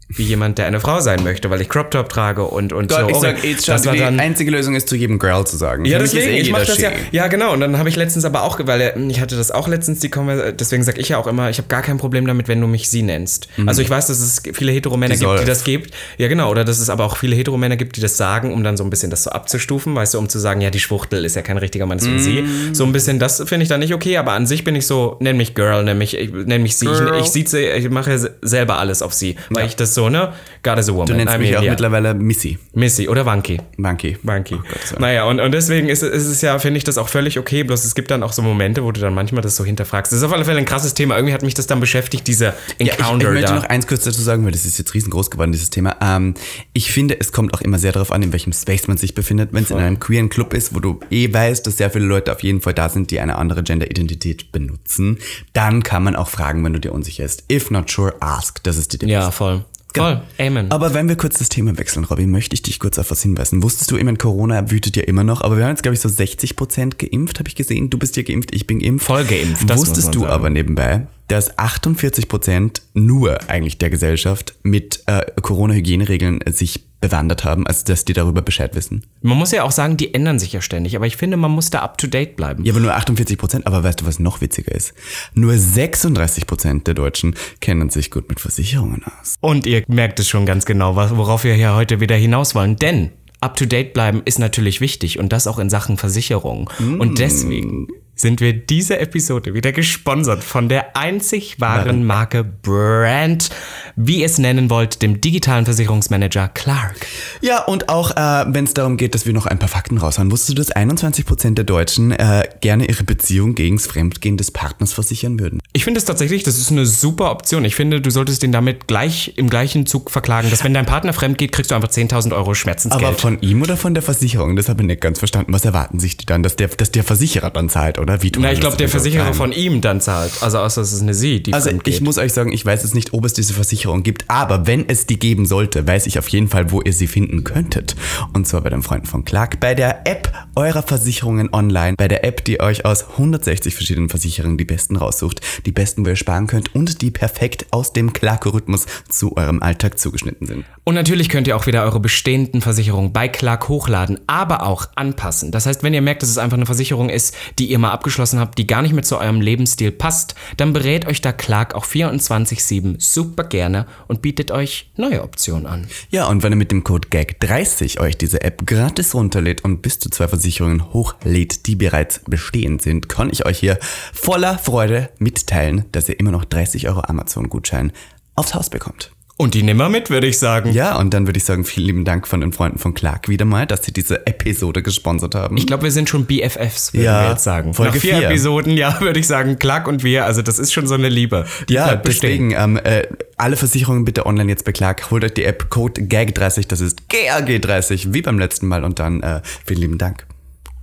wie 0.09 0.23
jemand, 0.23 0.57
der 0.57 0.65
eine 0.65 0.81
Frau 0.81 0.99
sein 0.99 1.23
möchte, 1.23 1.49
weil 1.49 1.61
ich 1.61 1.69
Crop 1.69 1.89
Top 1.89 2.09
trage 2.09 2.43
und, 2.43 2.73
und 2.73 2.91
so. 2.91 2.97
ich 3.07 3.15
Oh, 3.15 3.19
sag 3.21 3.43
jetzt 3.45 3.67
das 3.69 3.85
war 3.85 3.93
die 3.93 3.99
dann, 3.99 4.19
einzige 4.19 4.51
Lösung 4.51 4.75
ist 4.75 4.89
zu 4.89 4.97
jedem 4.97 5.19
Girl 5.19 5.45
zu 5.47 5.55
sagen. 5.55 5.85
ja, 5.85 5.99
deswegen, 5.99 6.27
eh 6.31 6.39
ich 6.41 6.51
mach 6.51 6.65
das 6.65 6.79
ja. 6.79 6.91
Ja, 7.11 7.27
genau. 7.27 7.53
Und 7.53 7.61
dann 7.61 7.77
habe 7.77 7.87
ich 7.87 7.95
letztens 7.95 8.25
aber 8.25 8.43
auch, 8.43 8.59
weil 8.65 8.81
äh, 8.81 8.99
ich 9.09 9.21
hatte 9.21 9.37
das 9.37 9.51
auch 9.51 9.69
letztens 9.69 9.99
die 10.01 10.09
Konversation, 10.09 10.57
deswegen 10.57 10.83
sage 10.83 10.99
ich 10.99 11.07
ja 11.09 11.17
auch 11.17 11.27
immer, 11.27 11.49
ich 11.49 11.59
habe 11.59 11.69
gar 11.69 11.81
kein 11.81 11.97
Problem 11.97 12.27
damit, 12.27 12.49
wenn 12.49 12.59
du 12.59 12.67
mich 12.67 12.89
sie 12.89 13.03
nennst. 13.03 13.47
Also 13.65 13.81
ich 13.81 13.89
weiß, 13.89 14.07
dass 14.07 14.19
es 14.19 14.41
viele 14.53 14.73
Heteromänner 14.73 15.13
Die 15.15 15.21
gibt, 15.21 15.39
die 15.39 15.45
das 15.45 15.63
gibt. 15.63 15.93
Ja, 16.17 16.27
genau. 16.27 16.51
Oder 16.51 16.65
dass 16.65 16.79
es 16.79 16.89
aber 16.89 17.05
auch 17.05 17.15
viele 17.15 17.37
Heteromänner 17.37 17.77
gibt, 17.77 17.95
die 17.95 18.01
das 18.01 18.17
sagen, 18.17 18.53
um 18.53 18.65
dann 18.65 18.75
so 18.75 18.83
ein 18.83 18.89
bisschen 18.89 19.11
das 19.11 19.23
so 19.23 19.29
abzustufen, 19.29 19.95
weißt 19.95 20.15
du, 20.15 20.19
um 20.19 20.27
zu 20.27 20.39
sagen, 20.39 20.59
ja, 20.59 20.71
die 20.71 20.79
Schwuchtel 20.81 21.23
ist 21.23 21.37
ja 21.37 21.41
kein 21.41 21.57
richtiger 21.57 21.85
Mann, 21.85 21.99
deswegen 21.99 22.19
sie. 22.19 22.43
So 22.73 22.83
ein 22.83 22.91
bisschen, 22.91 23.17
das 23.19 23.37
finde 23.45 23.63
ich 23.63 23.69
dann 23.69 23.79
nicht 23.79 23.93
okay, 23.93 24.17
aber 24.17 24.33
an 24.33 24.45
sich 24.45 24.65
bin 24.65 24.75
ich 24.75 24.85
so, 24.87 25.15
nenn 25.21 25.37
mich 25.37 25.55
Girl, 25.55 25.85
nenn 25.85 25.97
mich, 25.97 26.17
ich, 26.17 26.31
nenn 26.33 26.61
mich 26.63 26.75
sie. 26.75 26.87
Girl. 26.87 27.13
Ich, 27.15 27.27
ich, 27.27 27.31
sieze, 27.31 27.61
ich 27.61 27.89
mache 27.89 28.19
se- 28.19 28.35
selber 28.41 28.77
alles 28.77 29.01
auf 29.01 29.13
sie, 29.13 29.37
weil 29.49 29.65
ich 29.67 29.77
das 29.77 29.93
so, 29.95 30.00
ne? 30.09 30.33
God 30.63 30.77
is 30.79 30.89
a 30.89 30.93
woman. 30.93 31.07
Du 31.07 31.13
nennst 31.15 31.33
I 31.33 31.37
mich 31.37 31.49
mean, 31.51 31.59
auch 31.59 31.63
ja. 31.63 31.71
mittlerweile 31.71 32.13
Missy. 32.13 32.57
Missy 32.73 33.07
oder 33.09 33.25
Wanky. 33.25 33.59
Monkey. 33.77 34.17
Banky. 34.23 34.55
Gottes 34.55 34.91
Willen. 34.91 35.01
naja, 35.01 35.23
und, 35.25 35.39
und 35.39 35.51
deswegen 35.53 35.89
ist, 35.89 36.03
es- 36.03 36.11
ist 36.23 36.27
es 36.27 36.41
ja, 36.41 36.57
finde 36.59 36.77
ich 36.77 36.83
das 36.83 36.97
auch 36.97 37.09
völlig 37.09 37.37
okay. 37.39 37.63
Bloß 37.63 37.83
es 37.85 37.95
gibt 37.95 38.11
dann 38.11 38.23
auch 38.23 38.33
so 38.33 38.41
Momente, 38.41 38.83
wo 38.83 38.91
du 38.91 39.01
dann 39.01 39.13
manchmal 39.13 39.41
das 39.41 39.55
so 39.55 39.65
hinterfragst. 39.65 40.11
Das 40.11 40.19
ist 40.19 40.23
auf 40.25 40.33
alle 40.33 40.45
Fälle 40.45 40.59
ein 40.59 40.65
krasses 40.65 40.93
Thema. 40.93 41.15
Irgendwie 41.15 41.33
hat 41.33 41.41
mich 41.43 41.53
das 41.53 41.67
dann 41.67 41.79
beschäftigt, 41.79 42.27
dieser 42.27 42.47
Ja, 42.47 42.53
ich, 42.77 42.87
ich 42.87 42.93
Encounter 42.99 43.31
möchte 43.31 43.47
da. 43.47 43.55
noch 43.55 43.63
eins 43.65 43.87
kurz 43.87 44.03
dazu 44.03 44.21
sagen, 44.21 44.45
weil 44.45 44.51
das 44.51 44.65
ist 44.65 44.77
jetzt 44.77 44.93
riesengroß 44.93 45.31
geworden, 45.31 45.51
dieses 45.51 45.69
Thema. 45.69 45.95
Ähm, 46.01 46.33
ich 46.73 46.91
finde, 46.91 47.19
es 47.19 47.31
kommt 47.31 47.53
auch 47.53 47.61
immer 47.61 47.79
sehr 47.79 47.91
darauf 47.91 48.11
an, 48.11 48.21
in 48.21 48.31
welchem 48.31 48.53
Space 48.53 48.87
man 48.87 48.97
sich 48.97 49.15
befindet. 49.15 49.49
Wenn 49.53 49.63
es 49.63 49.71
in 49.71 49.77
einem 49.77 49.99
queeren 49.99 50.29
Club 50.29 50.53
ist, 50.53 50.75
wo 50.75 50.79
du 50.79 50.99
eh 51.09 51.33
weißt, 51.33 51.65
dass 51.67 51.77
sehr 51.77 51.89
viele 51.91 52.05
Leute 52.05 52.31
auf 52.31 52.43
jeden 52.43 52.61
Fall 52.61 52.73
da 52.73 52.89
sind, 52.89 53.11
die 53.11 53.19
eine 53.19 53.35
andere 53.37 53.63
Gender-Identität 53.63 54.51
benutzen, 54.51 55.17
dann 55.53 55.83
kann 55.83 56.03
man 56.03 56.15
auch 56.15 56.27
fragen, 56.29 56.63
wenn 56.63 56.73
du 56.73 56.79
dir 56.79 56.91
unsicher 56.93 57.23
bist. 57.23 57.43
If 57.51 57.71
not 57.71 57.89
sure, 57.89 58.13
ask. 58.19 58.63
Das 58.63 58.77
ist 58.77 58.93
die 58.93 58.97
Devise. 58.99 59.13
ja, 59.13 59.31
voll. 59.31 59.65
Voll. 59.97 60.21
Amen. 60.37 60.71
Aber 60.71 60.93
wenn 60.93 61.07
wir 61.07 61.15
kurz 61.15 61.37
das 61.39 61.49
Thema 61.49 61.77
wechseln, 61.77 62.05
Robin, 62.05 62.31
möchte 62.31 62.53
ich 62.53 62.61
dich 62.61 62.79
kurz 62.79 62.97
auf 62.97 63.11
was 63.11 63.21
hinweisen. 63.21 63.63
Wusstest 63.63 63.91
du, 63.91 63.97
ich 63.97 64.03
meine, 64.03 64.17
Corona 64.17 64.71
wütet 64.71 64.95
ja 64.95 65.03
immer 65.03 65.23
noch, 65.23 65.41
aber 65.41 65.57
wir 65.57 65.63
haben 65.63 65.71
jetzt, 65.71 65.83
glaube 65.83 65.95
ich, 65.95 66.01
so 66.01 66.09
60 66.09 66.55
Prozent 66.55 66.99
geimpft, 66.99 67.39
habe 67.39 67.49
ich 67.49 67.55
gesehen. 67.55 67.89
Du 67.89 67.97
bist 67.97 68.15
ja 68.17 68.23
geimpft, 68.23 68.53
ich 68.53 68.67
bin 68.67 68.79
geimpft. 68.79 69.05
Voll 69.05 69.25
geimpft, 69.25 69.69
das 69.69 69.79
Wusstest 69.79 70.15
du 70.15 70.21
sagen. 70.21 70.31
aber 70.31 70.49
nebenbei, 70.49 71.07
dass 71.27 71.57
48 71.57 72.27
Prozent 72.27 72.81
nur 72.93 73.49
eigentlich 73.49 73.77
der 73.77 73.89
Gesellschaft 73.89 74.55
mit 74.63 75.03
äh, 75.07 75.21
Corona-Hygieneregeln 75.41 76.41
sich 76.51 76.90
bewandert 77.01 77.43
haben, 77.43 77.67
also 77.67 77.83
dass 77.85 78.05
die 78.05 78.13
darüber 78.13 78.41
Bescheid 78.41 78.75
wissen? 78.75 79.03
man 79.21 79.37
muss 79.37 79.51
ja 79.51 79.63
auch 79.63 79.71
sagen, 79.71 79.97
die 79.97 80.13
ändern 80.13 80.39
sich 80.39 80.53
ja 80.53 80.61
ständig. 80.61 80.95
Aber 80.95 81.07
ich 81.07 81.17
finde, 81.17 81.35
man 81.35 81.51
muss 81.51 81.69
da 81.69 81.79
up 81.79 81.97
to 81.97 82.07
date 82.07 82.35
bleiben. 82.35 82.63
Ja, 82.63 82.73
aber 82.73 82.79
nur 82.79 82.93
48 82.93 83.37
Prozent. 83.37 83.67
Aber 83.67 83.83
weißt 83.83 84.01
du, 84.01 84.05
was 84.05 84.19
noch 84.19 84.41
witziger 84.41 84.73
ist? 84.73 84.93
Nur 85.33 85.57
36 85.57 86.47
Prozent 86.47 86.87
der 86.87 86.93
Deutschen 86.93 87.35
kennen 87.59 87.89
sich 87.89 88.11
gut 88.11 88.29
mit 88.29 88.39
Versicherungen 88.39 89.03
aus. 89.03 89.35
Und 89.41 89.65
ihr 89.65 89.83
merkt 89.87 90.19
es 90.19 90.29
schon 90.29 90.45
ganz 90.45 90.65
genau, 90.65 90.95
worauf 90.95 91.43
wir 91.43 91.55
hier 91.55 91.75
heute 91.75 91.99
wieder 91.99 92.15
hinaus 92.15 92.55
wollen. 92.55 92.75
Denn 92.75 93.11
up 93.41 93.57
to 93.57 93.65
date 93.65 93.93
bleiben 93.93 94.21
ist 94.25 94.39
natürlich 94.39 94.81
wichtig 94.81 95.19
und 95.19 95.33
das 95.33 95.47
auch 95.47 95.59
in 95.59 95.69
Sachen 95.69 95.97
Versicherung. 95.97 96.69
Und 96.79 97.19
deswegen 97.19 97.87
sind 98.21 98.39
wir 98.39 98.53
diese 98.53 98.99
Episode 98.99 99.53
wieder 99.53 99.71
gesponsert 99.71 100.43
von 100.43 100.69
der 100.69 100.95
einzig 100.95 101.59
wahren 101.59 102.05
Marke 102.05 102.43
Brand, 102.43 103.49
wie 103.95 104.19
ihr 104.19 104.27
es 104.27 104.37
nennen 104.37 104.69
wollt, 104.69 105.01
dem 105.01 105.19
digitalen 105.19 105.65
Versicherungsmanager 105.65 106.47
Clark. 106.49 107.07
Ja, 107.41 107.63
und 107.63 107.89
auch 107.89 108.11
äh, 108.11 108.45
wenn 108.47 108.65
es 108.65 108.75
darum 108.75 108.97
geht, 108.97 109.15
dass 109.15 109.25
wir 109.25 109.33
noch 109.33 109.47
ein 109.47 109.57
paar 109.57 109.69
Fakten 109.69 109.97
raushauen, 109.97 110.31
wusstest 110.31 110.51
du, 110.51 110.53
dass 110.53 110.71
21 110.71 111.25
Prozent 111.25 111.57
der 111.57 111.65
Deutschen 111.65 112.11
äh, 112.11 112.47
gerne 112.61 112.85
ihre 112.85 113.03
Beziehung 113.03 113.55
gegen 113.55 113.77
das 113.77 113.87
Fremdgehen 113.87 114.37
des 114.37 114.51
Partners 114.51 114.93
versichern 114.93 115.39
würden? 115.39 115.59
Ich 115.73 115.83
finde 115.83 115.97
es 115.97 116.05
tatsächlich, 116.05 116.43
das 116.43 116.59
ist 116.59 116.71
eine 116.71 116.85
super 116.85 117.31
Option. 117.31 117.65
Ich 117.65 117.73
finde, 117.73 118.01
du 118.01 118.11
solltest 118.11 118.43
ihn 118.43 118.51
damit 118.51 118.87
gleich 118.87 119.33
im 119.37 119.49
gleichen 119.49 119.87
Zug 119.87 120.11
verklagen, 120.11 120.51
dass 120.51 120.63
wenn 120.63 120.75
dein 120.75 120.85
Partner 120.85 121.13
fremd 121.13 121.39
geht, 121.39 121.51
kriegst 121.51 121.71
du 121.71 121.75
einfach 121.75 121.89
10.000 121.89 122.35
Euro 122.35 122.53
Schmerzensgeld. 122.53 123.03
Aber 123.03 123.17
von 123.17 123.41
ihm 123.41 123.63
oder 123.63 123.77
von 123.77 123.95
der 123.95 124.03
Versicherung? 124.03 124.55
Das 124.55 124.69
habe 124.69 124.83
ich 124.83 124.87
nicht 124.87 125.01
ganz 125.01 125.17
verstanden. 125.17 125.53
Was 125.53 125.65
erwarten 125.65 125.99
sich 125.99 126.17
die 126.17 126.27
dann, 126.27 126.43
dass 126.43 126.55
der, 126.55 126.67
dass 126.67 126.91
der 126.91 127.03
Versicherer 127.03 127.49
dann 127.49 127.67
zahlt, 127.67 127.97
oder? 127.97 128.10
Wie 128.19 128.31
tun 128.31 128.43
Na, 128.43 128.51
ich 128.51 128.59
glaube, 128.59 128.77
der 128.77 128.89
Versicherer 128.89 129.27
ein? 129.27 129.33
von 129.33 129.51
ihm 129.51 129.81
dann 129.81 130.01
zahlt. 130.01 130.31
Also 130.41 130.59
außer 130.59 130.81
es 130.81 130.93
ist 130.93 131.01
eine 131.01 131.13
Sie, 131.13 131.41
die 131.41 131.53
Also 131.53 131.69
ich 131.85 132.01
muss 132.01 132.17
euch 132.17 132.33
sagen, 132.33 132.51
ich 132.51 132.65
weiß 132.65 132.83
jetzt 132.83 132.95
nicht, 132.95 133.13
ob 133.13 133.25
es 133.25 133.33
diese 133.33 133.53
Versicherung 133.53 134.03
gibt, 134.03 134.25
aber 134.27 134.67
wenn 134.67 134.87
es 134.89 135.05
die 135.05 135.19
geben 135.19 135.45
sollte, 135.45 135.87
weiß 135.87 136.07
ich 136.07 136.19
auf 136.19 136.27
jeden 136.29 136.47
Fall, 136.47 136.71
wo 136.71 136.81
ihr 136.81 136.93
sie 136.93 137.07
finden 137.07 137.43
könntet. 137.43 137.95
Und 138.33 138.47
zwar 138.47 138.61
bei 138.61 138.69
den 138.69 138.81
Freunden 138.81 139.07
von 139.07 139.25
Clark, 139.25 139.59
bei 139.59 139.75
der 139.75 140.07
App 140.07 140.31
eurer 140.55 140.83
Versicherungen 140.83 141.53
online, 141.53 141.95
bei 141.97 142.07
der 142.07 142.23
App, 142.23 142.43
die 142.45 142.59
euch 142.59 142.85
aus 142.85 143.09
160 143.11 143.73
verschiedenen 143.73 144.09
Versicherungen 144.09 144.57
die 144.57 144.65
besten 144.65 144.95
raussucht, 144.95 145.41
die 145.65 145.71
besten, 145.71 146.05
wo 146.05 146.09
ihr 146.09 146.15
sparen 146.15 146.47
könnt 146.47 146.75
und 146.75 147.01
die 147.01 147.11
perfekt 147.11 147.65
aus 147.71 147.93
dem 147.93 148.13
Clark-Rhythmus 148.13 148.85
zu 149.09 149.37
eurem 149.37 149.61
Alltag 149.61 149.99
zugeschnitten 149.99 150.47
sind. 150.47 150.65
Und 150.83 150.95
natürlich 150.95 151.29
könnt 151.29 151.47
ihr 151.47 151.55
auch 151.55 151.67
wieder 151.67 151.83
eure 151.83 151.99
bestehenden 151.99 152.61
Versicherungen 152.61 153.13
bei 153.13 153.27
Clark 153.27 153.69
hochladen, 153.69 154.19
aber 154.25 154.63
auch 154.63 154.87
anpassen. 154.95 155.51
Das 155.51 155.67
heißt, 155.67 155.83
wenn 155.83 155.93
ihr 155.93 156.01
merkt, 156.01 156.23
dass 156.23 156.29
es 156.29 156.39
einfach 156.39 156.57
eine 156.57 156.65
Versicherung 156.65 157.09
ist, 157.09 157.35
die 157.59 157.67
ihr 157.67 157.77
mal 157.77 157.91
abgeschlossen 157.91 158.39
habt, 158.39 158.57
die 158.57 158.65
gar 158.65 158.81
nicht 158.81 158.93
mehr 158.93 159.03
zu 159.03 159.19
eurem 159.19 159.41
Lebensstil 159.41 159.91
passt, 159.91 160.33
dann 160.57 160.73
berät 160.73 161.05
euch 161.05 161.21
da 161.21 161.33
Clark 161.33 161.75
auch 161.75 161.85
24-7 161.85 162.95
super 162.99 163.43
gerne 163.43 163.85
und 164.07 164.23
bietet 164.23 164.49
euch 164.49 164.91
neue 164.97 165.21
Optionen 165.23 165.67
an. 165.67 165.87
Ja, 166.09 166.27
und 166.27 166.41
wenn 166.41 166.53
ihr 166.53 166.57
mit 166.57 166.71
dem 166.71 166.83
Code 166.83 167.09
GAG30 167.09 167.99
euch 167.99 168.17
diese 168.17 168.41
App 168.41 168.65
gratis 168.65 169.13
runterlädt 169.13 169.63
und 169.63 169.83
bis 169.83 169.99
zu 169.99 170.09
zwei 170.09 170.27
Versicherungen 170.27 170.93
hochlädt, 170.93 171.67
die 171.67 171.75
bereits 171.75 172.21
bestehend 172.25 172.81
sind, 172.81 173.07
kann 173.07 173.29
ich 173.29 173.45
euch 173.45 173.59
hier 173.59 173.77
voller 174.13 174.57
Freude 174.57 175.09
mitteilen, 175.19 175.85
dass 175.91 176.09
ihr 176.09 176.19
immer 176.19 176.31
noch 176.31 176.45
30 176.45 176.87
Euro 176.87 177.01
Amazon-Gutschein 177.01 177.91
aufs 178.35 178.55
Haus 178.55 178.69
bekommt. 178.71 179.11
Und 179.37 179.55
die 179.55 179.63
nehmen 179.63 179.79
wir 179.79 179.89
mit, 179.89 180.09
würde 180.09 180.27
ich 180.27 180.37
sagen. 180.37 180.71
Ja, 180.71 180.97
und 180.97 181.13
dann 181.13 181.25
würde 181.25 181.37
ich 181.37 181.45
sagen, 181.45 181.65
vielen 181.65 181.87
lieben 181.87 182.05
Dank 182.05 182.27
von 182.27 182.41
den 182.41 182.53
Freunden 182.53 182.77
von 182.77 182.93
Clark 182.93 183.27
wieder 183.27 183.45
mal, 183.45 183.65
dass 183.65 183.83
sie 183.83 183.91
diese 183.91 184.27
Episode 184.27 184.83
gesponsert 184.83 185.33
haben. 185.33 185.57
Ich 185.57 185.65
glaube, 185.65 185.83
wir 185.83 185.91
sind 185.91 186.09
schon 186.09 186.25
BFFs, 186.25 186.93
würde 186.93 187.05
Ja, 187.05 187.23
wir 187.23 187.29
jetzt 187.31 187.43
sagen. 187.43 187.73
Folge 187.73 187.93
Nach 187.93 188.01
vier, 188.01 188.17
vier. 188.17 188.29
Episoden, 188.29 188.77
ja, 188.77 189.01
würde 189.01 189.19
ich 189.19 189.27
sagen, 189.27 189.57
Clark 189.57 189.87
und 189.87 190.03
wir, 190.03 190.25
also 190.25 190.41
das 190.41 190.59
ist 190.59 190.73
schon 190.73 190.85
so 190.85 190.93
eine 190.93 191.09
Liebe. 191.09 191.45
Ja, 191.69 191.95
deswegen, 191.95 192.51
ähm, 192.51 192.77
äh, 192.77 193.07
alle 193.37 193.55
Versicherungen 193.55 194.05
bitte 194.05 194.27
online 194.27 194.49
jetzt 194.49 194.65
bei 194.65 194.71
Clark. 194.71 195.09
Holt 195.09 195.23
euch 195.23 195.33
die 195.33 195.43
App 195.43 195.69
Code 195.69 196.01
GAG30, 196.01 196.67
das 196.67 196.79
ist 196.79 196.99
GAG30, 197.09 198.13
wie 198.13 198.21
beim 198.21 198.37
letzten 198.37 198.67
Mal. 198.67 198.83
Und 198.83 198.99
dann 198.99 199.23
äh, 199.23 199.41
vielen 199.65 199.81
lieben 199.81 199.97
Dank. 199.97 200.25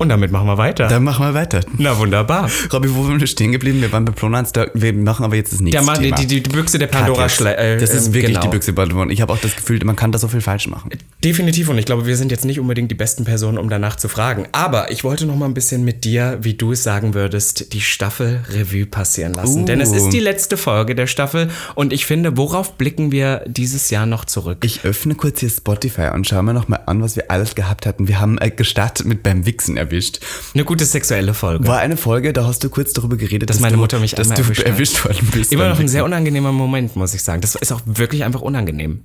Und 0.00 0.10
damit 0.10 0.30
machen 0.30 0.46
wir 0.46 0.58
weiter. 0.58 0.86
Dann 0.86 1.02
machen 1.02 1.26
wir 1.26 1.34
weiter. 1.34 1.60
Na 1.76 1.98
wunderbar. 1.98 2.48
Robby, 2.72 2.94
wo 2.94 3.08
waren 3.08 3.18
wir 3.18 3.26
stehen 3.26 3.50
geblieben? 3.50 3.80
Wir 3.80 3.90
waren 3.90 4.04
bei 4.04 4.12
Pronouns, 4.12 4.52
wir 4.74 4.92
machen 4.92 5.24
aber 5.24 5.34
jetzt 5.34 5.52
das 5.52 5.60
nächste 5.60 5.82
Der 5.82 5.84
Mann, 5.84 6.00
die, 6.00 6.26
die, 6.26 6.40
die 6.40 6.48
Büchse 6.48 6.78
der 6.78 6.86
Pandora 6.86 7.26
äh, 7.26 7.78
Das 7.78 7.90
ist 7.90 8.06
ähm, 8.06 8.14
wirklich 8.14 8.34
genau. 8.34 8.42
die 8.42 8.48
Büchse 8.48 8.72
Pandora. 8.72 9.10
Ich 9.10 9.20
habe 9.20 9.32
auch 9.32 9.38
das 9.38 9.56
Gefühl, 9.56 9.80
man 9.84 9.96
kann 9.96 10.12
da 10.12 10.18
so 10.18 10.28
viel 10.28 10.40
falsch 10.40 10.68
machen. 10.68 10.90
Definitiv 11.24 11.68
und 11.68 11.78
ich 11.78 11.84
glaube, 11.84 12.06
wir 12.06 12.16
sind 12.16 12.30
jetzt 12.30 12.44
nicht 12.44 12.60
unbedingt 12.60 12.92
die 12.92 12.94
besten 12.94 13.24
Personen, 13.24 13.58
um 13.58 13.68
danach 13.68 13.96
zu 13.96 14.08
fragen. 14.08 14.46
Aber 14.52 14.92
ich 14.92 15.02
wollte 15.02 15.26
noch 15.26 15.34
mal 15.34 15.46
ein 15.46 15.54
bisschen 15.54 15.84
mit 15.84 16.04
dir, 16.04 16.38
wie 16.42 16.54
du 16.54 16.72
es 16.72 16.84
sagen 16.84 17.14
würdest, 17.14 17.72
die 17.72 17.80
Staffel 17.80 18.44
Revue 18.50 18.86
passieren 18.86 19.34
lassen. 19.34 19.62
Uh. 19.62 19.66
Denn 19.66 19.80
es 19.80 19.90
ist 19.90 20.10
die 20.10 20.20
letzte 20.20 20.56
Folge 20.56 20.94
der 20.94 21.08
Staffel 21.08 21.50
und 21.74 21.92
ich 21.92 22.06
finde, 22.06 22.36
worauf 22.36 22.78
blicken 22.78 23.10
wir 23.10 23.42
dieses 23.48 23.90
Jahr 23.90 24.06
noch 24.06 24.24
zurück? 24.24 24.58
Ich 24.62 24.84
öffne 24.84 25.16
kurz 25.16 25.40
hier 25.40 25.50
Spotify 25.50 26.10
und 26.14 26.28
schaue 26.28 26.44
mir 26.44 26.54
nochmal 26.54 26.82
an, 26.86 27.02
was 27.02 27.16
wir 27.16 27.32
alles 27.32 27.56
gehabt 27.56 27.84
hatten. 27.84 28.06
Wir 28.06 28.20
haben 28.20 28.38
äh, 28.38 28.50
gestartet 28.50 29.04
mit 29.04 29.24
beim 29.24 29.44
Wichsen 29.44 29.76
erwischt. 29.88 30.20
Eine 30.54 30.64
gute 30.64 30.84
sexuelle 30.84 31.34
Folge. 31.34 31.66
War 31.66 31.78
eine 31.78 31.96
Folge, 31.96 32.32
da 32.32 32.46
hast 32.46 32.62
du 32.64 32.68
kurz 32.70 32.92
darüber 32.92 33.16
geredet, 33.16 33.50
dass, 33.50 33.60
meine 33.60 33.74
du, 33.74 33.80
Mutter 33.80 33.98
mich 33.98 34.14
dass 34.14 34.30
einmal 34.30 34.42
erwischt 34.44 34.62
erwischt 34.62 35.04
worden 35.04 35.28
bist. 35.32 35.52
Immer 35.52 35.68
noch 35.68 35.78
ein 35.80 35.88
sehr 35.88 36.04
unangenehmer 36.04 36.52
Moment, 36.52 36.96
muss 36.96 37.14
ich 37.14 37.22
sagen. 37.22 37.40
Das 37.40 37.54
ist 37.54 37.72
auch 37.72 37.80
wirklich 37.86 38.24
einfach 38.24 38.40
unangenehm. 38.42 39.00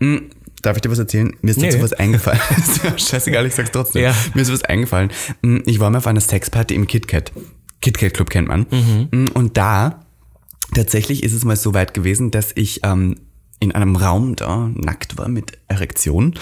Darf 0.62 0.78
ich 0.78 0.82
dir 0.82 0.92
was 0.92 1.00
erzählen? 1.00 1.34
Mir 1.42 1.52
ist 1.52 1.62
dazu 1.62 1.78
Nee. 1.78 1.84
was 1.84 1.94
eingefallen. 1.94 2.40
Scheißegal, 2.98 3.46
ich 3.46 3.56
sag's 3.56 3.72
trotzdem. 3.72 4.02
Ja. 4.04 4.16
Mir 4.34 4.42
ist 4.42 4.52
was 4.52 4.64
eingefallen. 4.64 5.12
Mm, 5.42 5.58
Ich 5.66 5.80
war 5.80 5.90
mal 5.90 5.98
auf 5.98 6.08
einer 6.08 6.22
Sexparty 6.22 6.74
im 6.76 6.88
KitKat. 6.88 7.32
KitKat 7.82 8.14
Club 8.14 8.30
kennt 8.30 8.48
man. 8.48 8.66
Mm, 9.12 9.28
Und 9.34 9.58
da, 9.58 10.06
tatsächlich 10.74 11.24
ist 11.24 11.34
es 11.34 11.44
mal 11.44 11.56
so 11.58 11.74
weit 11.74 11.94
gewesen, 11.94 12.32
dass 12.32 12.52
ich 12.56 12.80
ähm, 12.84 13.16
in 13.64 13.72
einem 13.72 13.96
Raum 13.96 14.36
da 14.36 14.70
nackt 14.74 15.18
war 15.18 15.28
mit 15.28 15.58
Erektion. 15.68 16.36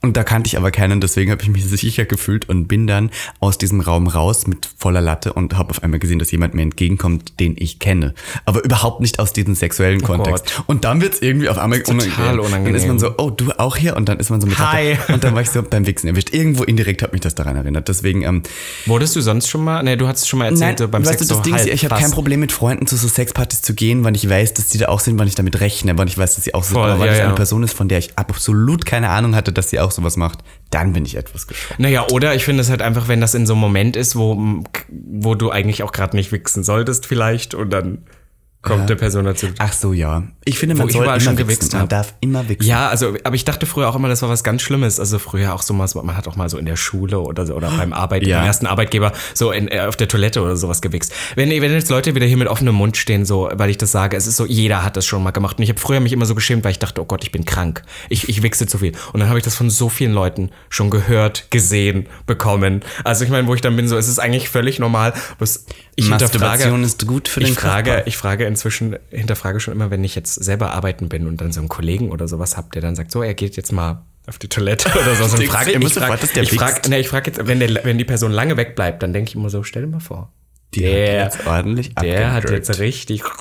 Und 0.00 0.16
da 0.16 0.24
kannte 0.24 0.48
ich 0.48 0.56
aber 0.56 0.70
keinen, 0.70 1.00
deswegen 1.00 1.30
habe 1.30 1.42
ich 1.42 1.48
mich 1.48 1.64
sicher 1.68 2.04
gefühlt 2.04 2.48
und 2.48 2.66
bin 2.66 2.86
dann 2.86 3.10
aus 3.40 3.58
diesem 3.58 3.80
Raum 3.80 4.06
raus 4.06 4.46
mit 4.46 4.68
voller 4.78 5.00
Latte 5.00 5.32
und 5.32 5.56
habe 5.56 5.70
auf 5.70 5.82
einmal 5.82 5.98
gesehen, 5.98 6.18
dass 6.18 6.30
jemand 6.30 6.54
mir 6.54 6.62
entgegenkommt, 6.62 7.40
den 7.40 7.54
ich 7.58 7.78
kenne. 7.78 8.14
Aber 8.44 8.64
überhaupt 8.64 9.00
nicht 9.00 9.18
aus 9.18 9.32
diesem 9.32 9.54
sexuellen 9.54 10.02
Kontext. 10.02 10.62
Und 10.66 10.84
dann 10.84 11.00
wird's 11.00 11.20
irgendwie 11.20 11.48
auf 11.48 11.58
einmal 11.58 11.82
Total 11.82 12.36
Dann 12.36 12.38
ist 12.38 12.86
man 12.86 12.96
unangenehm. 12.96 12.98
so, 12.98 13.14
oh, 13.18 13.30
du 13.30 13.58
auch 13.58 13.76
hier? 13.76 13.96
Und 13.96 14.08
dann 14.08 14.18
ist 14.18 14.30
man 14.30 14.40
so 14.40 14.46
mit 14.46 14.58
Hi. 14.58 14.92
Latte. 14.92 15.12
Und 15.12 15.24
dann 15.24 15.34
war 15.34 15.42
ich 15.42 15.50
so 15.50 15.62
beim 15.62 15.86
Wichsen 15.86 16.08
erwischt. 16.08 16.32
Irgendwo 16.32 16.64
indirekt 16.64 17.02
hat 17.02 17.12
mich 17.12 17.20
das 17.20 17.34
daran 17.34 17.56
erinnert. 17.56 17.88
Deswegen, 17.88 18.22
ähm, 18.22 18.42
Wurdest 18.86 19.16
du 19.16 19.20
sonst 19.20 19.48
schon 19.48 19.64
mal? 19.64 19.82
Ne, 19.82 19.96
du 19.96 20.06
hast 20.06 20.22
es 20.22 20.28
schon 20.28 20.38
mal 20.38 20.46
erzählt, 20.46 20.78
so 20.78 20.88
beim 20.88 21.02
weißt 21.02 21.18
Sex 21.18 21.28
du, 21.28 21.34
das 21.34 21.38
so 21.38 21.42
Ding 21.42 21.54
ist, 21.54 21.62
halb 21.62 21.74
ich 21.74 21.84
habe 21.84 21.94
kein 22.00 22.10
Problem 22.10 22.40
mit 22.40 22.52
Freunden 22.52 22.86
zu 22.86 22.96
so 22.96 23.08
Sexpartys 23.08 23.62
zu 23.62 23.74
gehen, 23.74 24.04
wann 24.04 24.14
ich 24.14 24.28
weiß, 24.28 24.54
dass 24.54 24.68
die 24.68 24.78
da 24.78 24.88
auch 24.88 25.00
sind, 25.00 25.18
wann 25.18 25.28
ich 25.28 25.34
damit 25.34 25.60
rechne, 25.60 25.96
wann 25.96 26.08
ich 26.08 26.18
weiß, 26.18 26.36
dass 26.36 26.44
sie 26.44 26.54
auch 26.54 26.64
sind. 26.68 26.76
Voll, 26.76 26.90
Aber 26.90 27.00
wenn 27.00 27.06
ja, 27.06 27.12
es 27.12 27.18
ja. 27.18 27.26
eine 27.26 27.34
Person 27.34 27.62
ist, 27.62 27.72
von 27.72 27.88
der 27.88 27.98
ich 27.98 28.16
absolut 28.16 28.86
keine 28.86 29.10
Ahnung 29.10 29.34
hatte, 29.34 29.52
dass 29.52 29.70
sie 29.70 29.80
auch 29.80 29.90
sowas 29.90 30.16
macht, 30.16 30.40
dann 30.70 30.92
bin 30.92 31.04
ich 31.04 31.16
etwas 31.16 31.46
geschockt. 31.46 31.80
Naja, 31.80 32.06
oder 32.12 32.34
ich 32.34 32.44
finde 32.44 32.60
es 32.60 32.70
halt 32.70 32.82
einfach, 32.82 33.08
wenn 33.08 33.20
das 33.20 33.34
in 33.34 33.46
so 33.46 33.54
einem 33.54 33.60
Moment 33.60 33.96
ist, 33.96 34.16
wo, 34.16 34.62
wo 34.88 35.34
du 35.34 35.50
eigentlich 35.50 35.82
auch 35.82 35.92
gerade 35.92 36.16
nicht 36.16 36.32
wichsen 36.32 36.62
solltest 36.62 37.06
vielleicht 37.06 37.54
und 37.54 37.70
dann 37.70 37.98
kommt 38.62 38.90
der 38.90 38.96
Person 38.96 39.24
dazu. 39.24 39.46
Ach 39.58 39.72
so, 39.72 39.92
ja. 39.92 40.24
Ich 40.44 40.58
finde, 40.58 40.74
man 40.74 40.88
ich 40.88 40.94
soll 40.94 41.02
überall 41.02 41.18
immer 41.18 41.24
schon 41.24 41.36
gewichst 41.36 41.72
Man 41.74 41.88
darf 41.88 42.14
immer 42.20 42.48
wichsen. 42.48 42.68
Ja, 42.68 42.88
also, 42.88 43.14
aber 43.22 43.36
ich 43.36 43.44
dachte 43.44 43.66
früher 43.66 43.88
auch 43.88 43.94
immer, 43.94 44.08
das 44.08 44.22
war 44.22 44.28
was 44.28 44.42
ganz 44.42 44.62
Schlimmes. 44.62 44.98
Also 44.98 45.18
früher 45.18 45.54
auch 45.54 45.62
so 45.62 45.74
mal, 45.74 45.88
man 46.02 46.16
hat 46.16 46.26
auch 46.26 46.36
mal 46.36 46.48
so 46.48 46.58
in 46.58 46.66
der 46.66 46.76
Schule 46.76 47.20
oder 47.20 47.46
so, 47.46 47.54
oder 47.54 47.70
beim 47.70 47.92
Arbeit, 47.92 48.26
Ja. 48.26 48.38
beim 48.38 48.46
ersten 48.46 48.66
Arbeitgeber, 48.66 49.12
so 49.34 49.52
in, 49.52 49.68
äh, 49.68 49.80
auf 49.80 49.96
der 49.96 50.08
Toilette 50.08 50.42
oder 50.42 50.56
sowas 50.56 50.82
gewichst. 50.82 51.12
Wenn, 51.36 51.50
wenn 51.50 51.72
jetzt 51.72 51.88
Leute 51.88 52.14
wieder 52.14 52.26
hier 52.26 52.36
mit 52.36 52.48
offenem 52.48 52.74
Mund 52.74 52.96
stehen, 52.96 53.24
so, 53.24 53.48
weil 53.52 53.70
ich 53.70 53.78
das 53.78 53.92
sage, 53.92 54.16
es 54.16 54.26
ist 54.26 54.36
so, 54.36 54.44
jeder 54.44 54.82
hat 54.82 54.96
das 54.96 55.06
schon 55.06 55.22
mal 55.22 55.30
gemacht. 55.30 55.58
Und 55.58 55.62
ich 55.62 55.70
habe 55.70 55.78
früher 55.78 56.00
mich 56.00 56.12
immer 56.12 56.26
so 56.26 56.34
geschämt, 56.34 56.64
weil 56.64 56.72
ich 56.72 56.78
dachte, 56.80 57.00
oh 57.00 57.04
Gott, 57.04 57.22
ich 57.22 57.30
bin 57.30 57.44
krank. 57.44 57.82
Ich, 58.08 58.28
ich 58.28 58.42
wichse 58.42 58.66
zu 58.66 58.78
viel. 58.78 58.92
Und 59.12 59.20
dann 59.20 59.28
habe 59.28 59.38
ich 59.38 59.44
das 59.44 59.54
von 59.54 59.70
so 59.70 59.88
vielen 59.88 60.12
Leuten 60.12 60.50
schon 60.68 60.90
gehört, 60.90 61.50
gesehen, 61.50 62.08
bekommen. 62.26 62.80
Also 63.04 63.24
ich 63.24 63.30
meine, 63.30 63.46
wo 63.46 63.54
ich 63.54 63.60
dann 63.60 63.76
bin, 63.76 63.86
so, 63.86 63.96
es 63.96 64.08
ist 64.08 64.18
eigentlich 64.18 64.48
völlig 64.48 64.78
normal. 64.80 65.12
Was 65.38 65.64
ich 65.94 66.08
Masturbation 66.08 66.82
ist 66.84 67.06
gut 67.06 67.28
für 67.28 67.40
den 67.40 67.50
ich 67.52 67.58
frage, 67.58 67.90
Körper. 67.90 68.06
ich 68.06 68.16
frage 68.16 68.47
inzwischen, 68.48 68.96
hinterfrage 69.10 69.60
schon 69.60 69.74
immer, 69.74 69.90
wenn 69.90 70.02
ich 70.02 70.14
jetzt 70.14 70.34
selber 70.34 70.72
arbeiten 70.72 71.08
bin 71.08 71.26
und 71.26 71.40
dann 71.40 71.52
so 71.52 71.60
einen 71.60 71.68
Kollegen 71.68 72.10
oder 72.10 72.26
sowas 72.26 72.56
hab, 72.56 72.72
der 72.72 72.82
dann 72.82 72.96
sagt, 72.96 73.12
so, 73.12 73.22
er 73.22 73.34
geht 73.34 73.56
jetzt 73.56 73.72
mal 73.72 74.02
auf 74.26 74.38
die 74.38 74.48
Toilette 74.48 74.88
oder 74.98 75.14
so. 75.14 75.36
Du 75.36 75.42
immer 75.42 75.44
ich, 75.44 75.50
frage, 75.50 76.26
der 76.34 76.42
ich 76.42 76.52
wichst? 76.52 76.88
nee, 76.88 76.98
ich 76.98 77.08
frage 77.08 77.30
jetzt, 77.30 77.46
wenn, 77.46 77.60
der, 77.60 77.84
wenn 77.84 77.98
die 77.98 78.04
Person 78.04 78.32
lange 78.32 78.56
wegbleibt, 78.56 79.02
dann 79.02 79.12
denke 79.12 79.30
ich 79.30 79.34
immer 79.36 79.50
so, 79.50 79.62
stell 79.62 79.82
dir 79.82 79.88
mal 79.88 80.00
vor. 80.00 80.32
Die 80.74 80.80
der, 80.80 81.24
hat 81.24 81.34
jetzt 81.34 81.46
ordentlich 81.46 81.94
der 81.94 82.32
hat 82.32 82.44
abgedrückt. 82.44 82.68
jetzt 82.68 82.78
richtig. 82.80 83.22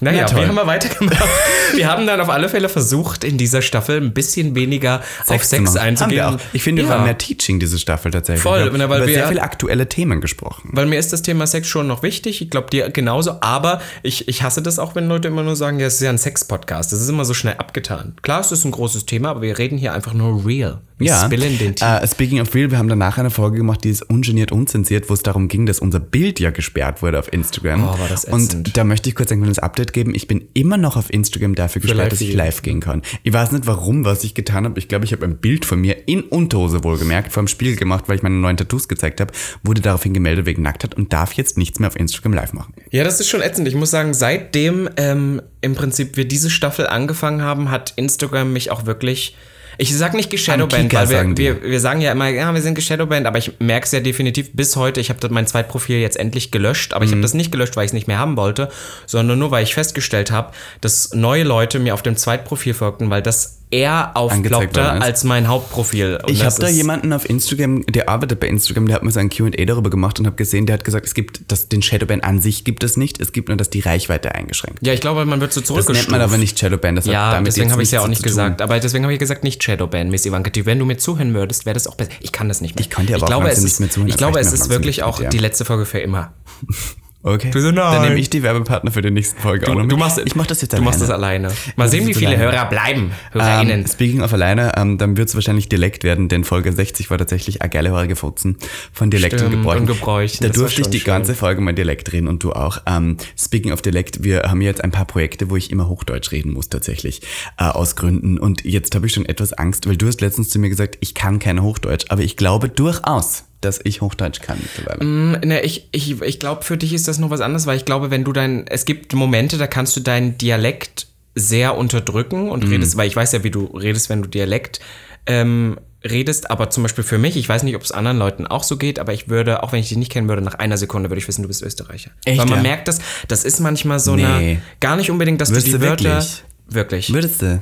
Naja, 0.00 0.26
Na 0.30 0.36
wir 0.36 0.46
haben 0.48 0.54
mal 0.54 0.66
weitergemacht. 0.66 1.16
wir 1.74 1.88
haben 1.88 2.06
dann 2.06 2.20
auf 2.20 2.28
alle 2.28 2.48
Fälle 2.48 2.68
versucht, 2.68 3.24
in 3.24 3.38
dieser 3.38 3.62
Staffel 3.62 4.00
ein 4.00 4.12
bisschen 4.12 4.54
weniger 4.54 5.02
auf 5.26 5.44
Sex 5.44 5.52
Haben 5.68 5.78
einzugehen. 5.78 6.16
wir. 6.34 6.38
Ich 6.52 6.62
finde, 6.62 6.82
wir 6.82 6.88
Ja. 6.88 6.96
waren 6.96 7.04
mehr 7.04 7.16
Teaching 7.16 7.60
diese 7.60 7.78
Staffel 7.78 8.10
tatsächlich. 8.10 8.42
Voll, 8.42 8.58
Wir 8.58 8.66
haben 8.66 8.90
weil 8.90 8.98
über 8.98 9.06
wir- 9.06 9.14
sehr 9.14 9.28
viele 9.28 9.42
aktuelle 9.42 9.88
Themen 9.88 10.20
gesprochen. 10.20 10.70
Weil 10.72 10.86
mir 10.86 10.98
ist 10.98 11.12
das 11.12 11.22
Thema 11.22 11.46
Sex 11.46 11.68
schon 11.68 11.86
noch 11.86 12.02
wichtig. 12.02 12.42
Ich 12.42 12.50
glaube 12.50 12.68
dir 12.70 12.90
genauso. 12.90 13.38
Aber 13.40 13.80
ich, 14.02 14.28
ich 14.28 14.42
hasse 14.42 14.62
das 14.62 14.78
auch, 14.78 14.94
wenn 14.94 15.06
Leute 15.08 15.28
immer 15.28 15.42
nur 15.42 15.56
sagen, 15.56 15.78
ja, 15.78 15.86
es 15.86 15.94
ist 15.94 16.00
ja 16.02 16.10
ein 16.10 16.18
Sex-Podcast. 16.18 16.92
Das 16.92 17.00
ist 17.00 17.08
immer 17.08 17.24
so 17.24 17.34
schnell 17.34 17.54
abgetan. 17.58 18.14
Klar, 18.22 18.40
es 18.40 18.52
ist 18.52 18.64
ein 18.64 18.72
großes 18.72 19.06
Thema, 19.06 19.30
aber 19.30 19.42
wir 19.42 19.58
reden 19.58 19.78
hier 19.78 19.92
einfach 19.94 20.12
nur 20.12 20.44
real. 20.46 20.80
Wir 20.96 21.08
Ja. 21.08 21.24
spillen 21.24 21.58
den 21.58 21.74
Tee. 21.74 21.84
Äh, 21.84 22.06
speaking 22.06 22.40
of 22.40 22.54
real, 22.54 22.70
wir 22.70 22.78
haben 22.78 22.88
danach 22.88 23.18
eine 23.18 23.30
Folge 23.30 23.56
gemacht, 23.56 23.82
die 23.82 23.90
ist 23.90 24.02
ungeniert 24.02 24.52
unzensiert, 24.52 25.10
wo 25.10 25.14
es 25.14 25.22
darum 25.22 25.48
ging, 25.48 25.66
dass 25.66 25.80
unser 25.80 25.98
Bild 25.98 26.38
ja 26.38 26.50
gesperrt 26.50 27.02
wurde 27.02 27.18
auf 27.18 27.32
Instagram. 27.32 27.82
Oh, 27.82 27.98
war 27.98 28.08
das 28.08 28.24
Und 28.26 28.44
ätzend. 28.44 28.76
da 28.76 28.84
möchte 28.84 29.08
ich 29.08 29.16
kurz 29.16 29.32
ein 29.32 29.38
kleines 29.38 29.58
Update 29.58 29.83
geben. 29.92 30.14
Ich 30.14 30.26
bin 30.26 30.48
immer 30.54 30.76
noch 30.76 30.96
auf 30.96 31.12
Instagram 31.12 31.54
dafür 31.54 31.82
gesperrt, 31.82 32.12
dass 32.12 32.20
ich 32.20 32.32
live 32.32 32.54
live 32.54 32.62
gehen 32.62 32.80
kann. 32.80 33.02
Ich 33.22 33.32
weiß 33.32 33.52
nicht 33.52 33.66
warum, 33.66 34.04
was 34.04 34.24
ich 34.24 34.34
getan 34.34 34.64
habe. 34.64 34.78
Ich 34.78 34.88
glaube, 34.88 35.04
ich 35.04 35.12
habe 35.12 35.24
ein 35.24 35.38
Bild 35.38 35.64
von 35.64 35.80
mir 35.80 36.08
in 36.08 36.22
Unterhose 36.22 36.84
wohlgemerkt 36.84 37.32
vor 37.32 37.42
dem 37.42 37.48
Spiegel 37.48 37.76
gemacht, 37.76 38.04
weil 38.06 38.16
ich 38.16 38.22
meine 38.22 38.36
neuen 38.36 38.56
Tattoos 38.56 38.88
gezeigt 38.88 39.20
habe, 39.20 39.32
wurde 39.62 39.80
daraufhin 39.80 40.14
gemeldet 40.14 40.46
wegen 40.46 40.62
Nacktheit 40.62 40.94
und 40.94 41.12
darf 41.12 41.32
jetzt 41.32 41.58
nichts 41.58 41.78
mehr 41.78 41.88
auf 41.88 41.96
Instagram 41.96 42.32
live 42.32 42.52
machen. 42.52 42.74
Ja, 42.90 43.04
das 43.04 43.20
ist 43.20 43.28
schon 43.28 43.42
ätzend. 43.42 43.68
Ich 43.68 43.74
muss 43.74 43.90
sagen, 43.90 44.14
seitdem 44.14 44.88
ähm, 44.96 45.42
im 45.60 45.74
Prinzip 45.74 46.16
wir 46.16 46.26
diese 46.26 46.50
Staffel 46.50 46.86
angefangen 46.86 47.42
haben, 47.42 47.70
hat 47.70 47.94
Instagram 47.96 48.52
mich 48.52 48.70
auch 48.70 48.86
wirklich. 48.86 49.36
Ich 49.78 49.96
sag 49.96 50.14
nicht 50.14 50.30
geshadowbanned, 50.30 50.90
Kika 50.90 51.08
weil 51.10 51.36
wir, 51.36 51.62
wir, 51.62 51.62
wir 51.70 51.80
sagen 51.80 52.00
ja 52.00 52.12
immer, 52.12 52.28
ja, 52.28 52.52
wir 52.52 52.62
sind 52.62 52.74
geshadowbanned, 52.74 53.26
aber 53.26 53.38
ich 53.38 53.52
merke 53.58 53.86
es 53.86 53.92
ja 53.92 54.00
definitiv 54.00 54.52
bis 54.52 54.76
heute. 54.76 55.00
Ich 55.00 55.10
habe 55.10 55.28
mein 55.30 55.46
Zweitprofil 55.46 55.98
jetzt 55.98 56.16
endlich 56.16 56.50
gelöscht, 56.50 56.92
aber 56.94 57.04
ich 57.04 57.10
Mhm. 57.10 57.16
habe 57.16 57.22
das 57.22 57.34
nicht 57.34 57.50
gelöscht, 57.50 57.76
weil 57.76 57.84
ich 57.84 57.90
es 57.90 57.92
nicht 57.94 58.06
mehr 58.08 58.18
haben 58.18 58.36
wollte, 58.36 58.68
sondern 59.06 59.38
nur, 59.38 59.50
weil 59.50 59.64
ich 59.64 59.74
festgestellt 59.74 60.30
habe, 60.30 60.52
dass 60.80 61.12
neue 61.14 61.44
Leute 61.44 61.78
mir 61.78 61.94
auf 61.94 62.02
dem 62.02 62.16
Zweitprofil 62.16 62.74
folgten, 62.74 63.10
weil 63.10 63.22
das 63.22 63.58
eher 63.74 64.12
ist. 64.14 65.02
als 65.02 65.24
mein 65.24 65.48
Hauptprofil. 65.48 66.18
Und 66.22 66.30
Ich 66.30 66.38
das 66.40 66.54
habe 66.54 66.66
da 66.66 66.70
jemanden 66.70 67.12
auf 67.12 67.28
Instagram, 67.28 67.84
der 67.86 68.08
arbeitet 68.08 68.40
bei 68.40 68.48
Instagram, 68.48 68.86
der 68.86 68.96
hat 68.96 69.02
mir 69.02 69.10
so 69.10 69.20
ein 69.20 69.30
Q&A 69.30 69.50
darüber 69.64 69.90
gemacht 69.90 70.18
und 70.20 70.26
habe 70.26 70.36
gesehen, 70.36 70.66
der 70.66 70.74
hat 70.74 70.84
gesagt, 70.84 71.06
es 71.06 71.14
gibt 71.14 71.40
das, 71.48 71.68
den 71.68 71.82
Shadowban 71.82 72.20
an 72.20 72.40
sich 72.40 72.64
gibt 72.64 72.84
es 72.84 72.96
nicht, 72.96 73.20
es 73.20 73.32
gibt 73.32 73.48
nur, 73.48 73.56
dass 73.56 73.70
die 73.70 73.80
Reichweite 73.80 74.34
eingeschränkt. 74.34 74.86
Ja, 74.86 74.92
ich 74.92 75.00
glaube, 75.00 75.24
man 75.26 75.40
wird 75.40 75.52
so 75.52 75.60
Das 75.60 75.66
zurückgestuft. 75.68 76.10
nennt 76.10 76.10
man 76.10 76.20
aber 76.20 76.38
nicht 76.38 76.58
Shadowban. 76.58 76.96
Das 76.96 77.06
hat 77.06 77.12
Ja, 77.12 77.32
damit 77.32 77.48
deswegen 77.48 77.72
habe 77.72 77.82
ich 77.82 77.88
es 77.88 77.92
ja 77.92 78.00
auch 78.00 78.08
nicht 78.08 78.22
tun. 78.22 78.28
gesagt. 78.28 78.62
Aber 78.62 78.78
deswegen 78.78 79.04
habe 79.04 79.12
ich 79.12 79.18
gesagt, 79.18 79.44
nicht 79.44 79.62
Shadowban, 79.62 80.10
Miss 80.10 80.24
Ivanka. 80.26 80.50
Die, 80.50 80.66
Wenn 80.66 80.78
du 80.78 80.84
mir 80.84 80.96
zuhören 80.98 81.34
würdest, 81.34 81.66
wäre 81.66 81.74
das 81.74 81.86
auch 81.86 81.94
besser. 81.96 82.10
Ich 82.20 82.32
kann 82.32 82.48
das 82.48 82.60
nicht 82.60 82.74
mehr. 82.76 82.80
Ich 82.82 82.90
kann 82.90 83.06
dir 83.06 83.16
aber 83.16 83.24
auch 83.24 83.28
glaube, 83.28 83.48
es 83.50 83.62
nicht 83.62 83.80
mehr 83.80 83.90
zuhören, 83.90 84.08
Ich 84.08 84.14
das 84.14 84.18
glaube, 84.18 84.38
es 84.40 84.52
ist 84.52 84.68
wirklich 84.70 85.02
auch 85.02 85.20
die 85.28 85.38
letzte 85.38 85.64
Folge 85.64 85.84
für 85.86 85.98
immer. 85.98 86.32
Okay. 87.26 87.50
Du 87.50 87.58
so, 87.62 87.70
nein. 87.70 87.76
Dann 87.94 88.02
nehme 88.02 88.20
ich 88.20 88.28
die 88.28 88.42
Werbepartner 88.42 88.90
für 88.90 89.00
die 89.00 89.10
nächste 89.10 89.40
Folge 89.40 89.64
auch 89.66 89.70
noch 89.70 89.76
Du, 89.76 89.82
mit. 89.84 89.92
du 89.92 89.96
machst, 89.96 90.20
ich 90.22 90.36
mach 90.36 90.46
das 90.46 90.60
jetzt 90.60 90.72
Du 90.72 90.76
alleine. 90.76 90.84
machst 90.90 91.00
das 91.00 91.08
alleine. 91.08 91.50
Mal 91.76 91.88
sehen, 91.88 92.06
wie 92.06 92.12
viele 92.12 92.36
alleine. 92.36 92.52
Hörer 92.52 92.66
bleiben. 92.66 93.12
HörerInnen. 93.32 93.80
Ähm, 93.80 93.86
speaking 93.86 94.20
of 94.20 94.30
alleine, 94.34 94.72
ähm, 94.76 94.98
dann 94.98 95.16
wird 95.16 95.30
es 95.30 95.34
wahrscheinlich 95.34 95.70
Dialekt 95.70 96.04
werden, 96.04 96.28
denn 96.28 96.44
Folge 96.44 96.70
60 96.70 97.08
war 97.08 97.16
tatsächlich 97.16 97.62
eine 97.62 97.70
geile 97.70 97.92
Haarige 97.92 98.14
Futzen 98.14 98.58
von 98.92 99.10
Dialekt 99.10 99.32
und 99.34 99.38
Stimmt, 99.40 99.54
Gebräuchen. 99.54 99.80
und 99.80 99.86
Gebräuchen, 99.86 100.36
Da 100.42 100.48
das 100.48 100.56
durfte 100.58 100.82
ich 100.82 100.88
die 100.88 100.98
schön. 101.00 101.06
ganze 101.06 101.34
Folge 101.34 101.62
mal 101.62 101.72
Dialekt 101.72 102.12
reden 102.12 102.28
und 102.28 102.42
du 102.44 102.52
auch. 102.52 102.82
Ähm, 102.86 103.16
speaking 103.40 103.72
of 103.72 103.80
Dialekt, 103.80 104.22
wir 104.22 104.42
haben 104.42 104.60
jetzt 104.60 104.84
ein 104.84 104.90
paar 104.90 105.06
Projekte, 105.06 105.48
wo 105.48 105.56
ich 105.56 105.70
immer 105.70 105.88
Hochdeutsch 105.88 106.30
reden 106.30 106.52
muss 106.52 106.68
tatsächlich, 106.68 107.22
äh, 107.58 107.64
aus 107.64 107.96
Gründen. 107.96 108.36
Und 108.38 108.64
jetzt 108.66 108.94
habe 108.94 109.06
ich 109.06 109.14
schon 109.14 109.24
etwas 109.24 109.54
Angst, 109.54 109.88
weil 109.88 109.96
du 109.96 110.06
hast 110.08 110.20
letztens 110.20 110.50
zu 110.50 110.58
mir 110.58 110.68
gesagt, 110.68 110.98
ich 111.00 111.14
kann 111.14 111.38
kein 111.38 111.62
Hochdeutsch, 111.62 112.04
aber 112.10 112.20
ich 112.20 112.36
glaube 112.36 112.68
durchaus, 112.68 113.44
dass 113.64 113.80
ich 113.82 114.00
Hochdeutsch 114.00 114.40
kann 114.40 114.58
mittlerweile. 114.60 115.04
Ne, 115.46 115.60
ich 115.62 115.88
ich, 115.92 116.20
ich 116.20 116.40
glaube, 116.40 116.62
für 116.62 116.76
dich 116.76 116.92
ist 116.92 117.08
das 117.08 117.18
noch 117.18 117.30
was 117.30 117.40
anderes, 117.40 117.66
weil 117.66 117.76
ich 117.76 117.84
glaube, 117.84 118.10
wenn 118.10 118.24
du 118.24 118.32
dein, 118.32 118.66
es 118.68 118.84
gibt 118.84 119.12
Momente, 119.14 119.58
da 119.58 119.66
kannst 119.66 119.96
du 119.96 120.00
deinen 120.00 120.38
Dialekt 120.38 121.06
sehr 121.34 121.76
unterdrücken 121.76 122.48
und 122.50 122.62
redest, 122.68 122.96
weil 122.96 123.08
ich 123.08 123.16
weiß 123.16 123.32
ja, 123.32 123.42
wie 123.42 123.50
du 123.50 123.64
redest, 123.66 124.08
wenn 124.08 124.22
du 124.22 124.28
Dialekt 124.28 124.78
ähm, 125.26 125.78
redest, 126.04 126.50
aber 126.50 126.70
zum 126.70 126.82
Beispiel 126.84 127.02
für 127.02 127.18
mich, 127.18 127.36
ich 127.36 127.48
weiß 127.48 127.62
nicht, 127.62 127.74
ob 127.76 127.82
es 127.82 127.90
anderen 127.92 128.18
Leuten 128.18 128.46
auch 128.46 128.62
so 128.62 128.76
geht, 128.76 128.98
aber 128.98 129.12
ich 129.12 129.28
würde, 129.28 129.62
auch 129.62 129.72
wenn 129.72 129.80
ich 129.80 129.88
dich 129.88 129.98
nicht 129.98 130.12
kennen 130.12 130.28
würde, 130.28 130.42
nach 130.42 130.54
einer 130.54 130.76
Sekunde 130.76 131.10
würde 131.10 131.18
ich 131.18 131.26
wissen, 131.26 131.42
du 131.42 131.48
bist 131.48 131.62
Österreicher. 131.62 132.10
Echt, 132.24 132.38
weil 132.38 132.46
man 132.46 132.58
ja? 132.58 132.62
merkt 132.62 132.88
das, 132.88 133.00
das 133.26 133.44
ist 133.44 133.60
manchmal 133.60 133.98
so 133.98 134.14
Nee. 134.14 134.24
eine, 134.24 134.62
gar 134.80 134.96
nicht 134.96 135.10
unbedingt, 135.10 135.40
dass 135.40 135.50
Würdest 135.50 135.68
du 135.68 135.78
die 135.78 135.80
Wörter, 135.80 136.04
wirklich? 136.04 136.44
Wirklich. 136.68 137.12
Würdest 137.12 137.42
du? 137.42 137.58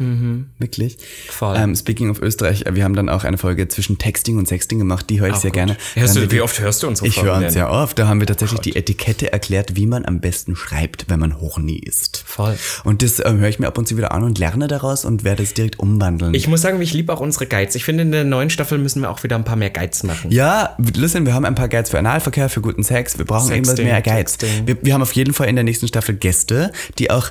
Wirklich? 0.58 0.96
Mhm. 0.98 1.02
Voll. 1.30 1.56
Ähm, 1.56 1.74
speaking 1.76 2.10
of 2.10 2.20
Österreich, 2.20 2.66
äh, 2.66 2.74
wir 2.74 2.84
haben 2.84 2.94
dann 2.94 3.08
auch 3.08 3.24
eine 3.24 3.38
Folge 3.38 3.68
zwischen 3.68 3.98
Texting 3.98 4.38
und 4.38 4.48
Sexting 4.48 4.78
gemacht, 4.78 5.08
die 5.10 5.20
höre 5.20 5.28
ich 5.30 5.36
sehr 5.36 5.50
gut. 5.50 5.54
gerne. 5.54 5.76
Hörst 5.94 6.16
du- 6.16 6.30
wie 6.30 6.40
oft 6.40 6.60
hörst 6.60 6.82
du 6.82 6.88
unsere 6.88 7.06
Ich 7.08 7.16
höre 7.16 7.32
Folgen 7.32 7.44
uns 7.46 7.52
sehr 7.54 7.70
oft. 7.70 7.98
Da 7.98 8.06
haben 8.06 8.20
wir 8.20 8.26
tatsächlich 8.26 8.60
die 8.60 8.76
Etikette 8.76 9.32
erklärt, 9.32 9.76
wie 9.76 9.86
man 9.86 10.04
am 10.04 10.20
besten 10.20 10.56
schreibt, 10.56 11.06
wenn 11.08 11.20
man 11.20 11.40
horny 11.40 11.76
ist. 11.78 12.22
Voll. 12.26 12.56
Und 12.84 13.02
das 13.02 13.20
ähm, 13.24 13.38
höre 13.38 13.48
ich 13.48 13.58
mir 13.58 13.66
ab 13.66 13.78
und 13.78 13.88
zu 13.88 13.96
wieder 13.96 14.12
an 14.12 14.22
und 14.22 14.38
lerne 14.38 14.68
daraus 14.68 15.04
und 15.04 15.24
werde 15.24 15.42
es 15.42 15.54
direkt 15.54 15.78
umwandeln. 15.78 16.34
Ich 16.34 16.48
muss 16.48 16.62
sagen, 16.62 16.80
ich 16.80 16.92
liebe 16.94 17.12
auch 17.12 17.20
unsere 17.20 17.46
Guides. 17.46 17.74
Ich 17.74 17.84
finde, 17.84 18.02
in 18.02 18.12
der 18.12 18.24
neuen 18.24 18.50
Staffel 18.50 18.78
müssen 18.78 19.02
wir 19.02 19.10
auch 19.10 19.22
wieder 19.22 19.36
ein 19.36 19.44
paar 19.44 19.56
mehr 19.56 19.70
Guides 19.70 20.02
machen. 20.04 20.30
ja, 20.30 20.76
listen, 20.94 21.26
wir 21.26 21.34
haben 21.34 21.44
ein 21.44 21.54
paar 21.54 21.68
Guides 21.68 21.90
für 21.90 21.98
Analverkehr, 21.98 22.48
für 22.48 22.60
guten 22.60 22.82
Sex. 22.82 23.18
Wir 23.18 23.24
brauchen 23.24 23.50
irgendwas 23.50 23.76
Sexting, 23.76 23.86
mehr 23.86 24.02
Guides. 24.02 24.38
Wir, 24.64 24.76
wir 24.82 24.94
haben 24.94 25.02
auf 25.02 25.12
jeden 25.12 25.32
Fall 25.34 25.48
in 25.48 25.56
der 25.56 25.64
nächsten 25.64 25.88
Staffel 25.88 26.14
Gäste, 26.14 26.72
die 26.98 27.10
auch 27.10 27.30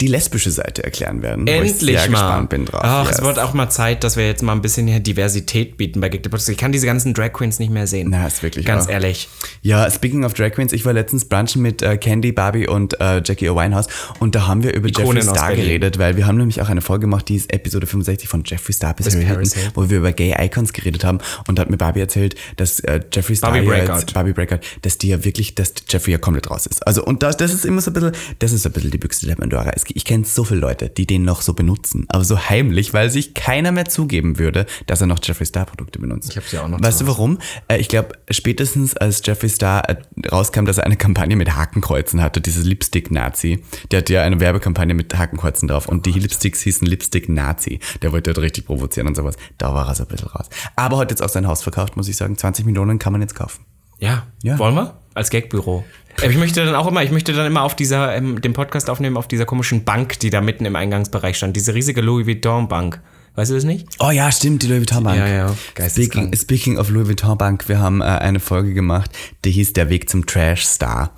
die 0.00 0.06
lesbische 0.06 0.50
Seite 0.50 0.82
erklären 0.84 1.22
werden. 1.22 1.46
wo 1.46 1.50
ich 1.50 1.70
Endlich 1.72 1.98
sehr 2.00 2.10
mal. 2.10 2.18
gespannt 2.20 2.48
bin 2.50 2.64
drauf. 2.64 2.80
Ach, 2.82 3.06
Yes. 3.08 3.18
es 3.18 3.24
wird 3.24 3.38
auch 3.38 3.52
mal 3.54 3.68
Zeit, 3.70 4.04
dass 4.04 4.16
wir 4.16 4.26
jetzt 4.26 4.42
mal 4.42 4.52
ein 4.52 4.62
bisschen 4.62 4.86
hier 4.86 5.00
Diversität 5.00 5.76
bieten 5.76 6.00
bei 6.00 6.08
Geek 6.08 6.22
the 6.24 6.28
Podcast. 6.30 6.48
Ich 6.48 6.56
kann 6.56 6.72
diese 6.72 6.86
ganzen 6.86 7.14
Drag 7.14 7.32
Queens 7.32 7.58
nicht 7.58 7.70
mehr 7.70 7.86
sehen. 7.86 8.08
Na, 8.10 8.26
ist 8.26 8.42
wirklich 8.42 8.64
Ganz 8.66 8.86
wahr. 8.86 8.94
ehrlich. 8.94 9.28
Ja, 9.62 9.90
speaking 9.90 10.24
of 10.24 10.34
Drag 10.34 10.52
Queens, 10.52 10.72
ich 10.72 10.84
war 10.84 10.92
letztens 10.92 11.24
brunchen 11.26 11.62
mit 11.62 11.82
äh, 11.82 11.96
Candy, 11.96 12.32
Barbie 12.32 12.66
und 12.68 12.98
äh, 13.00 13.22
Jackie 13.24 13.48
O. 13.48 13.56
Winehouse 13.56 13.86
und 14.18 14.34
da 14.34 14.46
haben 14.46 14.62
wir 14.62 14.72
über 14.74 14.88
Ikonen 14.88 15.16
Jeffree 15.18 15.34
Star 15.36 15.48
Berlin. 15.48 15.64
geredet, 15.64 15.98
weil 15.98 16.16
wir 16.16 16.26
haben 16.26 16.36
nämlich 16.38 16.60
auch 16.62 16.68
eine 16.68 16.80
Folge 16.80 17.02
gemacht, 17.02 17.28
die 17.28 17.36
ist 17.36 17.52
Episode 17.52 17.86
65 17.86 18.28
von 18.28 18.42
Jeffree 18.44 18.72
Star 18.72 18.94
bis 18.94 19.06
Harry 19.14 19.24
Hilton, 19.26 19.50
wo 19.74 19.90
wir 19.90 19.98
über 19.98 20.12
Gay 20.12 20.34
Icons 20.38 20.72
geredet 20.72 21.04
haben 21.04 21.18
und 21.48 21.58
da 21.58 21.62
hat 21.62 21.70
mir 21.70 21.76
Barbie 21.76 22.00
erzählt, 22.00 22.34
dass 22.56 22.80
äh, 22.80 23.00
Jeffree 23.12 23.34
Star 23.34 23.50
Barbie 23.52 23.66
Breakout. 23.66 23.98
jetzt, 23.98 24.14
Barbie 24.14 24.32
Breakout, 24.32 24.60
dass 24.82 24.98
die 24.98 25.08
ja 25.08 25.24
wirklich, 25.24 25.54
dass 25.54 25.72
Jeffree 25.88 26.12
ja 26.12 26.18
komplett 26.18 26.50
raus 26.50 26.66
ist. 26.66 26.86
Also 26.86 27.04
und 27.04 27.22
das, 27.22 27.36
das 27.36 27.52
ist 27.52 27.64
immer 27.64 27.80
so 27.80 27.90
ein 27.90 27.94
bisschen, 27.94 28.12
das 28.38 28.52
ist 28.52 28.62
so 28.62 28.68
ein 28.68 28.72
bisschen 28.72 28.90
die 28.90 28.98
Büchse 28.98 29.26
der 29.26 29.36
Pandora. 29.36 29.70
Ich 29.88 30.04
kenne 30.04 30.24
so 30.24 30.44
viele 30.44 30.60
Leute, 30.60 30.88
die 30.88 31.06
den 31.06 31.24
noch 31.24 31.42
so 31.42 31.54
benutzen, 31.54 32.06
aber 32.08 32.24
so 32.24 32.38
heimlich, 32.38 32.94
weil 32.94 33.10
sich 33.10 33.34
keiner 33.34 33.72
mehr 33.72 33.86
zugeben 33.86 34.38
würde, 34.38 34.66
dass 34.86 35.00
er 35.00 35.06
noch 35.06 35.18
Jeffree 35.22 35.44
Star 35.44 35.66
Produkte 35.66 35.98
benutzt. 35.98 36.30
Ich 36.30 36.36
hab 36.36 36.44
sie 36.44 36.58
auch 36.58 36.68
noch 36.68 36.82
Weißt 36.82 37.00
du 37.00 37.06
warum? 37.06 37.38
Äh, 37.68 37.78
ich 37.78 37.88
glaube, 37.88 38.10
spätestens 38.30 38.96
als 38.96 39.22
Jeffree 39.24 39.48
Star 39.48 39.88
äh, 39.88 39.96
rauskam, 40.30 40.64
dass 40.64 40.78
er 40.78 40.84
eine 40.84 40.96
Kampagne 40.96 41.36
mit 41.36 41.56
Hakenkreuzen 41.56 42.22
hatte, 42.22 42.40
dieses 42.40 42.64
Lipstick-Nazi, 42.64 43.62
der 43.90 43.98
hatte 43.98 44.12
ja 44.12 44.22
eine 44.22 44.40
Werbekampagne 44.40 44.94
mit 44.94 45.16
Hakenkreuzen 45.16 45.68
drauf 45.68 45.88
und 45.88 46.06
die 46.06 46.12
Lipsticks 46.12 46.62
hießen 46.62 46.86
Lipstick-Nazi. 46.86 47.80
Der 48.02 48.12
wollte 48.12 48.32
dort 48.32 48.44
richtig 48.44 48.66
provozieren 48.66 49.08
und 49.08 49.16
sowas. 49.16 49.36
Da 49.58 49.74
war 49.74 49.88
er 49.88 49.94
so 49.94 50.04
ein 50.04 50.08
bisschen 50.08 50.28
raus. 50.28 50.48
Aber 50.76 50.98
hat 50.98 51.10
jetzt 51.10 51.22
auch 51.22 51.28
sein 51.28 51.46
Haus 51.46 51.62
verkauft, 51.62 51.96
muss 51.96 52.08
ich 52.08 52.16
sagen. 52.16 52.36
20 52.36 52.64
Millionen 52.64 52.98
kann 52.98 53.12
man 53.12 53.20
jetzt 53.20 53.34
kaufen. 53.34 53.64
Ja. 53.98 54.26
Ja. 54.42 54.58
Wollen 54.58 54.74
wir? 54.74 55.01
Als 55.14 55.30
Gagbüro. 55.30 55.84
Aber 56.18 56.30
Ich 56.30 56.36
möchte 56.36 56.64
dann 56.64 56.74
auch 56.74 56.86
immer, 56.86 57.02
ich 57.02 57.10
möchte 57.10 57.32
dann 57.32 57.46
immer 57.46 57.62
auf 57.62 57.74
dieser, 57.74 58.14
ähm, 58.14 58.40
den 58.40 58.52
Podcast 58.52 58.90
aufnehmen, 58.90 59.16
auf 59.16 59.28
dieser 59.28 59.44
komischen 59.44 59.84
Bank, 59.84 60.18
die 60.20 60.30
da 60.30 60.40
mitten 60.40 60.64
im 60.64 60.76
Eingangsbereich 60.76 61.36
stand. 61.36 61.56
Diese 61.56 61.74
riesige 61.74 62.00
Louis 62.00 62.26
Vuitton 62.26 62.68
Bank. 62.68 63.00
Weißt 63.34 63.50
du 63.50 63.54
das 63.54 63.64
nicht? 63.64 63.86
Oh 63.98 64.10
ja, 64.10 64.30
stimmt, 64.30 64.62
die 64.62 64.66
Louis 64.66 64.80
Vuitton 64.80 65.04
Bank. 65.04 65.18
Ja, 65.18 65.26
ja, 65.26 65.88
Speaking, 65.88 66.34
speaking 66.36 66.78
of 66.78 66.90
Louis 66.90 67.08
Vuitton 67.08 67.38
Bank, 67.38 67.68
wir 67.68 67.78
haben 67.78 68.00
äh, 68.00 68.04
eine 68.04 68.40
Folge 68.40 68.74
gemacht, 68.74 69.10
die 69.44 69.50
hieß 69.50 69.72
Der 69.72 69.88
Weg 69.88 70.10
zum 70.10 70.26
Trash 70.26 70.64
Star. 70.66 71.12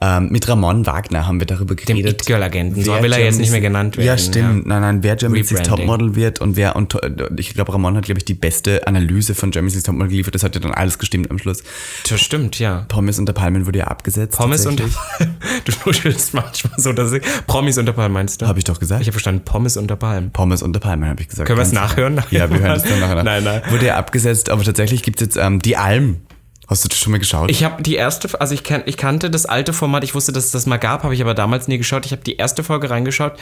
Ähm, 0.00 0.28
mit 0.30 0.48
Ramon 0.48 0.86
Wagner 0.86 1.26
haben 1.26 1.40
wir 1.40 1.46
darüber 1.46 1.74
Dem 1.74 1.96
geredet. 1.96 2.22
It-Girl-Agenten. 2.22 2.82
So 2.84 2.92
wer 2.92 3.02
will 3.02 3.12
er 3.12 3.24
jetzt 3.24 3.38
nicht 3.38 3.50
mehr 3.50 3.60
genannt 3.60 3.96
werden. 3.96 4.06
Ja, 4.06 4.18
stimmt. 4.18 4.66
Nein, 4.66 4.82
nein, 4.82 5.02
wer 5.02 5.14
Next 5.14 5.52
Rebranding. 5.52 5.62
Topmodel 5.64 6.16
wird 6.16 6.40
und 6.40 6.56
wer, 6.56 6.76
und 6.76 6.94
äh, 7.02 7.10
ich 7.36 7.54
glaube, 7.54 7.72
Ramon 7.72 7.96
hat, 7.96 8.04
glaube 8.04 8.18
ich, 8.18 8.24
die 8.24 8.34
beste 8.34 8.86
Analyse 8.86 9.34
von 9.34 9.50
Germany's 9.50 9.74
Next 9.74 9.86
Topmodel 9.86 10.10
geliefert. 10.10 10.34
Das 10.34 10.42
hat 10.42 10.54
ja 10.54 10.60
dann 10.60 10.72
alles 10.72 10.98
gestimmt 10.98 11.30
am 11.30 11.38
Schluss. 11.38 11.62
Das 12.08 12.20
stimmt, 12.20 12.58
ja. 12.58 12.84
Pommes 12.88 13.18
unter 13.18 13.32
Palmen 13.32 13.66
wurde 13.66 13.80
ja 13.80 13.86
abgesetzt. 13.86 14.36
Pommes 14.36 14.66
unter 14.66 14.84
tatsächlich. 14.84 15.34
Du 15.64 15.72
nudelst 15.86 16.34
manchmal 16.34 16.78
so, 16.78 16.92
dass 16.92 17.12
ich. 17.12 17.22
Promis 17.46 17.78
unter 17.78 17.92
Palmen 17.92 18.12
meinst 18.12 18.42
du? 18.42 18.46
Hab 18.46 18.58
ich 18.58 18.64
doch 18.64 18.78
gesagt. 18.78 19.00
Ich 19.02 19.06
habe 19.06 19.12
verstanden, 19.12 19.42
Pommes 19.44 19.76
unter 19.76 19.96
Palmen. 19.96 20.30
Pommes 20.32 20.62
unter 20.62 20.80
Palmen, 20.80 21.08
habe 21.08 21.22
ich 21.22 21.28
gesagt. 21.28 21.46
Können 21.46 21.53
wir 21.56 21.62
es 21.62 21.72
nachhören? 21.72 22.22
Ja, 22.30 22.50
wir 22.50 22.58
hören 22.60 22.76
es 22.76 22.82
dann 22.82 23.00
nachher. 23.00 23.16
nach. 23.16 23.24
Nein, 23.24 23.44
nein. 23.44 23.62
Wurde 23.70 23.86
ja 23.86 23.96
abgesetzt, 23.96 24.50
aber 24.50 24.62
tatsächlich 24.62 25.02
gibt 25.02 25.20
es 25.20 25.26
jetzt 25.26 25.36
ähm, 25.36 25.60
die 25.60 25.76
Alm. 25.76 26.22
Hast 26.66 26.82
du 26.82 26.88
das 26.88 26.98
schon 26.98 27.10
mal 27.10 27.18
geschaut? 27.18 27.50
Ich 27.50 27.62
habe 27.62 27.82
die 27.82 27.94
erste, 27.94 28.40
also 28.40 28.54
ich, 28.54 28.64
kan, 28.64 28.82
ich 28.86 28.96
kannte 28.96 29.30
das 29.30 29.44
alte 29.44 29.74
Format, 29.74 30.02
ich 30.02 30.14
wusste, 30.14 30.32
dass 30.32 30.46
es 30.46 30.50
das 30.50 30.64
mal 30.64 30.78
gab, 30.78 31.02
habe 31.02 31.14
ich 31.14 31.20
aber 31.20 31.34
damals 31.34 31.68
nie 31.68 31.76
geschaut. 31.76 32.06
Ich 32.06 32.12
habe 32.12 32.22
die 32.22 32.36
erste 32.36 32.64
Folge 32.64 32.88
reingeschaut 32.88 33.34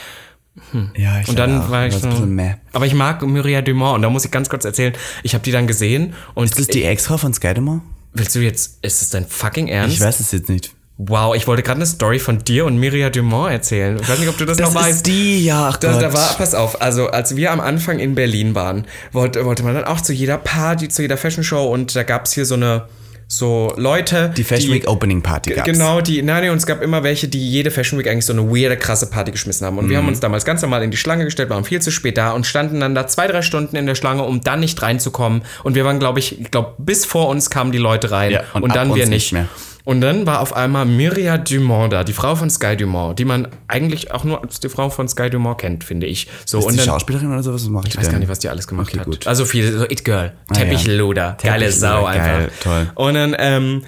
ja, 0.96 1.20
ich 1.20 1.28
und 1.28 1.38
dann 1.38 1.62
auch. 1.62 1.70
war 1.70 1.86
ich 1.86 1.94
so. 1.94 2.08
Aber 2.72 2.86
ich 2.86 2.94
mag 2.94 3.22
Myria 3.22 3.62
Dumont 3.62 3.96
und 3.96 4.02
da 4.02 4.10
muss 4.10 4.24
ich 4.24 4.30
ganz 4.30 4.48
kurz 4.48 4.64
erzählen, 4.64 4.92
ich 5.22 5.34
habe 5.34 5.42
die 5.42 5.52
dann 5.52 5.66
gesehen 5.66 6.14
und 6.34 6.44
Ist 6.44 6.58
das 6.58 6.66
die 6.66 6.84
Ex-Frau 6.84 7.16
von 7.16 7.32
Skydemore? 7.32 7.80
willst 8.14 8.34
du 8.34 8.40
jetzt, 8.40 8.78
ist 8.84 9.00
das 9.00 9.08
dein 9.08 9.26
fucking 9.26 9.68
Ernst? 9.68 9.96
Ich 9.96 10.02
weiß 10.02 10.20
es 10.20 10.32
jetzt 10.32 10.50
nicht. 10.50 10.74
Wow, 10.98 11.34
ich 11.34 11.46
wollte 11.46 11.62
gerade 11.62 11.78
eine 11.78 11.86
Story 11.86 12.18
von 12.18 12.44
dir 12.44 12.64
und 12.66 12.76
Myria 12.78 13.10
Dumont 13.10 13.50
erzählen. 13.50 13.98
Ich 14.00 14.08
weiß 14.08 14.18
nicht, 14.18 14.28
ob 14.28 14.36
du 14.38 14.44
das, 14.44 14.58
noch 14.58 14.74
weißt. 14.74 15.06
die, 15.06 15.44
ja, 15.44 15.68
ach 15.70 15.76
Da, 15.78 15.98
da 15.98 16.12
war, 16.12 16.34
pass 16.36 16.54
auf, 16.54 16.80
also 16.82 17.08
als 17.08 17.34
wir 17.34 17.50
am 17.50 17.60
Anfang 17.60 17.98
in 17.98 18.14
Berlin 18.14 18.54
waren, 18.54 18.86
wollte, 19.10 19.44
wollte 19.44 19.62
man 19.64 19.74
dann 19.74 19.84
auch 19.84 20.00
zu 20.00 20.12
jeder 20.12 20.38
Party, 20.38 20.88
zu 20.88 21.02
jeder 21.02 21.16
Fashion 21.16 21.42
Show 21.44 21.64
und 21.72 21.96
da 21.96 22.02
gab 22.02 22.26
es 22.26 22.34
hier 22.34 22.44
so 22.44 22.54
eine, 22.54 22.84
so 23.26 23.72
Leute. 23.76 24.32
die 24.36 24.44
Fashion 24.44 24.72
Week 24.74 24.86
Opening 24.86 25.22
Party 25.22 25.54
gab's. 25.54 25.66
Genau, 25.66 26.02
die, 26.02 26.20
nein, 26.22 26.44
nee, 26.44 26.50
und 26.50 26.58
es 26.58 26.66
gab 26.66 26.82
immer 26.82 27.02
welche, 27.02 27.26
die 27.26 27.50
jede 27.50 27.70
Fashion 27.70 27.98
Week 27.98 28.06
eigentlich 28.06 28.26
so 28.26 28.34
eine 28.34 28.42
weirde, 28.50 28.76
krasse 28.76 29.08
Party 29.08 29.32
geschmissen 29.32 29.66
haben. 29.66 29.78
Und 29.78 29.86
Mhm. 29.86 29.90
wir 29.90 29.96
haben 29.96 30.08
uns 30.08 30.20
damals 30.20 30.44
ganz 30.44 30.60
normal 30.60 30.82
in 30.84 30.90
die 30.90 30.98
Schlange 30.98 31.24
gestellt, 31.24 31.48
waren 31.48 31.64
viel 31.64 31.80
zu 31.80 31.90
spät 31.90 32.18
da 32.18 32.32
und 32.32 32.46
standen 32.46 32.78
dann 32.80 32.94
da 32.94 33.06
zwei, 33.06 33.26
drei 33.26 33.40
Stunden 33.40 33.74
in 33.76 33.86
der 33.86 33.94
Schlange, 33.94 34.22
um 34.24 34.42
dann 34.42 34.60
nicht 34.60 34.80
reinzukommen. 34.82 35.42
Und 35.64 35.74
wir 35.74 35.86
waren, 35.86 35.98
glaube 35.98 36.18
ich, 36.18 36.38
ich 36.42 36.50
glaube, 36.50 36.74
bis 36.76 37.06
vor 37.06 37.28
uns 37.28 37.48
kamen 37.48 37.72
die 37.72 37.78
Leute 37.78 38.10
rein 38.10 38.32
Ja, 38.32 38.42
und 38.52 38.64
und, 38.64 38.76
dann 38.76 38.88
wir 38.94 39.06
nicht 39.06 39.08
nicht. 39.08 39.32
mehr. 39.32 39.48
Und 39.84 40.00
dann 40.00 40.26
war 40.26 40.40
auf 40.40 40.54
einmal 40.54 40.86
Myria 40.86 41.38
Dumont 41.38 41.92
da, 41.92 42.04
die 42.04 42.12
Frau 42.12 42.36
von 42.36 42.48
Sky 42.50 42.76
Dumont, 42.76 43.18
die 43.18 43.24
man 43.24 43.48
eigentlich 43.66 44.12
auch 44.12 44.22
nur 44.24 44.42
als 44.42 44.60
die 44.60 44.68
Frau 44.68 44.90
von 44.90 45.08
Sky 45.08 45.28
Dumont 45.28 45.58
kennt, 45.58 45.82
finde 45.84 46.06
ich. 46.06 46.28
So, 46.44 46.58
Ist 46.60 46.66
und 46.66 46.72
die 46.72 46.78
dann, 46.78 46.86
Schauspielerin 46.86 47.32
oder 47.32 47.42
sowas? 47.42 47.62
Was 47.64 47.70
macht 47.70 47.88
ich 47.88 47.96
weiß 47.96 48.10
gar 48.10 48.18
nicht, 48.18 48.28
was 48.28 48.38
die 48.38 48.48
alles 48.48 48.68
gemacht 48.68 48.88
Okay, 48.90 49.00
hat. 49.00 49.06
gut. 49.06 49.26
Also 49.26 49.44
viel, 49.44 49.72
so 49.76 49.84
It 49.84 50.04
Girl, 50.04 50.32
Teppichluder, 50.52 51.36
geile 51.42 51.66
Teppichluder, 51.66 51.72
Sau 51.72 52.04
einfach. 52.04 52.26
geil, 52.26 52.50
toll. 52.62 52.90
Und 52.94 53.14
dann 53.14 53.36
ähm, 53.38 53.82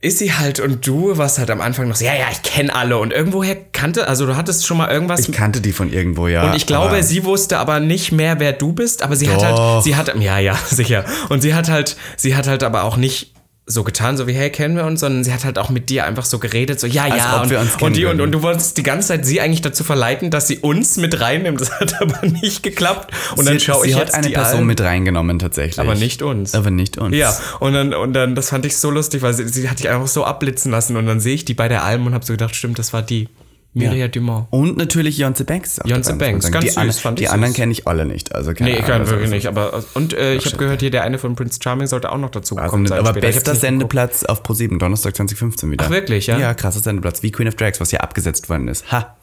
ist 0.00 0.18
sie 0.18 0.32
halt 0.32 0.58
und 0.60 0.86
du 0.86 1.16
warst 1.16 1.38
halt 1.38 1.50
am 1.50 1.60
Anfang 1.60 1.88
noch 1.88 1.94
so, 1.96 2.04
ja, 2.04 2.14
ja, 2.14 2.26
ich 2.32 2.42
kenne 2.42 2.74
alle 2.74 2.98
und 2.98 3.12
irgendwoher 3.12 3.54
kannte, 3.72 4.08
also 4.08 4.26
du 4.26 4.36
hattest 4.36 4.66
schon 4.66 4.76
mal 4.76 4.90
irgendwas. 4.90 5.20
Ich 5.20 5.32
kannte 5.32 5.60
die 5.60 5.72
von 5.72 5.92
irgendwo, 5.92 6.26
ja. 6.26 6.44
und 6.50 6.56
ich 6.56 6.66
glaube, 6.66 7.02
sie 7.04 7.24
wusste 7.24 7.58
aber 7.58 7.78
nicht 7.80 8.10
mehr, 8.12 8.40
wer 8.40 8.52
du 8.52 8.72
bist, 8.72 9.02
aber 9.02 9.14
sie 9.14 9.30
hat 9.30 9.44
halt, 9.44 9.56
Doch. 9.56 9.82
sie 9.82 9.94
hat, 9.94 10.12
ja, 10.18 10.38
ja, 10.38 10.56
sicher. 10.66 11.04
Und 11.28 11.40
sie 11.42 11.54
hat 11.54 11.68
halt, 11.68 11.96
sie 12.16 12.34
hat 12.34 12.48
halt 12.48 12.64
aber 12.64 12.82
auch 12.82 12.96
nicht 12.96 13.32
so 13.72 13.84
getan, 13.84 14.16
so 14.16 14.26
wie, 14.26 14.32
hey, 14.32 14.50
kennen 14.50 14.76
wir 14.76 14.84
uns, 14.84 15.00
sondern 15.00 15.24
sie 15.24 15.32
hat 15.32 15.44
halt 15.44 15.58
auch 15.58 15.70
mit 15.70 15.90
dir 15.90 16.04
einfach 16.04 16.24
so 16.24 16.38
geredet, 16.38 16.78
so, 16.78 16.86
ja, 16.86 17.04
Als 17.04 17.16
ja, 17.16 17.42
und, 17.42 17.50
wir 17.50 17.60
uns 17.60 17.76
kennen 17.76 17.88
und, 17.88 17.96
die, 17.96 18.04
und, 18.04 18.20
und 18.20 18.32
du 18.32 18.42
wolltest 18.42 18.76
die 18.76 18.82
ganze 18.82 19.08
Zeit 19.08 19.26
sie 19.26 19.40
eigentlich 19.40 19.62
dazu 19.62 19.84
verleiten, 19.84 20.30
dass 20.30 20.48
sie 20.48 20.58
uns 20.58 20.96
mit 20.96 21.20
reinnimmt. 21.20 21.60
Das 21.60 21.72
hat 21.80 21.94
aber 22.00 22.26
nicht 22.26 22.62
geklappt. 22.62 23.12
Und 23.36 23.46
dann 23.46 23.58
sie, 23.58 23.64
schaue 23.64 23.82
sie 23.84 23.90
ich 23.90 23.94
hat 23.96 24.04
jetzt 24.04 24.14
eine 24.14 24.28
die 24.28 24.34
Person 24.34 24.56
Alben. 24.56 24.66
mit 24.66 24.80
reingenommen 24.80 25.38
tatsächlich. 25.38 25.78
Aber 25.78 25.94
nicht 25.94 26.22
uns. 26.22 26.54
Aber 26.54 26.70
nicht 26.70 26.98
uns. 26.98 27.16
Ja, 27.16 27.36
und 27.60 27.72
dann, 27.72 27.94
und 27.94 28.12
dann, 28.12 28.34
das 28.34 28.50
fand 28.50 28.66
ich 28.66 28.76
so 28.76 28.90
lustig, 28.90 29.22
weil 29.22 29.34
sie, 29.34 29.48
sie 29.48 29.68
hat 29.68 29.78
dich 29.78 29.88
einfach 29.88 30.08
so 30.08 30.24
abblitzen 30.24 30.70
lassen 30.70 30.96
und 30.96 31.06
dann 31.06 31.20
sehe 31.20 31.34
ich 31.34 31.44
die 31.44 31.54
bei 31.54 31.68
der 31.68 31.84
Alm 31.84 32.06
und 32.06 32.14
habe 32.14 32.24
so 32.24 32.32
gedacht, 32.32 32.54
stimmt, 32.54 32.78
das 32.78 32.92
war 32.92 33.02
die. 33.02 33.28
Myria 33.74 34.08
Dumont. 34.08 34.46
Und 34.50 34.76
natürlich 34.76 35.16
Jonze 35.16 35.44
Banks. 35.44 35.80
Jonze 35.84 36.14
Banks, 36.16 36.50
ganz 36.50 36.64
die 36.64 36.70
süß, 36.72 36.98
fand 37.00 37.18
Die 37.18 37.24
ich 37.24 37.30
anderen 37.30 37.52
süß. 37.52 37.56
kenne 37.56 37.72
ich 37.72 37.86
alle 37.86 38.04
nicht. 38.04 38.34
Also 38.34 38.52
keine 38.52 38.70
Nee, 38.70 38.78
ich 38.78 38.84
kann 38.86 39.06
wirklich 39.08 39.30
nicht, 39.30 39.46
aber 39.46 39.82
und 39.94 40.12
äh, 40.12 40.34
ich 40.34 40.44
habe 40.46 40.58
gehört, 40.58 40.80
hier 40.80 40.90
der 40.90 41.04
eine 41.04 41.18
von 41.18 41.34
Prince 41.36 41.58
Charming 41.62 41.86
sollte 41.86 42.12
auch 42.12 42.18
noch 42.18 42.30
dazu 42.30 42.56
Also 42.58 42.76
sein. 42.86 42.98
aber 42.98 43.10
später. 43.10 43.26
Bester. 43.28 43.54
Sendeplatz 43.54 44.24
auf 44.24 44.42
Pro7, 44.42 44.78
Donnerstag 44.78 45.16
2015 45.16 45.70
wieder. 45.70 45.86
Ach, 45.86 45.90
wirklich, 45.90 46.26
ja? 46.26 46.38
Ja, 46.38 46.52
krasser 46.54 46.80
Sendeplatz, 46.80 47.22
wie 47.22 47.30
Queen 47.32 47.48
of 47.48 47.54
Drags, 47.54 47.80
was 47.80 47.90
ja 47.92 48.00
abgesetzt 48.00 48.48
worden 48.50 48.68
ist. 48.68 48.90
Ha! 48.92 49.16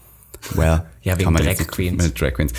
Well, 0.56 0.84
Ja, 1.04 1.18
wegen 1.20 1.34
Drag 1.36 1.46
jetzt 1.46 1.68
Queens. 1.68 2.04
Mit 2.04 2.20
Drag 2.20 2.34
Queens. 2.34 2.52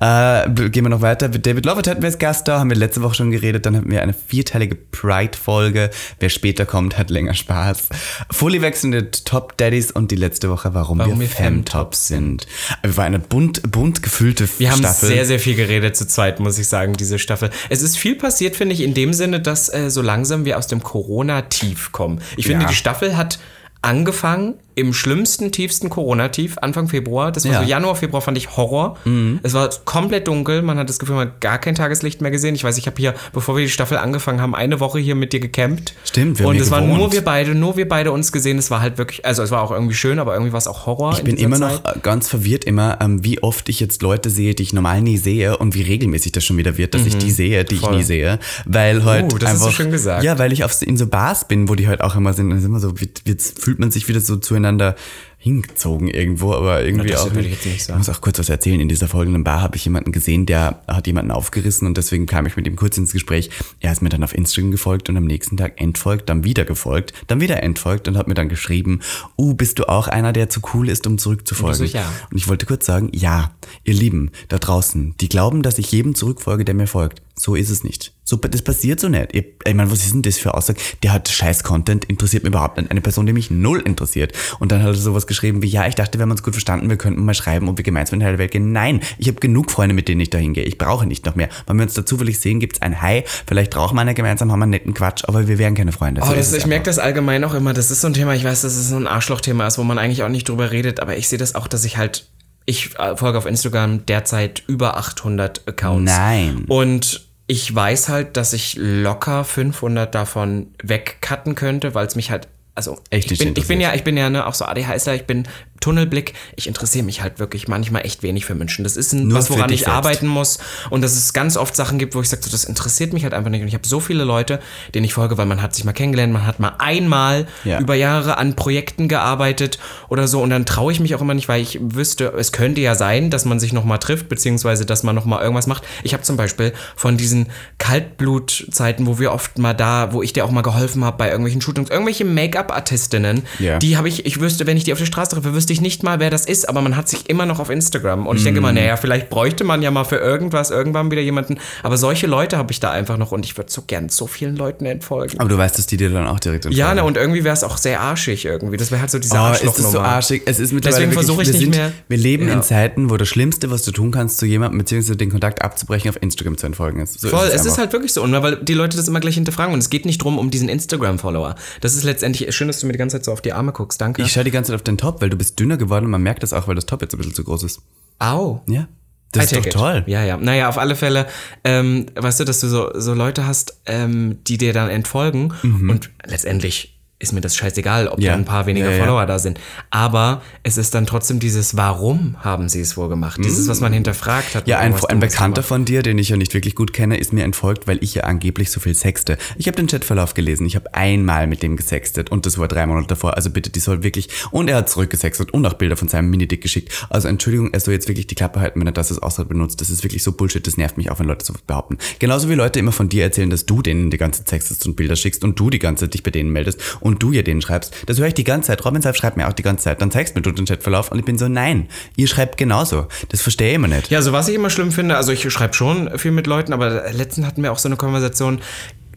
Äh, 0.00 0.68
gehen 0.70 0.84
wir 0.84 0.88
noch 0.90 1.00
weiter. 1.00 1.28
Mit 1.28 1.46
David 1.46 1.64
Lovett 1.66 1.86
hatten 1.88 2.02
wir 2.02 2.06
als 2.08 2.18
Gast 2.18 2.46
da, 2.48 2.58
haben 2.58 2.70
wir 2.70 2.76
letzte 2.76 3.02
Woche 3.02 3.14
schon 3.14 3.30
geredet. 3.30 3.64
Dann 3.66 3.76
hatten 3.76 3.90
wir 3.90 4.02
eine 4.02 4.12
vierteilige 4.12 4.74
Pride-Folge. 4.74 5.90
Wer 6.20 6.28
später 6.28 6.66
kommt, 6.66 6.98
hat 6.98 7.10
länger 7.10 7.34
Spaß. 7.34 7.88
Fully 8.30 8.60
wechselnde 8.62 9.10
Top 9.10 9.56
Daddies 9.56 9.90
und 9.90 10.10
die 10.10 10.16
letzte 10.16 10.50
Woche, 10.50 10.74
warum, 10.74 10.98
Warum 10.98 11.14
wir 11.20 11.20
wir 11.20 11.28
Femtops 11.28 12.06
sind. 12.08 12.46
Wir 12.82 12.96
war 12.96 13.04
eine 13.04 13.18
bunt, 13.18 13.70
bunt 13.70 14.02
gefüllte 14.02 14.48
Wir 14.58 14.70
haben 14.70 14.78
Staffel. 14.80 15.08
sehr, 15.08 15.24
sehr 15.26 15.38
viel 15.40 15.54
geredet 15.54 15.96
zu 15.96 16.06
zweit, 16.06 16.40
muss 16.40 16.58
ich 16.58 16.68
sagen, 16.68 16.94
diese 16.94 17.18
Staffel. 17.18 17.50
Es 17.70 17.82
ist 17.82 17.96
viel 17.96 18.14
passiert, 18.16 18.56
finde 18.56 18.74
ich, 18.74 18.80
in 18.82 18.94
dem 18.94 19.12
Sinne, 19.12 19.40
dass 19.40 19.72
äh, 19.72 19.90
so 19.90 20.02
langsam 20.02 20.44
wir 20.44 20.58
aus 20.58 20.66
dem 20.66 20.82
Corona-Tief 20.82 21.92
kommen. 21.92 22.20
Ich 22.36 22.46
finde, 22.46 22.62
Ja. 22.64 22.68
die 22.68 22.74
Staffel 22.74 23.16
hat 23.16 23.38
angefangen 23.84 24.54
im 24.74 24.92
schlimmsten, 24.94 25.52
tiefsten 25.52 25.88
Corona-Tief, 25.90 26.56
Anfang 26.58 26.88
Februar. 26.88 27.32
Das 27.32 27.44
war 27.44 27.52
Ja. 27.52 27.60
Mhm. 27.60 27.64
so 27.64 27.70
Januar, 27.70 27.96
Februar 27.96 28.22
fand 28.22 28.38
ich 28.38 28.56
Horror. 28.56 28.96
Es 29.42 29.54
war 29.54 29.68
komplett 29.84 30.28
dunkel, 30.28 30.62
man 30.62 30.78
hat 30.78 30.88
das 30.88 30.98
Gefühl, 30.98 31.16
man 31.16 31.28
hat 31.28 31.40
gar 31.40 31.58
kein 31.58 31.74
Tageslicht 31.74 32.20
mehr 32.20 32.30
gesehen. 32.30 32.54
Ich 32.54 32.64
weiß, 32.64 32.78
ich 32.78 32.86
habe 32.86 32.96
hier, 32.98 33.14
bevor 33.32 33.56
wir 33.56 33.62
die 33.64 33.70
Staffel 33.70 33.98
angefangen 33.98 34.40
haben, 34.40 34.54
eine 34.54 34.80
Woche 34.80 34.98
hier 34.98 35.14
mit 35.14 35.32
dir 35.32 35.40
gecampt. 35.40 35.94
Stimmt, 36.04 36.38
wir 36.38 36.46
haben 36.46 36.54
Und 36.56 36.60
es 36.60 36.70
waren 36.70 36.88
nur 36.88 37.12
wir 37.12 37.22
beide, 37.22 37.54
nur 37.54 37.76
wir 37.76 37.88
beide 37.88 38.12
uns 38.12 38.32
gesehen. 38.32 38.58
Es 38.58 38.70
war 38.70 38.80
halt 38.80 38.98
wirklich, 38.98 39.24
also 39.26 39.42
es 39.42 39.50
war 39.50 39.62
auch 39.62 39.70
irgendwie 39.70 39.94
schön, 39.94 40.18
aber 40.18 40.34
irgendwie 40.34 40.52
war 40.52 40.58
es 40.58 40.66
auch 40.66 40.86
Horror. 40.86 41.12
Ich 41.14 41.24
bin 41.24 41.36
immer 41.36 41.58
noch 41.58 41.84
äh, 41.84 41.98
ganz 42.02 42.28
verwirrt 42.28 42.64
immer, 42.64 42.98
ähm, 43.00 43.22
wie 43.24 43.42
oft 43.42 43.68
ich 43.68 43.80
jetzt 43.80 44.02
Leute 44.02 44.30
sehe, 44.30 44.54
die 44.54 44.62
ich 44.62 44.72
normal 44.72 45.00
nie 45.02 45.18
sehe 45.18 45.56
und 45.58 45.74
wie 45.74 45.82
regelmäßig 45.82 46.32
das 46.32 46.44
schon 46.44 46.56
wieder 46.56 46.78
wird, 46.78 46.94
dass 46.94 47.04
ich 47.06 47.16
die 47.18 47.30
sehe, 47.30 47.64
die 47.64 47.74
Mhm. 47.76 47.78
Voll. 47.80 47.90
ich 47.92 47.96
nie 47.98 48.04
sehe. 48.04 48.38
Weil 48.66 49.04
halt 49.04 49.32
Uh, 49.32 49.38
das 49.38 49.50
hast 49.50 49.60
du 49.60 49.64
einfach, 49.66 49.76
schön 49.76 49.90
gesagt. 49.90 50.24
Ja, 50.24 50.38
weil 50.38 50.52
ich 50.52 50.64
auf, 50.64 50.80
in 50.82 50.96
so 50.96 51.06
Bars 51.06 51.46
bin, 51.48 51.68
wo 51.68 51.74
die 51.74 51.88
halt 51.88 52.00
auch 52.00 52.16
immer 52.16 52.32
sind. 52.32 52.50
Dann 52.50 52.58
ist 52.58 52.64
immer 52.64 52.80
so, 52.80 52.94
jetzt 53.24 53.58
fühlt 53.60 53.78
man 53.78 53.90
sich 53.90 54.08
wieder 54.08 54.20
so 54.20 54.36
zueinander 54.62 54.96
hingezogen 55.38 56.06
irgendwo, 56.06 56.52
aber 56.52 56.84
irgendwie 56.84 57.08
das 57.08 57.22
auch. 57.22 57.34
würde 57.34 57.48
ich 57.48 57.54
jetzt 57.54 57.66
nicht 57.66 57.84
sagen. 57.84 58.00
Ich 58.00 58.06
muss 58.06 58.16
auch 58.16 58.20
kurz 58.20 58.38
was 58.38 58.48
erzählen. 58.48 58.78
In 58.78 58.88
dieser 58.88 59.08
folgenden 59.08 59.42
Bar 59.42 59.60
habe 59.60 59.74
ich 59.74 59.84
jemanden 59.84 60.12
gesehen, 60.12 60.46
der 60.46 60.82
hat 60.86 61.08
jemanden 61.08 61.32
aufgerissen 61.32 61.88
und 61.88 61.96
deswegen 61.96 62.26
kam 62.26 62.46
ich 62.46 62.54
mit 62.54 62.64
ihm 62.64 62.76
kurz 62.76 62.96
ins 62.96 63.12
Gespräch. 63.12 63.50
Er 63.80 63.90
ist 63.90 64.02
mir 64.02 64.08
dann 64.08 64.22
auf 64.22 64.36
Instagram 64.36 64.70
gefolgt 64.70 65.08
und 65.08 65.16
am 65.16 65.24
nächsten 65.24 65.56
Tag 65.56 65.80
entfolgt, 65.80 66.28
dann 66.28 66.44
wieder 66.44 66.64
gefolgt, 66.64 67.12
dann 67.26 67.40
wieder 67.40 67.60
entfolgt 67.60 68.06
und 68.06 68.16
hat 68.16 68.28
mir 68.28 68.34
dann 68.34 68.48
geschrieben, 68.48 69.00
uh, 69.36 69.52
bist 69.54 69.80
du 69.80 69.88
auch 69.88 70.06
einer, 70.06 70.32
der 70.32 70.48
zu 70.48 70.60
cool 70.74 70.88
ist, 70.88 71.08
um 71.08 71.18
zurückzufolgen? 71.18 71.80
Und 71.80 71.88
so, 71.88 71.98
ja. 71.98 72.12
Und 72.30 72.36
ich 72.36 72.46
wollte 72.46 72.64
kurz 72.64 72.86
sagen, 72.86 73.10
ja, 73.12 73.50
ihr 73.82 73.94
Lieben 73.94 74.30
da 74.46 74.58
draußen, 74.58 75.16
die 75.20 75.28
glauben, 75.28 75.62
dass 75.62 75.76
ich 75.78 75.90
jedem 75.90 76.14
zurückfolge, 76.14 76.64
der 76.64 76.76
mir 76.76 76.86
folgt. 76.86 77.20
So 77.34 77.56
ist 77.56 77.70
es 77.70 77.82
nicht. 77.82 78.12
So, 78.32 78.38
das 78.38 78.62
passiert 78.62 78.98
so 78.98 79.10
nicht. 79.10 79.34
Ich, 79.34 79.44
ich 79.62 79.74
meine, 79.74 79.90
was 79.90 80.02
ist 80.06 80.14
denn 80.14 80.22
das 80.22 80.38
für 80.38 80.54
Aussage? 80.54 80.80
Der 81.02 81.12
hat 81.12 81.28
scheiß 81.28 81.64
Content, 81.64 82.06
interessiert 82.06 82.44
mich 82.44 82.48
überhaupt 82.48 82.78
nicht. 82.78 82.90
Eine 82.90 83.02
Person, 83.02 83.26
die 83.26 83.34
mich 83.34 83.50
null 83.50 83.80
interessiert. 83.80 84.32
Und 84.58 84.72
dann 84.72 84.80
hat 84.80 84.88
er 84.88 84.94
sowas 84.94 85.26
geschrieben 85.26 85.60
wie, 85.60 85.66
ja, 85.66 85.86
ich 85.86 85.96
dachte, 85.96 86.18
wir 86.18 86.22
haben 86.22 86.30
uns 86.30 86.42
gut 86.42 86.54
verstanden, 86.54 86.88
wir 86.88 86.96
könnten 86.96 87.22
mal 87.26 87.34
schreiben, 87.34 87.68
ob 87.68 87.76
wir 87.76 87.84
gemeinsam 87.84 88.14
in 88.14 88.20
die 88.20 88.26
heile 88.26 88.38
Welt 88.38 88.50
gehen. 88.50 88.72
Nein, 88.72 89.00
ich 89.18 89.28
habe 89.28 89.38
genug 89.38 89.70
Freunde, 89.70 89.94
mit 89.94 90.08
denen 90.08 90.22
ich 90.22 90.30
dahin 90.30 90.54
gehe. 90.54 90.64
Ich 90.64 90.78
brauche 90.78 91.04
nicht 91.04 91.26
noch 91.26 91.34
mehr. 91.34 91.50
Wenn 91.66 91.76
wir 91.76 91.82
uns 91.82 91.92
da 91.92 92.06
zufällig 92.06 92.40
sehen, 92.40 92.58
gibt's 92.58 92.80
ein 92.80 93.02
Hi, 93.02 93.24
vielleicht 93.46 93.76
rauchen 93.76 93.96
wir 93.96 94.00
eine 94.00 94.14
gemeinsam, 94.14 94.50
haben 94.50 94.60
wir 94.60 94.62
einen 94.62 94.70
netten 94.70 94.94
Quatsch, 94.94 95.24
aber 95.26 95.46
wir 95.46 95.58
wären 95.58 95.74
keine 95.74 95.92
Freunde. 95.92 96.22
Oh, 96.24 96.28
So 96.28 96.34
das, 96.34 96.54
ich 96.54 96.64
merke 96.64 96.86
das 96.86 96.98
allgemein 96.98 97.44
auch 97.44 97.52
immer. 97.52 97.74
Das 97.74 97.90
ist 97.90 98.00
so 98.00 98.06
ein 98.06 98.14
Thema, 98.14 98.34
ich 98.34 98.44
weiß, 98.44 98.62
dass 98.62 98.74
es 98.74 98.88
so 98.88 98.96
ein 98.96 99.06
Arschlochthema 99.06 99.66
ist, 99.66 99.76
wo 99.76 99.84
man 99.84 99.98
eigentlich 99.98 100.22
auch 100.22 100.30
nicht 100.30 100.48
drüber 100.48 100.70
redet, 100.70 101.00
aber 101.00 101.18
ich 101.18 101.28
sehe 101.28 101.38
das 101.38 101.54
auch, 101.54 101.66
dass 101.66 101.84
ich 101.84 101.98
halt, 101.98 102.30
ich 102.64 102.98
äh, 102.98 103.14
folge 103.14 103.36
auf 103.36 103.44
Instagram 103.44 104.06
derzeit 104.06 104.62
über 104.68 104.96
800 104.96 105.68
Accounts. 105.68 106.10
Nein. 106.10 106.64
Und 106.68 107.28
ich 107.52 107.74
weiß 107.74 108.08
halt, 108.08 108.38
dass 108.38 108.54
ich 108.54 108.76
locker 108.78 109.44
500 109.44 110.14
davon 110.14 110.68
wegcutten 110.82 111.54
könnte, 111.54 111.94
weil 111.94 112.06
es 112.06 112.16
mich 112.16 112.30
halt, 112.30 112.48
also 112.74 112.98
Echt 113.10 113.30
ich 113.30 113.38
bin, 113.38 113.54
ich 113.54 113.68
bin 113.68 113.78
ja, 113.78 113.92
ich 113.92 114.04
bin 114.04 114.16
ja 114.16 114.30
ne, 114.30 114.46
auch 114.46 114.54
so 114.54 114.64
ADHSler, 114.64 115.16
ich 115.16 115.26
bin 115.26 115.46
Tunnelblick. 115.82 116.32
Ich 116.56 116.66
interessiere 116.66 117.04
mich 117.04 117.20
halt 117.20 117.38
wirklich 117.38 117.68
manchmal 117.68 118.06
echt 118.06 118.22
wenig 118.22 118.46
für 118.46 118.54
Menschen. 118.54 118.82
Das 118.84 118.96
ist 118.96 119.12
ein, 119.12 119.28
Nur 119.28 119.38
was, 119.38 119.50
woran 119.50 119.70
ich 119.70 119.80
selbst. 119.80 119.94
arbeiten 119.94 120.26
muss 120.26 120.58
und 120.88 121.02
dass 121.02 121.12
es 121.12 121.34
ganz 121.34 121.56
oft 121.58 121.76
Sachen 121.76 121.98
gibt, 121.98 122.14
wo 122.14 122.22
ich 122.22 122.28
sage, 122.30 122.42
so, 122.42 122.50
das 122.50 122.64
interessiert 122.64 123.12
mich 123.12 123.24
halt 123.24 123.34
einfach 123.34 123.50
nicht. 123.50 123.60
Und 123.60 123.68
ich 123.68 123.74
habe 123.74 123.86
so 123.86 124.00
viele 124.00 124.24
Leute, 124.24 124.60
denen 124.94 125.04
ich 125.04 125.12
folge, 125.12 125.36
weil 125.36 125.46
man 125.46 125.60
hat 125.60 125.74
sich 125.74 125.84
mal 125.84 125.92
kennengelernt, 125.92 126.32
man 126.32 126.46
hat 126.46 126.58
mal 126.60 126.72
einmal 126.78 127.46
Ja. 127.64 127.78
über 127.80 127.94
Jahre 127.94 128.38
an 128.38 128.56
Projekten 128.56 129.08
gearbeitet 129.08 129.78
oder 130.08 130.26
so 130.28 130.40
und 130.42 130.48
dann 130.50 130.64
traue 130.64 130.92
ich 130.92 131.00
mich 131.00 131.14
auch 131.14 131.20
immer 131.20 131.34
nicht, 131.34 131.48
weil 131.48 131.60
ich 131.60 131.78
wüsste, 131.82 132.32
es 132.38 132.52
könnte 132.52 132.80
ja 132.80 132.94
sein, 132.94 133.28
dass 133.30 133.44
man 133.44 133.60
sich 133.60 133.72
nochmal 133.74 133.98
trifft, 133.98 134.28
beziehungsweise 134.28 134.86
dass 134.86 135.02
man 135.02 135.14
nochmal 135.14 135.42
irgendwas 135.42 135.66
macht. 135.66 135.82
Ich 136.04 136.14
habe 136.14 136.22
zum 136.22 136.36
Beispiel 136.36 136.72
von 136.96 137.16
diesen 137.16 137.48
Kaltblutzeiten, 137.78 139.06
wo 139.06 139.18
wir 139.18 139.32
oft 139.32 139.58
mal 139.58 139.72
da, 139.74 140.12
wo 140.12 140.22
ich 140.22 140.32
dir 140.32 140.44
auch 140.44 140.50
mal 140.50 140.62
geholfen 140.62 141.04
habe 141.04 141.16
bei 141.16 141.28
irgendwelchen 141.28 141.60
Shootings, 141.60 141.90
irgendwelche 141.90 142.24
Make-up-Artistinnen, 142.24 143.42
Ja. 143.58 143.78
die 143.78 143.96
habe 143.96 144.08
ich, 144.08 144.26
ich 144.26 144.40
wüsste, 144.40 144.66
wenn 144.66 144.76
ich 144.76 144.84
die 144.84 144.92
auf 144.92 144.98
der 144.98 145.06
Straße 145.06 145.30
treffe, 145.32 145.54
wüsste 145.54 145.71
ich 145.72 145.80
nicht 145.80 146.02
mal, 146.02 146.20
wer 146.20 146.30
das 146.30 146.46
ist, 146.46 146.68
aber 146.68 146.80
man 146.82 146.96
hat 146.96 147.08
sich 147.08 147.28
immer 147.28 147.46
noch 147.46 147.58
auf 147.58 147.70
Instagram. 147.70 148.26
Und 148.26 148.36
ich 148.36 148.44
denke 148.44 148.60
mal, 148.60 148.72
naja, 148.72 148.96
vielleicht 148.96 149.30
bräuchte 149.30 149.64
man 149.64 149.82
ja 149.82 149.90
mal 149.90 150.04
für 150.04 150.16
irgendwas 150.16 150.70
irgendwann 150.70 151.10
wieder 151.10 151.22
jemanden. 151.22 151.58
Aber 151.82 151.96
solche 151.96 152.26
Leute 152.26 152.56
habe 152.58 152.72
ich 152.72 152.80
da 152.80 152.90
einfach 152.90 153.16
noch 153.18 153.32
und 153.32 153.44
ich 153.44 153.56
würde 153.56 153.70
so 153.72 153.82
gern 153.86 154.08
so 154.08 154.26
vielen 154.26 154.56
Leuten 154.56 154.86
entfolgen. 154.86 155.38
Aber 155.40 155.48
du 155.48 155.56
weißt, 155.58 155.78
dass 155.78 155.86
die 155.86 155.96
dir 155.96 156.10
dann 156.10 156.26
auch 156.26 156.40
direkt 156.40 156.64
Ja, 156.66 156.70
entfolgen. 156.90 156.96
ne, 156.96 157.04
und 157.04 157.16
irgendwie 157.16 157.44
wäre 157.44 157.54
es 157.54 157.64
auch 157.64 157.76
sehr 157.78 158.00
arschig 158.00 158.44
irgendwie. 158.44 158.76
Das 158.76 158.90
wäre 158.90 159.00
halt 159.00 159.10
so 159.10 159.18
diese 159.18 159.34
Oh, 159.36 159.50
ist 159.52 159.64
das 159.64 159.76
so 159.76 159.82
Arschlochnummer. 159.82 160.08
arschig? 160.08 160.42
Es 160.46 160.58
ist 160.60 160.72
mittlerweile 160.72 161.06
Deswegen 161.06 161.12
versuche 161.12 161.42
ich 161.42 161.48
wir 161.48 161.52
nicht 161.54 161.62
sind, 161.62 161.70
mehr- 161.76 161.92
Wir 162.08 162.18
leben 162.18 162.48
Ja. 162.48 162.54
in 162.54 162.62
Zeiten, 162.62 163.10
wo 163.10 163.16
das 163.16 163.28
Schlimmste, 163.28 163.70
was 163.70 163.82
du 163.82 163.90
tun 163.92 164.10
kannst, 164.10 164.38
zu 164.38 164.46
jemandem 164.46 164.78
beziehungsweise 164.78 165.16
den 165.16 165.30
Kontakt 165.30 165.62
abzubrechen, 165.62 166.10
auf 166.10 166.20
Instagram 166.20 166.56
zu 166.58 166.66
entfolgen 166.66 167.00
ist. 167.00 167.20
So 167.20 167.28
Voll, 167.28 167.46
es 167.48 167.54
ist 167.54 167.60
einfach. 167.66 167.78
halt 167.78 167.92
wirklich 167.92 168.12
so. 168.12 168.22
Und 168.22 168.32
weil 168.32 168.56
die 168.56 168.74
Leute 168.74 168.96
das 168.96 169.08
immer 169.08 169.20
gleich 169.20 169.34
hinterfragen. 169.34 169.72
Und 169.72 169.80
es 169.80 169.90
geht 169.90 170.06
nicht 170.06 170.18
drum 170.22 170.38
um 170.38 170.50
diesen 170.50 170.68
Instagram-Follower. 170.68 171.54
Das 171.80 171.94
ist 171.94 172.04
letztendlich, 172.04 172.54
schön, 172.54 172.68
dass 172.68 172.80
du 172.80 172.86
mir 172.86 172.92
die 172.92 172.98
ganze 172.98 173.16
Zeit 173.16 173.24
so 173.24 173.32
auf 173.32 173.40
die 173.40 173.52
Arme 173.52 173.72
guckst. 173.72 174.00
Danke. 174.00 174.22
Ich 174.22 174.32
schaue 174.32 174.44
die 174.44 174.50
ganze 174.50 174.68
Zeit 174.72 174.76
auf 174.76 174.82
den 174.82 174.98
Top, 174.98 175.20
weil 175.22 175.30
du 175.30 175.36
bist 175.36 175.58
dünner 175.62 175.76
geworden 175.76 176.06
und 176.06 176.10
man 176.10 176.22
merkt 176.22 176.42
das 176.42 176.52
auch, 176.52 176.68
weil 176.68 176.74
das 176.74 176.86
Top 176.86 177.02
jetzt 177.02 177.14
ein 177.14 177.18
bisschen 177.18 177.34
zu 177.34 177.44
groß 177.44 177.62
ist. 177.62 177.80
Au. 178.18 178.62
Ja. 178.66 178.88
Das 179.32 179.44
ist 179.44 179.56
doch 179.56 179.64
it. 179.64 179.72
toll. 179.72 180.04
Ja, 180.06 180.22
ja. 180.24 180.36
Naja, 180.36 180.68
auf 180.68 180.76
alle 180.76 180.94
Fälle, 180.94 181.26
ähm, 181.64 182.06
weißt 182.14 182.40
du, 182.40 182.44
dass 182.44 182.60
du 182.60 182.68
so, 182.68 182.90
so 182.94 183.14
Leute 183.14 183.46
hast, 183.46 183.80
ähm, 183.86 184.38
die 184.46 184.58
dir 184.58 184.74
dann 184.74 184.90
entfolgen 184.90 185.54
und 185.62 186.10
letztendlich 186.26 186.91
ist 187.22 187.32
mir 187.32 187.40
das 187.40 187.56
scheißegal, 187.56 188.08
ob 188.08 188.18
Mhm. 188.18 188.24
Ja. 188.24 188.32
da 188.32 188.38
ein 188.38 188.44
paar 188.44 188.66
weniger 188.66 188.90
Ja, 188.90 188.96
ja. 188.96 188.98
Follower 189.04 189.24
da 189.26 189.38
sind. 189.38 189.58
Aber 189.90 190.42
es 190.62 190.76
ist 190.76 190.94
dann 190.94 191.06
trotzdem 191.06 191.38
dieses, 191.38 191.76
warum 191.76 192.36
haben 192.40 192.68
sie 192.68 192.80
es 192.80 192.96
wohl 192.96 193.08
gemacht? 193.08 193.40
Dieses, 193.42 193.68
was 193.68 193.80
man 193.80 193.92
hinterfragt 193.92 194.54
hat. 194.54 194.66
Mhm. 194.66 194.70
Ja, 194.70 194.78
ein, 194.78 194.94
ein 195.08 195.20
Bekannter 195.20 195.62
von 195.62 195.84
dir, 195.84 196.02
den 196.02 196.18
ich 196.18 196.28
ja 196.28 196.36
nicht 196.36 196.52
wirklich 196.54 196.74
gut 196.74 196.92
kenne, 196.92 197.16
ist 197.16 197.32
mir 197.32 197.44
entfolgt, 197.44 197.86
weil 197.86 197.98
ich 198.02 198.14
ja 198.14 198.24
angeblich 198.24 198.70
so 198.70 198.80
viel 198.80 198.94
sexte. 198.94 199.38
Ich 199.56 199.66
habe 199.66 199.76
den 199.76 199.86
Chatverlauf 199.86 200.34
gelesen. 200.34 200.66
Ich 200.66 200.76
habe 200.76 200.92
einmal 200.94 201.46
mit 201.46 201.62
dem 201.62 201.76
gesextet 201.76 202.30
und 202.30 202.44
das 202.46 202.58
war 202.58 202.68
drei 202.68 202.86
Monate 202.86 203.06
davor. 203.08 203.36
Also 203.36 203.50
bitte, 203.50 203.70
die 203.70 203.80
soll 203.80 204.02
wirklich. 204.02 204.28
Und 204.50 204.68
er 204.68 204.76
hat 204.76 204.90
zurückgesextet 204.90 205.52
und 205.52 205.64
auch 205.66 205.74
Bilder 205.74 205.96
von 205.96 206.08
seinem 206.08 206.28
Minidick 206.30 206.60
geschickt. 206.60 207.06
Also 207.08 207.28
Entschuldigung, 207.28 207.72
er 207.72 207.80
soll 207.80 207.94
jetzt 207.94 208.08
wirklich 208.08 208.26
die 208.26 208.34
Klappe 208.34 208.60
halten, 208.60 208.80
wenn 208.80 208.86
er 208.86 208.92
das 208.92 209.10
als 209.10 209.22
Ausdruck 209.22 209.48
benutzt. 209.48 209.80
Das 209.80 209.90
ist 209.90 210.02
wirklich 210.02 210.22
so 210.22 210.32
Bullshit. 210.32 210.66
Das 210.66 210.76
nervt 210.76 210.96
mich 210.96 211.10
auch, 211.10 211.18
wenn 211.20 211.26
Leute 211.26 211.44
sowas 211.44 211.62
behaupten. 211.62 211.98
Genauso 212.18 212.48
wie 212.48 212.54
Leute 212.54 212.78
immer 212.78 212.92
von 212.92 213.08
dir 213.08 213.22
erzählen, 213.24 213.50
dass 213.50 213.66
du 213.66 213.80
denen 213.82 214.10
die 214.10 214.18
ganze 214.18 214.40
Zeit 214.40 214.48
sextest 214.48 214.86
und 214.86 214.96
Bilder 214.96 215.14
schickst 215.16 215.44
und 215.44 215.58
du 215.58 215.70
die 215.70 215.78
ganze 215.78 216.04
Zeit 216.06 216.14
dich 216.14 216.22
bei 216.22 216.30
denen 216.30 216.50
meldest 216.50 216.80
und 217.00 217.11
du 217.18 217.32
ihr 217.32 217.44
denen 217.44 217.60
schreibst. 217.60 217.94
Das 218.06 218.18
höre 218.18 218.28
ich 218.28 218.34
die 218.34 218.44
ganze 218.44 218.68
Zeit. 218.68 218.84
Robin 218.84 219.02
Seif 219.02 219.16
schreibt 219.16 219.36
mir 219.36 219.48
auch 219.48 219.52
die 219.52 219.62
ganze 219.62 219.84
Zeit. 219.84 220.00
Dann 220.00 220.10
zeigst 220.10 220.34
mir 220.34 220.42
du 220.42 220.52
den 220.52 220.66
Chatverlauf 220.66 221.10
und 221.10 221.18
ich 221.18 221.24
bin 221.24 221.38
so, 221.38 221.48
nein, 221.48 221.88
ihr 222.16 222.26
schreibt 222.26 222.56
genauso. 222.56 223.06
Das 223.28 223.42
verstehe 223.42 223.70
ich 223.70 223.74
immer 223.74 223.88
nicht. 223.88 224.10
Ja, 224.10 224.18
also 224.18 224.32
was 224.32 224.48
ich 224.48 224.54
immer 224.54 224.70
schlimm 224.70 224.92
finde, 224.92 225.16
also 225.16 225.32
ich 225.32 225.50
schreibe 225.52 225.74
schon 225.74 226.18
viel 226.18 226.30
mit 226.32 226.46
Leuten, 226.46 226.72
aber 226.72 227.10
letztens 227.12 227.46
hatten 227.46 227.62
wir 227.62 227.72
auch 227.72 227.78
so 227.78 227.88
eine 227.88 227.96
Konversation. 227.96 228.60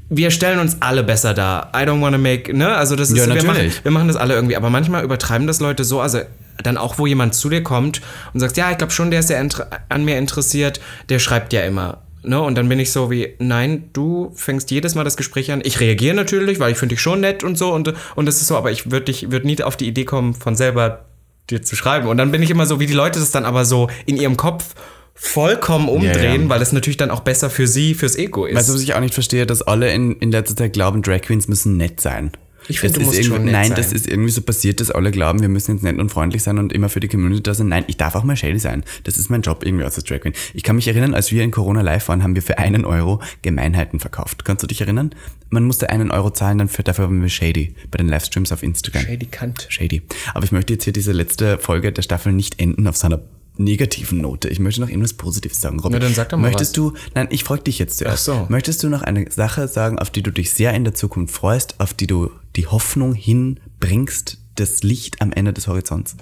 Wir 0.10 0.30
stellen 0.30 0.60
uns 0.60 0.78
alle 0.82 1.04
besser 1.04 1.34
dar. 1.34 1.72
I 1.76 1.80
don't 1.80 2.02
wanna 2.02 2.20
make, 2.20 2.56
ne? 2.56 2.76
Also 2.76 2.96
das 2.96 3.10
ist, 3.10 3.18
Ja, 3.18 3.34
wir, 3.34 3.43
machen, 3.43 3.72
wir 3.82 3.91
machen 3.91 4.08
das 4.08 4.18
alle 4.18 4.36
irgendwie, 4.36 4.56
aber 4.56 4.70
manchmal 4.70 5.04
übertreiben 5.04 5.48
das 5.48 5.60
Leute 5.60 5.84
so, 5.84 6.00
also 6.00 6.20
dann 6.64 6.78
auch, 6.78 6.98
wo 6.98 7.08
jemand 7.08 7.36
zu 7.36 7.50
dir 7.50 7.64
kommt 7.64 8.02
und 8.34 8.39
sagt, 8.39 8.58
ja, 8.58 8.72
ich 8.72 8.78
glaube 8.78 8.93
schon, 8.93 9.12
der 9.12 9.20
ist 9.20 9.30
ja 9.30 9.41
an 9.89 10.06
mir 10.06 10.18
interessiert, 10.18 10.80
der 11.10 11.20
schreibt 11.20 11.54
ja 11.54 11.62
immer. 11.64 12.02
Ne? 12.28 12.42
Und 12.42 12.56
dann 12.56 12.70
bin 12.70 12.80
ich 12.80 12.92
so 12.92 13.12
wie, 13.12 13.36
nein, 13.40 13.90
du 13.94 14.32
fängst 14.36 14.72
jedes 14.72 14.96
Mal 14.96 15.04
das 15.04 15.18
Gespräch 15.18 15.52
an. 15.52 15.62
Ich 15.64 15.80
reagiere 15.80 16.16
natürlich, 16.16 16.60
weil 16.60 16.72
ich 16.72 16.78
finde 16.78 16.96
dich 16.96 17.02
schon 17.02 17.22
nett 17.22 17.44
und 17.44 17.58
so 17.58 17.74
und, 17.74 17.94
und 18.16 18.26
das 18.26 18.42
ist 18.42 18.48
so, 18.48 18.58
aber 18.58 18.72
ich 18.72 18.92
würde 18.92 19.06
dich 19.06 19.32
würd 19.32 19.46
nie 19.46 19.62
auf 19.62 19.78
die 19.78 19.88
Idee 19.88 20.06
kommen, 20.06 20.34
von 20.34 20.56
selber 20.56 21.06
dir 21.50 21.62
zu 21.62 21.76
schreiben. 21.76 22.08
Und 22.08 22.18
dann 22.18 22.32
bin 22.32 22.42
ich 22.42 22.50
immer 22.50 22.66
so, 22.66 22.80
wie 22.80 22.88
die 22.88 22.94
Leute 22.94 23.20
das 23.20 23.32
dann 23.32 23.46
aber 23.46 23.66
so 23.66 23.90
in 24.06 24.18
ihrem 24.18 24.38
Kopf 24.38 24.76
vollkommen 25.14 25.88
umdrehen, 25.88 26.44
ja. 26.44 26.50
weil 26.50 26.62
es 26.62 26.74
natürlich 26.74 26.98
dann 26.98 27.10
auch 27.10 27.22
besser 27.22 27.50
für 27.50 27.68
sie, 27.68 27.94
fürs 27.94 28.18
Ego 28.18 28.46
ist. 28.46 28.56
Weißt 28.56 28.70
du, 28.70 28.74
was 28.74 28.82
ich 28.82 28.94
auch 28.96 29.00
nicht 29.00 29.14
verstehe, 29.14 29.46
dass 29.46 29.62
alle 29.62 29.92
in, 29.94 30.18
in 30.18 30.32
letzter 30.32 30.56
Zeit 30.56 30.74
glauben, 30.74 31.02
Drag 31.02 31.22
Queens 31.22 31.48
müssen 31.48 31.78
nett 31.78 32.02
sein. 32.02 32.32
Ich 32.68 32.80
finde, 32.80 32.99
du 32.99 33.05
musst 33.05 33.18
irgendwie- 33.20 33.36
schon 33.36 33.43
nett 33.45 33.53
Nein, 33.53 33.68
sein. 33.68 33.78
das 33.78 33.91
ist 33.93 34.07
irgendwie 34.07 34.32
so 34.32 34.41
passiert, 34.41 34.80
dass 34.80 34.91
alle 34.91 35.11
glauben, 35.11 35.41
wir 35.41 35.49
müssen 35.49 35.74
jetzt 35.76 35.84
nett 35.84 35.97
und 35.97 36.09
freundlich 36.09 36.43
sein 36.43 36.57
und 36.57 36.74
immer 36.74 36.89
für 36.89 36.99
die 36.99 37.07
Community 37.07 37.43
da 37.43 37.53
sein. 37.53 37.68
Nein, 37.68 37.84
ich 37.88 37.97
darf 37.97 38.16
auch 38.16 38.24
mal 38.24 38.36
shady 38.36 38.59
sein. 38.59 38.84
Das 39.03 39.18
ist 39.18 39.30
mein 39.30 39.41
Job 39.41 39.63
irgendwie 39.66 39.84
als 39.84 39.95
Drag 40.03 40.20
Queen. 40.22 40.34
Ich 40.53 40.63
kann 40.63 40.76
mich 40.76 40.88
erinnern, 40.88 41.13
als 41.13 41.32
wir 41.32 41.43
in 41.43 41.51
Corona 41.51 41.82
live 41.82 42.07
waren, 42.07 42.24
haben 42.24 42.36
wir 42.36 42.41
für 42.41 42.57
einen 42.57 42.86
Euro 42.86 43.22
Gemeinheiten 43.41 43.99
verkauft. 43.99 44.45
Kannst 44.45 44.63
du 44.63 44.68
dich 44.68 44.82
erinnern? 44.82 45.11
Man 45.49 45.63
musste 45.63 45.89
einen 45.89 46.11
Euro 46.11 46.32
zahlen, 46.32 46.57
dann 46.57 46.68
für, 46.68 46.84
dafür 46.84 47.05
waren 47.05 47.22
wir 47.22 47.30
shady 47.30 47.76
bei 47.91 47.97
den 47.97 48.07
Livestreams 48.09 48.51
auf 48.51 48.63
Instagram. 48.63 49.03
Shady 49.03 49.26
Kant. 49.28 49.68
Shady. 49.70 50.01
Aber 50.34 50.43
ich 50.43 50.51
möchte 50.51 50.74
jetzt 50.74 50.84
hier 50.84 50.93
diese 50.93 51.11
letzte 51.11 51.57
Folge 51.59 51.91
der 51.91 52.01
Staffel 52.01 52.34
nicht 52.34 52.59
enden 52.59 52.88
auf 52.88 52.97
so 52.97 53.07
einer 53.07 53.22
negativen 53.58 54.20
Note. 54.22 54.49
Ich 54.49 54.60
möchte 54.60 54.82
noch 54.82 54.89
irgendwas 54.89 55.14
Positives 55.14 55.62
sagen, 55.62 55.80
Robin. 55.80 55.93
Ja, 55.93 55.99
dann 55.99 56.14
sag 56.14 56.30
doch 56.30 56.38
mal 56.38 56.47
Möchtest 56.47 56.76
du, 56.78 56.93
nein, 57.14 57.28
ich 57.30 57.43
frage 57.43 57.64
dich 57.64 57.80
jetzt 57.80 57.97
zuerst. 57.99 58.30
Ach 58.30 58.36
so. 58.41 58.45
Möchtest 58.49 58.84
du 58.84 58.89
noch 58.89 59.01
eine 59.01 59.30
Sache 59.32 59.68
sagen, 59.68 59.97
auf 59.99 60.10
die 60.10 60.24
du 60.24 60.32
dich 60.32 60.53
sehr 60.53 60.74
in 60.74 60.84
der 60.84 60.93
Zukunft 60.93 61.34
freust, 61.34 61.76
auf 61.80 61.93
die 61.93 62.08
du 62.08 62.32
die 62.56 62.68
Hoffnung 62.68 63.14
hinbringst, 63.14 64.38
das 64.56 64.84
Licht 64.84 65.22
am 65.22 65.32
Ende 65.32 65.53
des 65.53 65.68
Horizonts? 65.68 66.16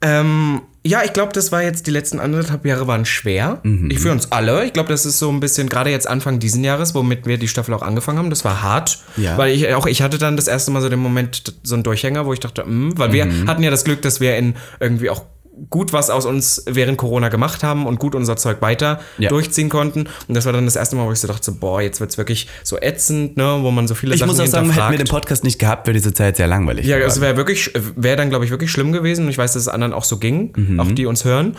Ähm, 0.00 0.62
Ja, 0.86 1.02
ich 1.04 1.12
glaube, 1.12 1.32
das 1.32 1.50
war 1.52 1.60
jetzt, 1.62 1.86
die 1.86 1.90
letzten 1.90 2.20
anderthalb 2.20 2.64
Jahre 2.64 2.86
waren 2.86 3.04
schwer. 3.04 3.60
Mhm. 3.64 3.90
Ich 3.90 3.98
für 3.98 4.12
uns 4.12 4.30
alle. 4.32 4.64
Ich 4.64 4.72
glaube, 4.72 4.88
das 4.90 5.04
ist 5.04 5.18
so 5.18 5.28
ein 5.28 5.40
bisschen, 5.40 5.68
gerade 5.68 5.90
jetzt 5.90 6.08
Anfang 6.08 6.38
diesen 6.38 6.62
Jahres, 6.64 6.94
womit 6.94 7.26
wir 7.26 7.36
die 7.36 7.48
Staffel 7.48 7.74
auch 7.74 7.82
angefangen 7.82 8.16
haben, 8.18 8.30
das 8.30 8.44
war 8.44 8.62
hart. 8.62 8.98
Ja. 9.16 9.36
Weil 9.36 9.52
ich 9.52 9.74
auch, 9.74 9.86
ich 9.86 10.00
hatte 10.00 10.16
dann 10.18 10.36
das 10.36 10.46
erste 10.46 10.70
Mal 10.70 10.80
so 10.80 10.88
den 10.88 11.00
Moment, 11.00 11.52
so 11.64 11.74
einen 11.74 11.82
Durchhänger, 11.82 12.24
wo 12.26 12.32
ich 12.32 12.40
dachte, 12.40 12.64
mm, 12.64 12.96
weil 12.96 13.12
wir 13.12 13.26
Mhm. 13.26 13.48
hatten 13.48 13.62
ja 13.64 13.70
das 13.70 13.84
Glück, 13.84 14.00
dass 14.02 14.20
wir 14.20 14.36
in 14.38 14.54
irgendwie 14.80 15.10
auch 15.10 15.24
gut 15.70 15.92
was 15.92 16.10
aus 16.10 16.24
uns 16.26 16.62
während 16.66 16.98
Corona 16.98 17.28
gemacht 17.28 17.62
haben 17.62 17.86
und 17.86 17.98
gut 17.98 18.14
unser 18.14 18.36
Zeug 18.36 18.62
weiter 18.62 19.00
Ja. 19.18 19.28
durchziehen 19.28 19.68
konnten. 19.68 20.08
Und 20.28 20.34
das 20.34 20.44
war 20.46 20.52
dann 20.52 20.64
das 20.64 20.76
erste 20.76 20.96
Mal, 20.96 21.06
wo 21.06 21.12
ich 21.12 21.20
so 21.20 21.28
dachte, 21.28 21.52
boah, 21.52 21.80
jetzt 21.82 22.00
wird's 22.00 22.18
wirklich 22.18 22.48
so 22.64 22.78
ätzend, 22.80 23.36
ne, 23.36 23.58
wo 23.62 23.70
man 23.70 23.88
so 23.88 23.94
viele 23.94 24.14
Ich 24.14 24.20
Sachen 24.20 24.28
muss 24.30 24.40
auch 24.40 24.46
sagen, 24.46 24.70
hätten 24.70 24.90
wir 24.90 24.98
den 24.98 25.06
Podcast 25.08 25.44
nicht 25.44 25.58
gehabt, 25.58 25.86
wäre 25.86 25.94
diese 25.94 26.12
Zeit 26.14 26.36
sehr 26.36 26.46
langweilig. 26.46 26.86
Ja, 26.86 26.96
geworden. 26.96 27.10
es 27.12 27.20
wäre 27.20 27.36
wirklich, 27.36 27.72
wäre 27.96 28.16
dann, 28.16 28.28
glaube 28.30 28.44
ich, 28.44 28.50
wirklich 28.50 28.70
schlimm 28.70 28.92
gewesen. 28.92 29.24
Und 29.24 29.30
ich 29.30 29.38
weiß, 29.38 29.52
dass 29.52 29.62
es 29.62 29.68
anderen 29.68 29.92
auch 29.92 30.04
so 30.04 30.18
ging, 30.18 30.52
Mhm. 30.56 30.80
auch 30.80 30.90
die 30.92 31.06
uns 31.06 31.24
hören. 31.24 31.56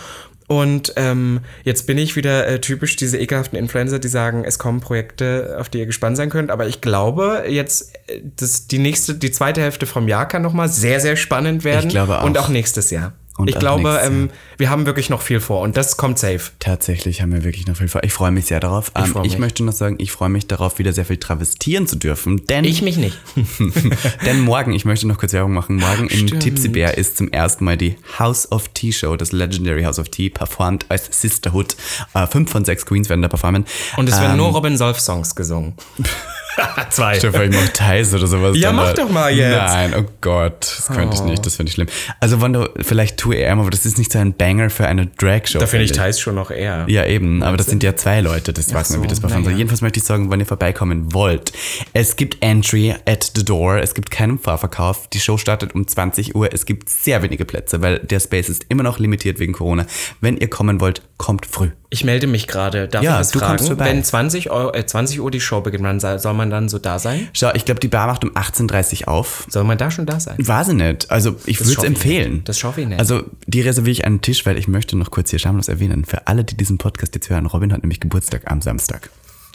Und 0.47 0.93
ähm, 0.95 1.41
jetzt 1.63 1.85
bin 1.85 1.99
ich 1.99 2.15
wieder 2.15 2.47
äh, 2.47 2.59
typisch 2.59 2.95
diese 2.95 3.19
ekelhaften 3.19 3.55
Influencer, 3.59 3.99
die 3.99 4.07
sagen, 4.07 4.43
es 4.45 4.57
kommen 4.57 4.79
Projekte, 4.79 5.55
auf 5.59 5.69
die 5.69 5.77
ihr 5.77 5.85
gespannt 5.85 6.17
sein 6.17 6.31
könnt. 6.31 6.49
Aber 6.49 6.65
ich 6.65 6.81
glaube, 6.81 7.43
jetzt 7.47 7.93
äh, 8.07 8.21
das, 8.37 8.65
die 8.65 8.79
nächste, 8.79 9.13
die 9.13 9.29
zweite 9.29 9.61
Hälfte 9.61 9.85
vom 9.85 10.07
Jahr 10.07 10.27
kann 10.27 10.41
nochmal 10.41 10.67
sehr, 10.67 10.99
sehr 11.01 11.17
spannend 11.17 11.63
werden. 11.63 11.85
Ich 11.89 11.93
glaube 11.93 12.19
auch. 12.19 12.23
Und 12.23 12.39
auch 12.39 12.49
nächstes 12.49 12.89
Jahr. 12.89 13.13
Und 13.39 13.49
ich 13.49 13.57
glaube, 13.57 14.01
ähm, 14.03 14.29
wir 14.57 14.69
haben 14.69 14.85
wirklich 14.85 15.09
noch 15.09 15.21
viel 15.21 15.39
vor 15.39 15.61
und 15.61 15.77
das 15.77 15.97
kommt 15.97 16.19
safe. 16.19 16.51
Tatsächlich 16.59 17.21
haben 17.21 17.31
wir 17.31 17.43
wirklich 17.43 17.67
noch 17.67 17.77
viel 17.77 17.87
vor. 17.87 18.03
Ich 18.03 18.13
freue 18.13 18.31
mich 18.31 18.45
sehr 18.45 18.59
darauf. 18.59 18.91
Ähm, 18.95 19.05
Ich, 19.05 19.11
freu 19.11 19.21
mich. 19.21 19.37
möchte 19.39 19.63
noch 19.63 19.73
sagen, 19.73 19.95
ich 19.99 20.11
freue 20.11 20.29
mich 20.29 20.47
darauf, 20.47 20.77
wieder 20.79 20.91
sehr 20.93 21.05
viel 21.05 21.17
travestieren 21.17 21.87
zu 21.87 21.95
dürfen. 21.95 22.45
Denn, 22.47 22.65
Ich 22.65 22.81
mich 22.81 22.97
nicht. 22.97 23.17
denn 24.25 24.41
morgen, 24.41 24.73
ich 24.73 24.85
möchte 24.85 25.07
noch 25.07 25.17
kurz 25.17 25.33
Werbung 25.33 25.53
machen, 25.53 25.77
morgen 25.77 26.07
im. 26.07 26.39
Tipsy 26.39 26.67
Bear 26.69 26.97
ist 26.97 27.17
zum 27.17 27.31
ersten 27.31 27.63
Mal 27.65 27.77
die 27.77 27.95
House 28.19 28.51
of 28.51 28.67
Tea 28.69 28.91
Show, 28.91 29.15
das 29.15 29.31
Legendary 29.31 29.83
House 29.83 29.99
of 29.99 30.09
Tea, 30.09 30.29
performt 30.29 30.85
als 30.89 31.07
Sisterhood. 31.21 31.75
Äh, 32.13 32.27
fünf 32.27 32.51
von 32.51 32.65
sechs 32.65 32.85
Queens 32.85 33.09
werden 33.09 33.21
da 33.21 33.27
performen. 33.27 33.65
Und 33.97 34.07
es 34.09 34.19
werden 34.19 34.31
Ähm, 34.31 34.37
nur 34.37 34.49
Robin 34.49 34.77
Solf-Songs 34.77 35.35
gesungen. 35.35 35.73
Zwei. 36.89 37.17
Dir 37.17 37.31
vor, 37.31 37.43
ich 37.43 37.51
mach 37.55 37.69
Thais 37.69 38.13
oder 38.13 38.27
sowas. 38.27 38.57
Ja, 38.57 38.71
mach 38.71 38.93
doch 38.93 39.09
mal 39.09 39.31
jetzt. 39.31 39.55
Nein, 39.55 39.93
oh 39.97 40.05
Gott, 40.21 40.61
das 40.61 40.87
könnte 40.87 41.15
ich 41.15 41.21
nicht, 41.23 41.45
das 41.45 41.55
finde 41.55 41.69
ich 41.69 41.75
schlimm. 41.75 41.87
Also 42.19 42.41
wenn 42.41 42.53
du 42.53 42.69
vielleicht 42.81 43.19
2 43.19 43.49
AM, 43.51 43.59
aber 43.59 43.69
das 43.69 43.85
ist 43.85 43.97
nicht 43.97 44.11
so 44.11 44.19
ein 44.19 44.33
Banger 44.33 44.69
für 44.69 44.87
eine 44.87 45.07
Drag-Show. 45.07 45.59
Da 45.59 45.67
finde 45.67 45.85
ich 45.85 45.91
Thais 45.91 46.19
schon 46.19 46.35
noch 46.35 46.51
eher. 46.51 46.85
Ja, 46.87 47.05
eben, 47.05 47.43
aber 47.43 47.57
das 47.57 47.67
sind 47.67 47.83
ja 47.83 47.95
zwei 47.95 48.21
Leute, 48.21 48.53
das 48.53 48.73
weiß 48.73 48.91
man, 48.91 49.03
wie 49.03 49.07
das 49.07 49.19
soll. 49.19 49.29
naja. 49.29 49.55
Jedenfalls 49.57 49.81
möchte 49.81 49.99
ich 49.99 50.05
sagen, 50.05 50.31
wenn 50.31 50.39
ihr 50.39 50.45
vorbeikommen 50.45 51.13
wollt, 51.13 51.51
es 51.93 52.15
gibt 52.15 52.37
Entry 52.41 52.95
at 53.05 53.31
the 53.35 53.43
door, 53.43 53.77
es 53.77 53.93
gibt 53.93 54.11
keinen 54.11 54.39
Fahrverkauf, 54.39 55.07
die 55.09 55.19
Show 55.19 55.37
startet 55.37 55.75
um 55.75 55.87
20 55.87 56.35
Uhr, 56.35 56.53
es 56.53 56.65
gibt 56.65 56.89
sehr 56.89 57.21
wenige 57.23 57.45
Plätze, 57.45 57.81
weil 57.81 57.99
der 57.99 58.19
Space 58.19 58.49
ist 58.49 58.65
immer 58.69 58.83
noch 58.83 58.99
limitiert 58.99 59.39
wegen 59.39 59.53
Corona. 59.53 59.85
Wenn 60.21 60.37
ihr 60.37 60.49
kommen 60.49 60.81
wollt, 60.81 61.01
kommt 61.17 61.45
früh. 61.45 61.69
Ich 61.91 62.03
melde 62.03 62.27
mich 62.27 62.47
gerade. 62.47 62.87
Darf 62.87 63.03
Ja, 63.03 63.13
ich 63.13 63.17
das 63.19 63.31
du 63.31 63.39
kommst 63.39 63.65
fragen? 63.65 63.77
vorbei. 63.77 63.85
Wenn 63.85 64.03
20, 64.03 64.51
Euro, 64.51 64.73
äh, 64.73 64.85
20 64.85 65.19
Uhr 65.21 65.31
die 65.31 65.41
Show 65.41 65.61
beginnt, 65.61 65.83
wann 65.83 65.99
soll 66.19 66.33
man 66.35 66.51
dann 66.51 66.69
so 66.69 66.77
da 66.77 66.99
sein? 66.99 67.27
Schau, 67.33 67.51
ich 67.55 67.65
glaube, 67.65 67.79
die 67.79 67.87
Bar 67.87 68.05
macht 68.05 68.23
um 68.23 68.29
18.30 68.35 69.01
Uhr 69.01 69.07
auf. 69.07 69.45
Soll 69.49 69.63
man 69.63 69.77
da 69.79 69.89
schon 69.89 70.05
da 70.05 70.19
sein? 70.19 70.35
Weiß 70.37 70.67
ich 70.67 70.75
nicht. 70.75 71.09
Also 71.09 71.35
ich 71.45 71.59
würde 71.59 71.73
es 71.79 71.83
empfehlen. 71.83 72.33
nicht. 72.35 72.49
Das 72.49 72.59
schaffe 72.59 72.81
ich 72.81 72.87
nicht. 72.87 72.99
Also 72.99 73.23
die 73.47 73.61
reserviere 73.61 73.91
ich 73.91 74.05
einen 74.05 74.21
Tisch, 74.21 74.45
weil 74.45 74.57
ich 74.59 74.67
möchte 74.67 74.97
noch 74.97 75.09
kurz 75.09 75.31
hier 75.31 75.39
schamlos 75.39 75.67
erwähnen. 75.67 76.05
Für 76.05 76.27
alle, 76.27 76.43
die 76.43 76.55
diesen 76.55 76.77
Podcast 76.77 77.15
jetzt 77.15 77.29
hören, 77.31 77.47
Robin 77.47 77.73
hat 77.73 77.81
nämlich 77.81 77.99
Geburtstag 77.99 78.43
am 78.45 78.61
Samstag. 78.61 79.09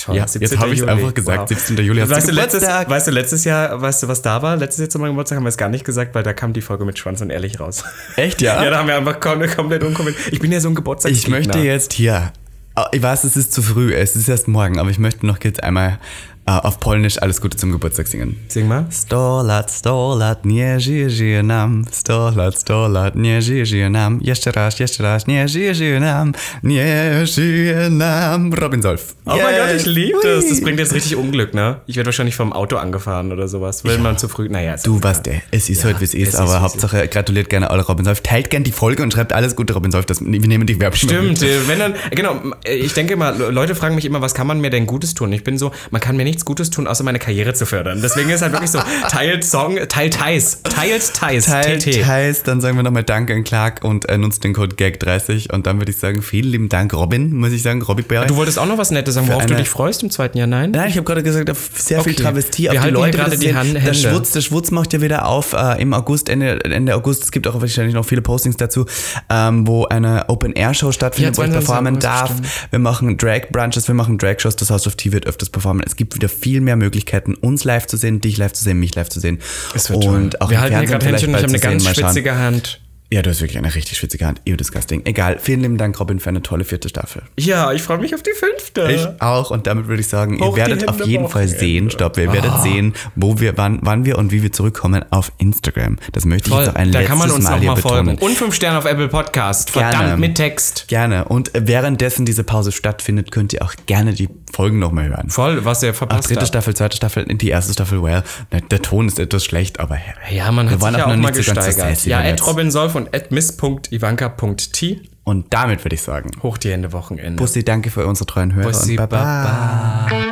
Toll, 0.04 0.16
Ja, 0.16 0.28
17. 0.28 0.42
jetzt 0.42 0.58
habe 0.60 0.74
ich 0.74 0.80
es 0.80 0.86
einfach 0.86 1.14
gesagt. 1.14 1.48
17. 1.48 1.78
Juli 1.78 2.00
hast 2.00 2.10
weißt 2.10 2.28
du 2.28 2.32
letztes, 2.32 2.60
Geburtstag. 2.60 2.90
weißt 2.90 3.06
du, 3.06 3.10
letztes 3.10 3.44
Jahr, 3.44 3.80
weißt 3.80 4.02
du, 4.02 4.08
was 4.08 4.20
da 4.22 4.42
war? 4.42 4.56
Letztes 4.56 4.80
Jahr 4.80 4.90
zu 4.90 4.98
meinem 4.98 5.10
Geburtstag 5.12 5.36
haben 5.36 5.44
wir 5.44 5.48
es 5.48 5.56
gar 5.56 5.68
nicht 5.68 5.84
gesagt, 5.84 6.14
weil 6.14 6.22
da 6.22 6.32
kam 6.32 6.52
die 6.52 6.60
Folge 6.60 6.84
mit 6.84 6.98
Schwanz 6.98 7.20
und 7.22 7.30
Ehrlich 7.30 7.58
raus. 7.60 7.84
Echt, 8.16 8.40
ja? 8.42 8.62
Ja, 8.64 8.70
da 8.70 8.78
haben 8.78 8.88
wir 8.88 8.96
einfach 8.96 9.18
kom- 9.20 9.46
komplett 9.54 9.82
unkommentiert. 9.82 10.32
Ich 10.32 10.38
bin 10.40 10.52
ja 10.52 10.60
so 10.60 10.68
ein 10.68 10.74
Geburtstagsgegner. 10.74 11.38
Ich 11.38 11.46
möchte 11.46 11.58
jetzt 11.60 11.92
hier. 11.94 12.32
Ah, 12.74 12.88
Ich 12.92 13.02
weiß, 13.02 13.24
es 13.24 13.36
ist 13.36 13.52
zu 13.52 13.62
früh, 13.62 13.94
es 13.94 14.16
ist 14.16 14.28
erst 14.28 14.48
morgen, 14.48 14.78
aber 14.78 14.90
ich 14.90 14.98
möchte 14.98 15.24
noch 15.26 15.38
jetzt 15.42 15.62
einmal 15.62 15.98
äh, 16.46 16.50
auf 16.50 16.80
Polnisch 16.80 17.18
alles 17.22 17.40
Gute 17.40 17.56
zum 17.56 17.72
Geburtstag 17.72 18.06
singen. 18.06 18.36
Sing 18.48 18.68
mal. 18.68 18.86
Sto 18.90 19.42
lat, 19.42 19.70
sto 19.70 20.14
lat, 20.16 20.44
nie 20.44 20.78
żyje, 20.80 21.42
nam. 21.42 21.84
Sto 21.92 22.30
lat, 22.30 22.58
sto 22.58 22.88
lat, 22.88 23.16
nie 23.16 23.40
żyje, 23.42 23.90
nam. 23.90 24.20
Jeszcze 24.22 24.52
raz, 24.52 24.78
jeszcze 24.80 25.02
raz, 25.02 25.26
nie 25.26 25.48
żyje, 25.48 26.00
nam. 26.00 26.32
Nie 26.62 27.26
żyje 27.26 27.90
nam. 27.90 28.52
Robin 28.54 28.82
Solf. 28.82 29.14
Oh 29.26 29.36
mein 29.36 29.56
Gott, 29.56 29.80
ich 29.80 29.86
liebe 29.86 30.18
das. 30.22 30.48
Das 30.48 30.60
bringt 30.60 30.78
jetzt 30.78 30.92
richtig 30.94 31.16
Unglück, 31.16 31.54
ne? 31.54 31.76
Ich 31.86 31.96
werde 31.96 32.06
wahrscheinlich 32.08 32.36
vom 32.36 32.52
Auto 32.52 32.76
angefahren 32.76 33.32
oder 33.32 33.48
sowas, 33.48 33.84
wenn 33.84 34.02
man 34.02 34.18
zu 34.18 34.28
früh. 34.28 34.48
Naja, 34.48 34.76
Du 34.84 35.02
weißt 35.02 35.26
ja, 35.26 35.34
es 35.50 35.70
ist 35.70 35.78
Ja, 35.78 35.84
halt 35.86 36.00
wie 36.00 36.04
es 36.04 36.14
ist, 36.14 36.36
aber 36.36 36.60
Hauptsache 36.60 37.08
gratuliert 37.08 37.48
gerne 37.50 37.70
alle 37.70 37.82
Robin 37.84 38.04
Solf. 38.04 38.20
Teilt 38.20 38.50
gerne 38.50 38.64
die 38.64 38.72
Folge 38.72 39.02
und 39.02 39.12
schreibt 39.12 39.32
alles 39.32 39.56
Gute 39.56 39.72
Robin 39.72 39.90
Solf. 39.90 40.06
Das, 40.06 40.20
wir 40.20 40.28
nehmen 40.40 40.66
die 40.66 40.78
Werbung. 40.80 40.96
Stimmt, 40.98 41.42
äh, 41.42 41.66
wenn 41.68 41.78
dann, 41.78 41.94
genau, 42.10 42.36
äh, 42.66 42.74
ich 42.74 42.92
denke 42.92 43.16
mal, 43.16 43.36
Le- 43.36 43.50
Leute 43.50 43.74
fragen 43.74 43.94
mich 43.94 44.04
immer, 44.04 44.20
was 44.20 44.34
kann 44.34 44.46
man 44.46 44.60
mir 44.60 44.70
denn 44.70 44.86
Gutes 44.86 45.14
tun? 45.14 45.32
Ich 45.32 45.42
bin 45.44 45.56
so, 45.58 45.72
man 45.90 46.00
kann 46.00 46.16
mir 46.16 46.24
nichts 46.34 46.44
Gutes 46.44 46.70
tun, 46.70 46.86
außer 46.86 47.04
meine 47.04 47.18
Karriere 47.18 47.54
zu 47.54 47.64
fördern. 47.66 48.00
Deswegen 48.02 48.28
ist 48.30 48.42
halt 48.42 48.52
wirklich 48.52 48.70
so, 48.70 48.80
teilt 49.08 49.44
Song, 49.44 49.76
teilt 49.88 50.14
Thais, 50.14 50.58
teilt 50.64 51.14
Thais, 51.14 51.44
Teilt, 51.46 51.86
heißt, 52.06 52.48
dann 52.48 52.60
sagen 52.60 52.76
wir 52.76 52.82
nochmal 52.82 53.04
Danke 53.04 53.34
an 53.34 53.44
Clark 53.44 53.84
und 53.84 54.08
äh, 54.08 54.18
nutzt 54.18 54.42
den 54.44 54.52
Code 54.52 54.74
GAG30 54.76 55.52
und 55.52 55.66
dann 55.66 55.78
würde 55.78 55.92
ich 55.92 55.98
sagen, 55.98 56.22
vielen 56.22 56.50
lieben 56.50 56.68
Dank 56.68 56.92
Robin, 56.92 57.32
muss 57.34 57.52
ich 57.52 57.62
sagen, 57.62 57.80
Robby 57.82 58.02
Bär. 58.02 58.26
Du 58.26 58.36
wolltest 58.36 58.58
auch 58.58 58.66
noch 58.66 58.78
was 58.78 58.90
Nettes 58.90 59.14
sagen, 59.14 59.28
worauf 59.28 59.46
du 59.46 59.54
dich 59.54 59.68
freust 59.68 60.02
im 60.02 60.10
zweiten 60.10 60.36
Jahr, 60.38 60.46
nein? 60.46 60.72
Nein, 60.72 60.88
ich 60.90 60.96
habe 60.96 61.04
gerade 61.04 61.22
gesagt, 61.22 61.48
auf 61.50 61.70
sehr 61.76 62.02
viel 62.02 62.12
Okay. 62.14 62.22
Travestie, 62.22 62.64
Wir 62.64 62.72
auf 62.80 62.84
die 62.84 62.90
Leute. 62.90 63.18
gerade 63.18 63.38
die. 63.38 63.54
Hand- 63.54 63.74
der 63.74 63.80
Hände. 63.82 63.94
Schwutz, 63.98 64.30
der 64.32 64.40
Schwutz 64.40 64.70
macht 64.70 64.92
ja 64.92 65.00
wieder 65.00 65.26
auf 65.26 65.52
äh, 65.52 65.80
im 65.80 65.92
August, 65.94 66.28
Ende, 66.28 66.62
Ende 66.64 66.94
August. 66.94 67.22
Es 67.24 67.30
gibt 67.30 67.46
auch 67.46 67.60
wahrscheinlich 67.60 67.94
noch 67.94 68.04
viele 68.04 68.22
Postings 68.22 68.56
dazu, 68.56 68.86
ähm, 69.30 69.66
wo 69.66 69.84
eine 69.86 70.28
Open-Air-Show 70.28 70.92
stattfindet, 70.92 71.36
Ja, 71.36 71.38
wo 71.38 71.44
ich 71.44 71.50
22. 71.50 71.66
performen 71.66 72.00
darf. 72.00 72.32
Wir 72.70 72.78
machen 72.78 73.16
Drag-Brunches, 73.16 73.86
wir 73.88 73.94
machen 73.94 74.18
Drag-Shows, 74.18 74.56
das 74.56 74.70
House 74.70 74.86
of 74.86 74.96
Tea 74.96 75.12
wird 75.12 75.26
öfters 75.26 75.50
performen. 75.50 75.82
Es 75.86 75.96
gibt 75.96 76.14
wieder 76.24 76.28
viel 76.28 76.60
mehr 76.60 76.76
Möglichkeiten, 76.76 77.34
uns 77.34 77.64
live 77.64 77.86
zu 77.86 77.96
sehen, 77.96 78.20
dich 78.20 78.36
live 78.36 78.52
zu 78.52 78.64
sehen, 78.64 78.78
mich 78.78 78.94
live 78.94 79.08
zu 79.08 79.20
sehen. 79.20 79.38
Es 79.74 79.90
wird 79.90 80.04
und 80.04 80.30
toll. 80.30 80.40
auch 80.40 80.50
Wir 80.50 80.60
halten 80.60 80.78
hier 80.78 80.86
gerade 80.86 81.06
Händchen 81.06 81.30
und 81.30 81.36
ich 81.36 81.42
habe 81.42 81.52
eine 81.52 81.60
ganz 81.60 81.88
schwitzige 81.88 82.36
Hand. 82.36 82.80
Ja, 83.12 83.22
du 83.22 83.30
hast 83.30 83.40
wirklich 83.42 83.58
eine 83.58 83.72
richtig 83.72 83.96
schwitzige 83.98 84.26
Hand. 84.26 84.40
Ew, 84.44 84.56
disgusting. 84.56 85.02
Egal. 85.04 85.38
Vielen 85.38 85.60
lieben 85.60 85.76
Dank, 85.78 86.00
Robin, 86.00 86.18
für 86.18 86.30
eine 86.30 86.42
tolle 86.42 86.64
vierte 86.64 86.88
Staffel. 86.88 87.22
Ja, 87.38 87.70
ich 87.72 87.80
freue 87.82 87.98
mich 87.98 88.12
auf 88.14 88.22
die 88.22 88.32
fünfte. 88.32 88.90
Ich 88.90 89.22
auch 89.22 89.50
und 89.52 89.68
damit 89.68 89.86
würde 89.86 90.00
ich 90.00 90.08
sagen, 90.08 90.40
Hoch 90.40 90.56
ihr 90.56 90.66
werdet 90.66 90.88
auf 90.88 91.04
jeden 91.06 91.28
Fall 91.28 91.46
sehen, 91.46 91.90
stopp, 91.90 92.16
ihr 92.18 92.32
werdet 92.32 92.62
sehen, 92.62 92.94
wo 93.14 93.38
wir, 93.38 93.56
wann, 93.56 93.78
wann 93.82 94.04
wir 94.04 94.18
und 94.18 94.32
wie 94.32 94.42
wir 94.42 94.50
zurückkommen 94.52 95.04
auf 95.10 95.30
Instagram. 95.38 95.98
Das 96.12 96.24
möchte 96.24 96.48
ich 96.48 96.54
Voll, 96.54 96.64
jetzt 96.64 96.72
auch 96.72 96.76
ein 96.76 96.90
da 96.90 96.98
letztes 97.00 97.08
kann 97.10 97.18
man 97.18 97.30
uns 97.30 97.44
Mal 97.44 97.54
auch 97.54 97.60
hier 97.60 97.70
mal 97.70 97.76
folgen. 97.76 98.06
betonen. 98.16 98.30
Und 98.32 98.38
fünf 98.38 98.54
Sterne 98.54 98.78
auf 98.78 98.84
Apple 98.84 99.08
Podcast. 99.08 99.70
Verdammt 99.70 99.94
Gerne. 99.98 100.16
mit 100.16 100.34
Text. 100.34 100.86
Gerne. 100.88 101.26
Und 101.26 101.52
währenddessen 101.54 102.24
diese 102.26 102.42
Pause 102.42 102.72
stattfindet, 102.72 103.30
könnt 103.30 103.52
ihr 103.52 103.62
auch 103.62 103.74
gerne 103.86 104.14
die 104.14 104.28
Folgen 104.52 104.78
nochmal 104.80 105.08
hören. 105.08 105.30
Voll, 105.30 105.64
was 105.64 105.82
ihr 105.84 105.90
Ach, 105.90 105.94
verpasst 105.94 106.30
dritte 106.30 106.40
habt. 106.40 106.48
Staffel, 106.48 106.74
zweite 106.74 106.96
Staffel, 106.96 107.26
die 107.26 107.48
erste 107.48 107.72
Staffel, 107.74 108.02
well, 108.02 108.22
der, 108.50 108.62
der 108.62 108.82
Ton 108.82 109.06
ist 109.06 109.18
etwas 109.20 109.44
schlecht, 109.44 109.78
aber 109.78 109.98
Ja, 110.30 110.50
man 110.50 110.66
wir 110.66 110.72
hat 110.74 110.80
waren 110.80 110.94
sich 110.94 110.98
ja 110.98 111.04
auch 111.06 111.10
auch 111.10 111.16
noch 111.16 111.22
mal 111.22 111.30
nicht 111.32 111.44
so 111.44 111.52
ganz 111.54 111.64
so 111.66 111.70
gesteigert. 111.70 111.96
sassy 111.98 112.10
ja, 112.10 112.22
Netz. 112.22 112.46
Robin 112.46 112.70
Solf 112.70 112.93
at 113.12 113.30
miss.ivanka.t. 113.30 115.00
Und 115.24 115.52
damit 115.54 115.84
würde 115.84 115.94
ich 115.94 116.02
sagen, 116.02 116.30
Hoch 116.42 116.58
die 116.58 116.70
Hände 116.70 116.92
Wochenende. 116.92 117.36
Bussi, 117.42 117.64
danke 117.64 117.90
für 117.90 118.06
unsere 118.06 118.26
treuen 118.26 118.54
Hörer 118.54 118.66
Bussi, 118.68 118.92
und 118.92 119.08
Baba. 119.08 120.06
Baba. 120.08 120.24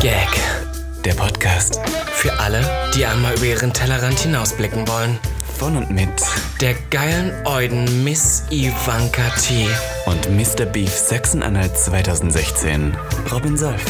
Gag. 0.00 0.28
Der 1.04 1.14
Podcast 1.14 1.80
Für 2.12 2.32
alle, 2.40 2.62
die 2.94 3.04
einmal 3.04 3.34
über 3.34 3.44
ihren 3.46 3.72
Tellerrand 3.72 4.18
hinausblicken 4.20 4.86
wollen. 4.88 5.18
von 5.58 5.76
und 5.76 5.90
mit 5.90 6.08
Der 6.60 6.74
geilen 6.90 7.32
Euden 7.46 8.04
Miss 8.04 8.44
Ivanka 8.50 9.22
T. 9.40 9.66
und 10.06 10.30
Mr. 10.36 10.64
Beef 10.66 10.90
Sachsen-Anhalt 10.90 11.76
2016, 11.76 12.96
Robin 13.30 13.56
Solf. 13.56 13.84